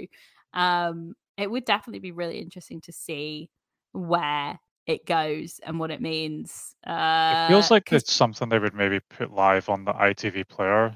[0.53, 3.49] Um, it would definitely be really interesting to see
[3.91, 6.75] where it goes and what it means.
[6.85, 6.91] Uh,
[7.29, 10.95] it feels like it's something they would maybe put live on the ITV player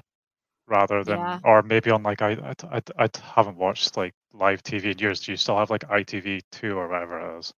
[0.68, 1.40] rather than, Yeah.
[1.44, 5.20] or maybe on like I, I, I, I haven't watched like live TV in years.
[5.20, 7.52] Do you still have like ITV two or whatever it is?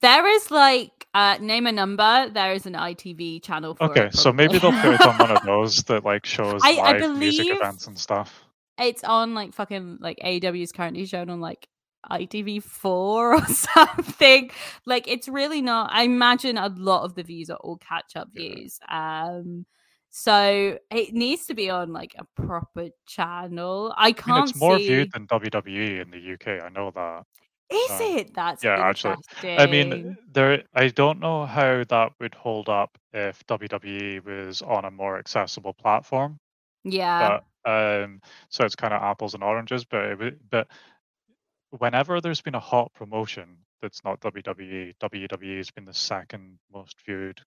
[0.00, 2.28] there is like uh, name a number.
[2.28, 3.74] There is an ITV channel.
[3.74, 6.76] For Okay, so maybe they'll put it on one of those that like shows I-
[6.76, 8.42] I live music events and stuff.
[8.78, 11.68] it's on like fucking like AEW is currently shown on like
[12.10, 14.50] ITV four or something.
[14.84, 15.90] Like it's really not.
[15.92, 18.54] I imagine a lot of the views are all catch up Yeah.
[18.54, 18.78] views.
[18.90, 19.64] Um,
[20.16, 23.92] so it needs to be on like a proper channel.
[23.96, 24.86] I I can't mean, it's more see.
[24.86, 26.62] viewed than WWE in the UK.
[26.64, 27.24] I know that.
[27.68, 28.32] Is um, it?
[28.34, 29.16] That's yeah, actually.
[29.42, 30.62] I mean, there.
[30.74, 35.72] I don't know how that would hold up if WWE was on a more accessible
[35.74, 36.38] platform.
[36.84, 38.20] yeah, but um
[38.50, 40.68] so it's kind of apples and oranges but it, but
[41.78, 46.96] whenever there's been a hot promotion that's not WWE WWE has been the second most
[47.06, 47.40] viewed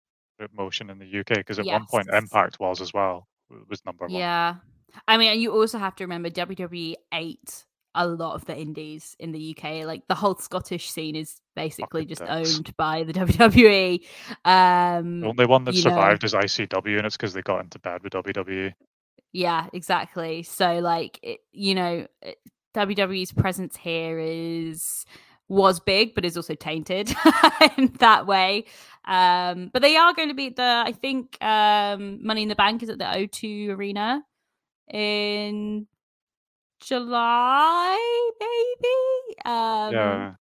[0.55, 3.27] motion in the UK because at one point Impact was as well.
[3.51, 4.14] It was number one.
[4.14, 4.55] Yeah.
[5.07, 7.65] I mean, you also have to remember WWE ate
[7.95, 9.85] a lot of the indies in the UK.
[9.85, 12.57] Like the whole Scottish scene is basically Fucking just dicks.
[12.57, 14.05] owned by the WWE.
[14.45, 17.61] Um, The only one that you know- survived is ICW, and it's because they got
[17.64, 18.14] into bed with.
[18.14, 18.73] WWE.
[19.34, 20.43] Yeah, exactly.
[20.43, 22.38] So like it, you know, it-
[22.76, 25.05] WWE's presence here is
[25.49, 27.10] was big but is also tainted
[27.78, 28.65] in that way.
[29.06, 32.84] Um but they are going to be the I think um Money in the Bank
[32.84, 34.22] is at the O2 Arena
[34.91, 35.88] in
[36.82, 39.38] July maybe.
[39.45, 40.34] Um yeah,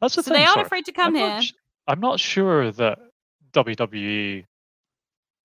[0.00, 0.40] that's the so thing.
[0.40, 0.66] they aren't sorry.
[0.66, 1.28] afraid to come I'm here.
[1.28, 1.52] Not, sh-
[1.88, 2.98] I'm not sure that
[3.52, 4.44] WWE,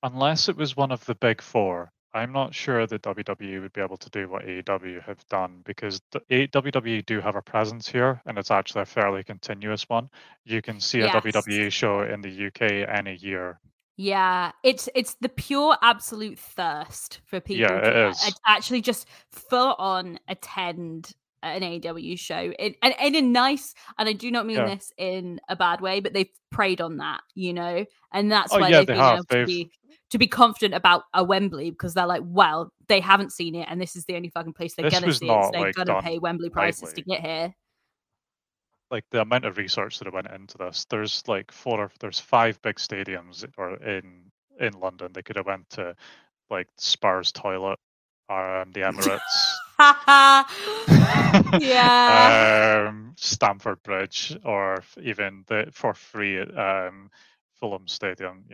[0.03, 3.81] unless it was one of the big four, I'm not sure that WWE would be
[3.81, 7.87] able to do what AEW have done because the A- WWE do have a presence
[7.87, 10.09] here, and it's actually a fairly continuous one.
[10.45, 11.15] You can see a Yes.
[11.15, 13.59] WWE show in the UK any year.
[13.97, 18.39] Yeah, it's it's the pure absolute thirst for people Yeah, to it a- is.
[18.45, 21.13] actually just full on attend
[21.43, 24.75] an AW show in, and, and in nice and I do not mean Yeah.
[24.75, 28.59] this in a bad way, but they've preyed on that, you know, and that's Oh,
[28.59, 29.13] why yeah, they've they been have.
[29.15, 29.71] able to They've- be
[30.09, 33.81] to be confident about a Wembley because they're like, well, they haven't seen it, and
[33.81, 36.01] this is the only fucking place they're This gonna see it, so they're like, gonna
[36.01, 37.53] pay Wembley prices to get here.
[38.89, 42.61] like the amount of research that went into this there's like four or there's five
[42.61, 44.31] big stadiums or in
[44.61, 45.93] in london they could have went to
[46.49, 47.77] like spurs toilet
[48.29, 49.56] um the emirates
[51.59, 52.87] yeah.
[52.89, 57.09] um stamford bridge or even the for free um
[57.59, 58.45] fulham stadium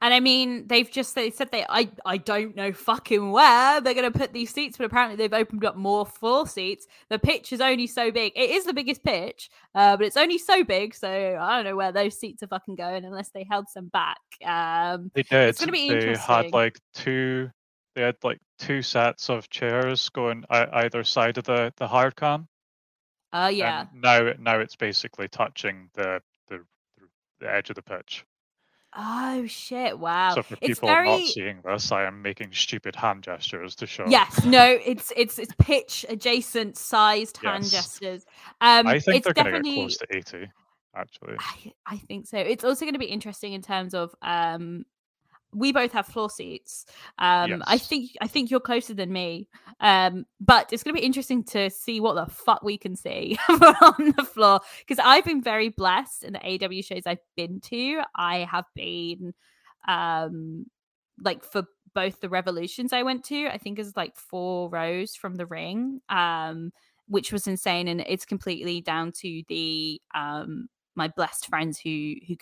[0.00, 3.94] And I mean, they've just they said they I I don't know fucking where they're
[3.94, 6.86] gonna put these seats, but apparently they've opened up more floor seats.
[7.10, 8.32] The pitch is only so big.
[8.34, 10.94] It is the biggest pitch, uh, but it's only so big.
[10.94, 14.18] So I don't know where those seats are fucking going unless they held some back.
[14.44, 16.34] Um, they did It's gonna be they interesting.
[16.34, 17.50] had like two
[17.94, 22.16] they had like two sets of chairs going ei- either side of the the hard
[22.16, 22.48] cam
[23.34, 23.86] uh, yeah.
[23.92, 26.60] And now, now it's basically touching the the,
[27.40, 28.24] the edge of the pitch.
[28.96, 29.98] Oh shit!
[29.98, 30.34] Wow.
[30.36, 33.88] so for it's people very not seeing this, I am making stupid hand gestures to
[33.88, 34.04] show.
[34.06, 34.44] yes.
[34.46, 34.64] No.
[34.64, 38.24] It's it's it's pitch adjacent sized hand gestures.
[38.60, 40.48] Um, I think it's they're going to get close to eighty.
[40.94, 42.38] Actually, I, I think so.
[42.38, 44.86] It's also going to be interesting in terms of um
[45.54, 46.86] we both have floor seats.
[47.18, 49.48] Um I think I think you're closer than me.
[49.80, 53.38] Um but it's going to be interesting to see what the fuck we can see
[53.48, 58.02] on the floor because I've been very blessed in the AW shows I've been to.
[58.14, 59.34] I have been
[59.88, 60.66] um
[61.22, 61.64] like for
[61.94, 66.00] both the revolutions I went to, I think is like four rows from the ring.
[66.08, 66.72] Um
[67.06, 72.36] which was insane and it's completely down to the um my blessed friends who who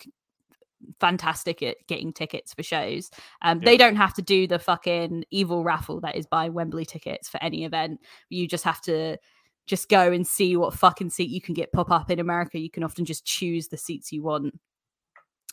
[0.99, 3.09] fantastic at getting tickets for shows.
[3.41, 7.29] Um they don't have to do the fucking evil raffle that is buy wembley tickets
[7.29, 7.99] for any event.
[8.29, 9.17] You just have to
[9.65, 12.59] just go and see what fucking seat you can get pop up in america.
[12.59, 14.59] You can often just choose the seats you want.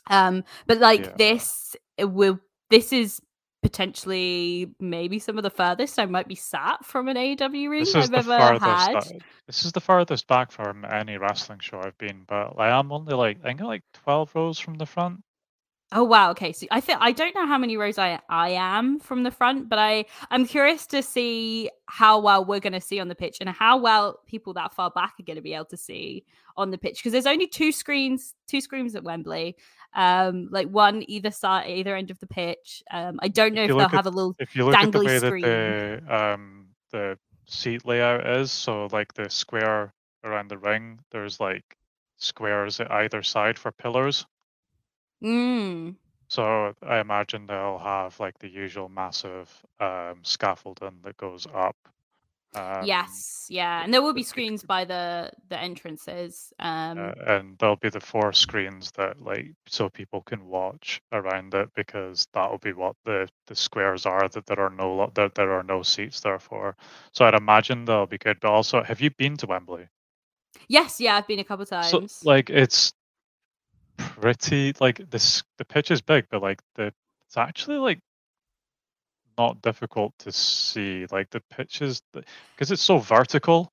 [0.07, 1.15] Um but like Yeah.
[1.17, 2.39] this it will
[2.69, 3.21] this is
[3.61, 7.89] potentially maybe some of the furthest i might be sat from an aw ring this
[7.89, 9.11] is i've the ever had that-
[9.47, 13.13] this is the farthest back from any wrestling show I've been, but I am only
[13.13, 15.23] like I think like twelve rows from the front.
[15.93, 16.53] Oh wow, okay.
[16.53, 19.67] So I think I don't know how many rows I I am from the front,
[19.67, 23.37] but I I'm curious to see how well we're going to see on the pitch
[23.41, 26.23] and how well people that far back are going to be able to see
[26.55, 29.57] on the pitch because there's only two screens, two screens at Wembley.
[29.93, 32.81] Um like one either side either end of the pitch.
[32.91, 34.91] Um I don't know If if they'll at- have a little If you look at
[34.93, 35.41] the way screen.
[35.43, 39.93] that the um the seat layout is, so like the square
[40.23, 41.75] around the ring, there's like
[42.15, 44.25] squares at either side for pillars.
[45.23, 45.95] Mm,
[46.29, 49.49] So I imagine they'll have like the usual massive
[49.79, 51.77] um, scaffolding that goes up.
[52.55, 53.83] Um, yes, yeah.
[53.83, 56.53] And there will be screens by the the entrances.
[56.59, 61.53] Um uh, and there'll be the four screens that like so people can watch around
[61.53, 65.51] it because that'll be what the the squares are that there are no that there
[65.53, 66.75] are no seats there for.
[67.13, 68.39] So I'd imagine they'll be good.
[68.41, 69.87] But also, have you been to Wembley?
[70.67, 72.23] yes, yeah, I've been a couple times.
[72.23, 72.93] So like it's
[74.19, 76.93] pretty like this the pitch is big, but like the
[77.25, 77.99] it's actually like
[79.37, 81.05] not difficult to see.
[81.11, 83.71] Like the pitch is because it's so vertical.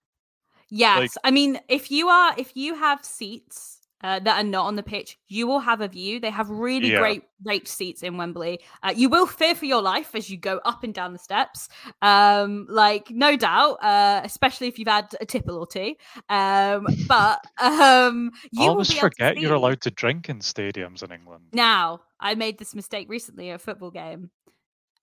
[0.71, 4.77] Yes, I mean, if you are, if you have seats uh, that are not on
[4.77, 6.21] the pitch, you will have a view.
[6.21, 6.99] They have really Yeah.
[7.01, 8.61] great raked seats in Wembley.
[8.83, 11.69] Uh, you will fear for your life as you go up and down the steps,
[12.03, 15.95] um, like no doubt, uh, especially if you've had a tipple or two.
[16.29, 21.13] Um, but um, you I will always forget you're allowed to drink in stadiums in
[21.13, 21.45] England.
[21.53, 24.31] Now, I made this mistake recently at a football game.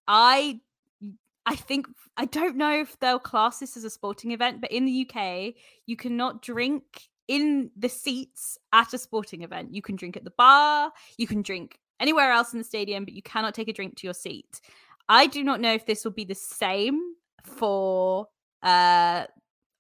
[0.08, 0.60] I
[1.46, 4.86] I think I don't know if they'll class this as a sporting event, but in
[4.86, 5.54] the UK,
[5.86, 9.74] you cannot drink in the seats at a sporting event.
[9.74, 13.14] You can drink at the bar, you can drink anywhere else in the stadium, but
[13.14, 14.62] you cannot take a drink to your seat.
[15.08, 17.00] I do not know if this will be the same
[17.44, 18.28] for
[18.64, 19.26] uh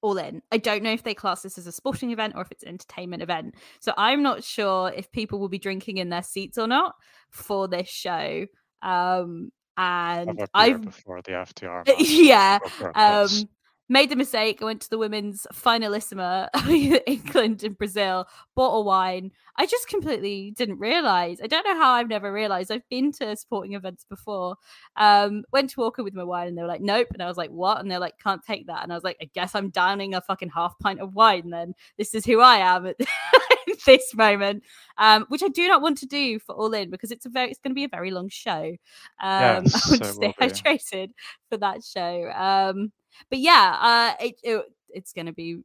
[0.02, 0.42] all in.
[0.52, 2.70] I don't know if they class this as a sporting event or if it's an
[2.70, 3.56] entertainment event.
[3.80, 6.96] So I'm not sure if people will be drinking in their seats or not
[7.32, 8.46] for this show.
[8.82, 11.84] Um and I've before the FTR.
[12.00, 13.50] yeah go for a um.
[13.88, 16.50] Made the mistake i went to the women's finalissima
[17.08, 19.32] england and brazil bought a wine.
[19.58, 23.36] I just completely didn't realize i don't know how i've never realized i've been to
[23.36, 24.56] sporting events before
[24.98, 27.28] um went to walk in with my wine and they were like nope and i
[27.28, 27.80] was like what?
[27.80, 28.84] And they're like can't take that.
[28.84, 31.74] And i was like i guess i'm downing a fucking half pint of wine then.
[31.98, 32.94] This is who i am
[33.86, 34.64] this moment
[34.98, 37.50] um which i do not want to do for all in because it's a very
[37.50, 38.76] it's going to be a very long show
[39.22, 41.10] um Yes, i want to stay hydrated
[41.50, 42.92] for that show um
[43.30, 43.78] but yeah,
[44.20, 45.62] uh, it, it it's going to be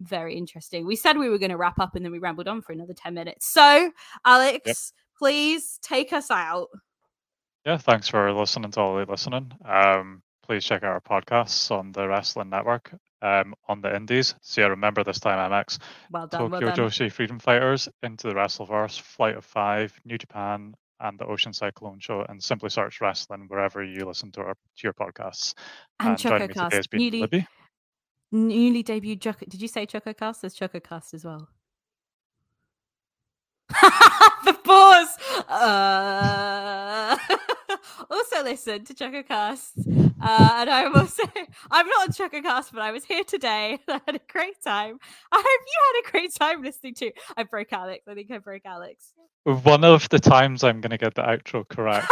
[0.00, 0.86] very interesting.
[0.86, 2.94] We said we were going to wrap up, and then we rambled on for another
[2.94, 3.52] ten minutes.
[3.52, 3.90] So,
[4.24, 6.68] Alex, please take us out.
[7.64, 9.52] Yeah, thanks for listening to All Elite Listening.
[9.64, 12.92] Um, please check out our podcasts on the Wrestling Network.
[13.22, 14.34] Um, on the Indies.
[14.40, 15.78] So yeah, remember this time MX,
[16.10, 16.90] Well done, well Tokyo done.
[16.90, 22.00] Joshi Freedom Fighters, Into the Wrestleverse, Flight of Five, New Japan, and the Ocean Cyclone
[22.00, 25.54] Show, and simply search WrestleInn wherever you listen to our to your podcasts.
[26.00, 27.46] And joining me today ChocoCast, has been newly Libby.
[28.32, 29.20] newly debuted.
[29.20, 30.40] Choco- Did you say ChocoCast?
[30.40, 31.48] There's ChocoCast as well.
[34.44, 35.16] the pause.
[35.48, 37.16] Uh...
[38.10, 40.12] also listen to ChocoCast.
[40.22, 41.22] Uh, and I'm also
[41.70, 43.78] I'm not on ChocoCast, but I was here today.
[43.88, 44.98] I had a great time.
[45.32, 47.12] I hope you had a great time listening to.
[47.36, 48.04] I broke Alex.
[48.08, 49.12] I think I broke Alex.
[49.44, 52.06] One of the times I'm going to get the outro correct.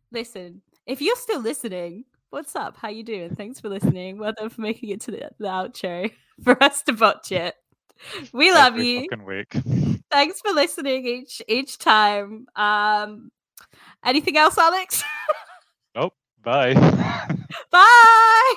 [0.12, 2.78] Listen, if you're still listening, what's up?
[2.78, 3.34] How you doing?
[3.36, 4.18] Thanks for listening.
[4.18, 6.10] Well done for making it to the, the outro
[6.42, 7.54] for us to botch it.
[8.32, 9.08] We love Every you.
[10.10, 12.46] Thanks for listening each each time.
[12.56, 13.30] Um,
[14.04, 15.02] anything else, Alex?
[15.96, 16.14] Nope.
[16.42, 16.74] Bye.
[17.70, 18.54] Bye.